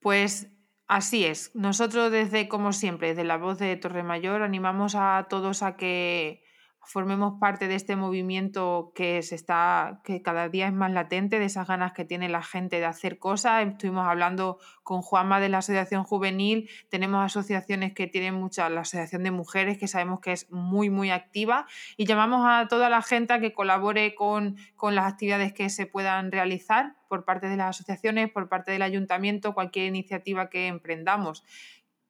Pues 0.00 0.48
Así 0.88 1.24
es. 1.24 1.50
Nosotros 1.54 2.10
desde, 2.12 2.48
como 2.48 2.72
siempre, 2.72 3.08
desde 3.08 3.24
la 3.24 3.38
voz 3.38 3.58
de 3.58 3.76
Torremayor, 3.76 4.42
animamos 4.42 4.94
a 4.94 5.26
todos 5.30 5.62
a 5.62 5.76
que 5.76 6.43
formemos 6.86 7.38
parte 7.40 7.68
de 7.68 7.74
este 7.74 7.96
movimiento 7.96 8.92
que 8.94 9.22
se 9.22 9.34
está, 9.34 10.00
que 10.04 10.22
cada 10.22 10.48
día 10.48 10.66
es 10.66 10.72
más 10.72 10.92
latente, 10.92 11.38
de 11.38 11.44
esas 11.46 11.66
ganas 11.66 11.92
que 11.92 12.04
tiene 12.04 12.28
la 12.28 12.42
gente 12.42 12.78
de 12.78 12.84
hacer 12.84 13.18
cosas. 13.18 13.66
Estuvimos 13.66 14.06
hablando 14.06 14.58
con 14.82 15.02
Juanma 15.02 15.40
de 15.40 15.48
la 15.48 15.58
Asociación 15.58 16.04
Juvenil, 16.04 16.68
tenemos 16.90 17.24
asociaciones 17.24 17.94
que 17.94 18.06
tienen 18.06 18.34
muchas, 18.34 18.70
la 18.70 18.82
Asociación 18.82 19.22
de 19.22 19.30
Mujeres, 19.30 19.78
que 19.78 19.88
sabemos 19.88 20.20
que 20.20 20.32
es 20.32 20.50
muy, 20.50 20.90
muy 20.90 21.10
activa, 21.10 21.66
y 21.96 22.06
llamamos 22.06 22.42
a 22.44 22.68
toda 22.68 22.88
la 22.88 23.02
gente 23.02 23.32
a 23.32 23.40
que 23.40 23.52
colabore 23.52 24.14
con, 24.14 24.56
con 24.76 24.94
las 24.94 25.10
actividades 25.10 25.52
que 25.52 25.70
se 25.70 25.86
puedan 25.86 26.30
realizar 26.32 26.96
por 27.08 27.24
parte 27.24 27.48
de 27.48 27.56
las 27.56 27.76
asociaciones, 27.76 28.30
por 28.30 28.48
parte 28.48 28.72
del 28.72 28.82
ayuntamiento, 28.82 29.54
cualquier 29.54 29.86
iniciativa 29.86 30.50
que 30.50 30.66
emprendamos. 30.66 31.44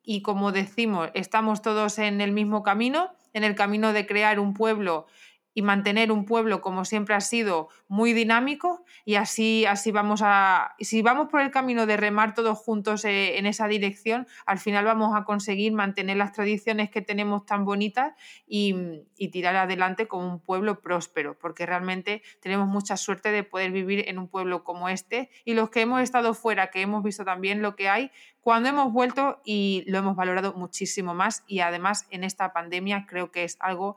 Y 0.03 0.23
como 0.23 0.53
decimos, 0.53 1.11
estamos 1.15 1.63
todos 1.63 1.99
en 1.99 2.21
el 2.21 2.33
mismo 2.33 2.63
camino 2.63 3.11
en 3.35 3.45
el 3.45 3.55
camino 3.55 3.93
de 3.93 4.07
crear 4.07 4.41
un 4.41 4.55
pueblo 4.55 5.07
y 5.55 5.63
mantener 5.63 6.11
un 6.13 6.25
pueblo 6.25 6.61
como 6.61 6.85
siempre 6.85 7.15
ha 7.15 7.21
sido 7.21 7.69
muy 7.89 8.13
dinámico 8.13 8.85
y 9.05 9.15
así, 9.15 9.65
así 9.67 9.93
vamos 9.93 10.21
a, 10.23 10.75
si 10.81 11.01
vamos 11.01 11.29
por 11.31 11.41
el 11.41 11.51
camino 11.51 11.87
de 11.87 11.97
remar 11.97 12.35
todos 12.35 12.59
juntos 12.59 13.05
eh, 13.05 13.39
en 13.39 13.47
esa 13.47 13.69
dirección, 13.69 14.27
al 14.47 14.59
final 14.59 14.85
vamos 14.85 15.17
a 15.17 15.25
conseguir 15.25 15.73
mantener 15.73 16.17
las 16.17 16.33
tradiciones 16.33 16.91
que 16.91 17.01
tenemos 17.01 17.47
tan 17.47 17.65
bonitas 17.65 18.15
y, 18.47 18.75
y 19.17 19.29
tirar 19.29 19.57
adelante 19.57 20.09
como 20.09 20.29
un 20.29 20.41
pueblo 20.41 20.81
próspero, 20.81 21.39
porque 21.39 21.67
realmente 21.67 22.23
tenemos 22.41 22.67
mucha 22.67 22.97
suerte 22.97 23.31
de 23.31 23.45
poder 23.45 23.71
vivir 23.71 24.05
en 24.09 24.19
un 24.19 24.29
pueblo 24.29 24.65
como 24.65 24.89
este 24.89 25.31
y 25.45 25.55
los 25.55 25.71
que 25.71 25.83
hemos 25.83 26.03
estado 26.03 26.35
fuera, 26.35 26.71
que 26.71 26.81
hemos 26.81 27.03
visto 27.05 27.25
también 27.25 27.63
lo 27.63 27.77
que 27.77 27.89
hay, 27.89 28.11
cuando 28.41 28.69
hemos 28.69 28.93
vuelto 28.93 29.41
y 29.45 29.85
lo 29.87 29.99
hemos 29.99 30.17
valorado 30.17 30.53
muchísimo 30.53 31.15
más 31.15 31.45
y 31.47 31.61
además 31.61 32.07
en 32.11 32.25
esta 32.25 32.53
pandemia 32.53 33.07
creo 33.09 33.31
que 33.31 33.45
es 33.45 33.57
algo 33.59 33.97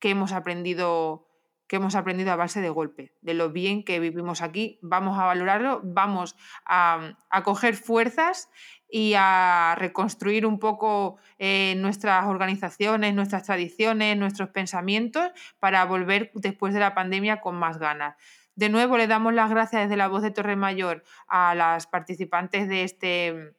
que 0.00 0.10
hemos 0.10 0.32
aprendido 0.32 1.26
que 1.70 1.76
hemos 1.76 1.94
aprendido 1.94 2.32
a 2.32 2.36
base 2.36 2.60
de 2.60 2.68
golpe, 2.68 3.12
de 3.20 3.32
lo 3.32 3.50
bien 3.50 3.84
que 3.84 4.00
vivimos 4.00 4.42
aquí, 4.42 4.80
vamos 4.82 5.16
a 5.20 5.24
valorarlo, 5.26 5.80
vamos 5.84 6.34
a, 6.64 7.14
coger 7.44 7.76
fuerzas 7.76 8.50
y 8.88 9.14
a 9.16 9.76
reconstruir 9.78 10.46
un 10.46 10.58
poco 10.58 11.18
eh, 11.38 11.76
nuestras 11.76 12.26
organizaciones, 12.26 13.14
nuestras 13.14 13.44
tradiciones, 13.44 14.18
nuestros 14.18 14.48
pensamientos 14.48 15.30
para 15.60 15.84
volver 15.84 16.32
después 16.34 16.74
de 16.74 16.80
la 16.80 16.92
pandemia 16.92 17.40
con 17.40 17.54
más 17.54 17.78
ganas. 17.78 18.16
De 18.56 18.68
nuevo 18.68 18.98
le 18.98 19.06
damos 19.06 19.32
las 19.32 19.48
gracias 19.48 19.82
desde 19.82 19.96
la 19.96 20.08
voz 20.08 20.22
de 20.22 20.32
Torre 20.32 20.56
Mayor 20.56 21.04
a 21.28 21.54
las 21.54 21.86
participantes 21.86 22.68
de 22.68 22.82
este, 22.82 23.54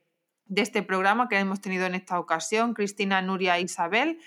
de 0.47 0.61
este 0.61 0.83
programa 0.83 1.29
que 1.29 1.39
hemos 1.39 1.61
tenido 1.61 1.85
en 1.85 1.95
esta 1.95 2.19
ocasión, 2.19 2.73
Cristina, 2.73 3.21
Nuria 3.21 3.57
e 3.57 3.61
Isabel, 3.61 4.19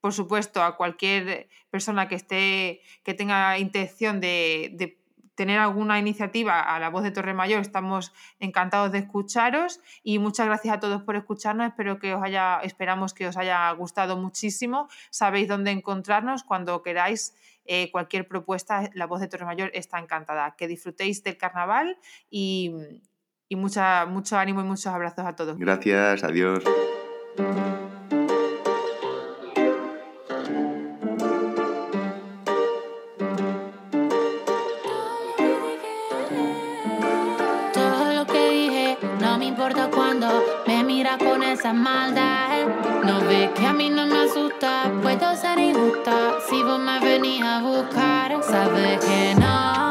por 0.00 0.12
supuesto, 0.12 0.62
a 0.62 0.76
cualquier 0.76 1.48
persona 1.70 2.08
que 2.08 2.14
esté, 2.14 2.80
que 3.04 3.14
tenga 3.14 3.58
intención 3.58 4.20
de, 4.20 4.96
tener 5.34 5.60
alguna 5.60 6.00
iniciativa 6.00 6.60
a 6.60 6.80
la 6.80 6.90
voz 6.90 7.04
de 7.04 7.12
Torre 7.12 7.32
Mayor, 7.32 7.60
estamos 7.60 8.12
encantados 8.40 8.90
de 8.90 8.98
escucharos 8.98 9.80
y 10.02 10.18
muchas 10.18 10.46
gracias 10.46 10.74
a 10.74 10.80
todos 10.80 11.04
por 11.04 11.14
escucharnos. 11.14 11.68
Espero 11.68 12.00
que 12.00 12.12
os 12.12 12.20
haya, 12.20 12.58
esperamos 12.64 13.14
que 13.14 13.28
os 13.28 13.36
haya 13.36 13.70
gustado 13.70 14.16
muchísimo. 14.16 14.88
Sabéis 15.10 15.46
dónde 15.46 15.70
encontrarnos 15.70 16.42
cuando 16.42 16.82
queráis 16.82 17.36
eh, 17.66 17.88
cualquier 17.92 18.26
propuesta. 18.26 18.90
La 18.94 19.06
voz 19.06 19.20
de 19.20 19.28
Torre 19.28 19.44
Mayor 19.44 19.70
está 19.74 20.00
encantada. 20.00 20.56
Que 20.58 20.66
disfrutéis 20.66 21.22
del 21.22 21.36
carnaval 21.36 21.98
y, 22.28 22.74
y 23.48 23.54
mucha, 23.54 24.06
mucho 24.06 24.36
ánimo 24.38 24.60
y 24.62 24.64
muchos 24.64 24.88
abrazos 24.88 25.24
a 25.24 25.36
todos. 25.36 25.56
Gracias, 25.56 26.24
adiós. 26.24 26.64
Esa 41.68 41.72
maldad. 41.72 42.66
No 43.04 43.20
ve 43.28 43.50
que 43.54 43.66
a 43.66 43.72
mí 43.72 43.90
no 43.90 44.06
me 44.06 44.20
asusta, 44.20 44.90
puedo 45.02 45.36
ser 45.36 45.58
injusta. 45.58 46.38
Si 46.48 46.62
vos 46.62 46.78
me 46.78 46.98
venís 47.00 47.42
a 47.42 47.60
buscar, 47.60 48.42
sabes 48.42 49.04
que 49.04 49.34
no. 49.38 49.87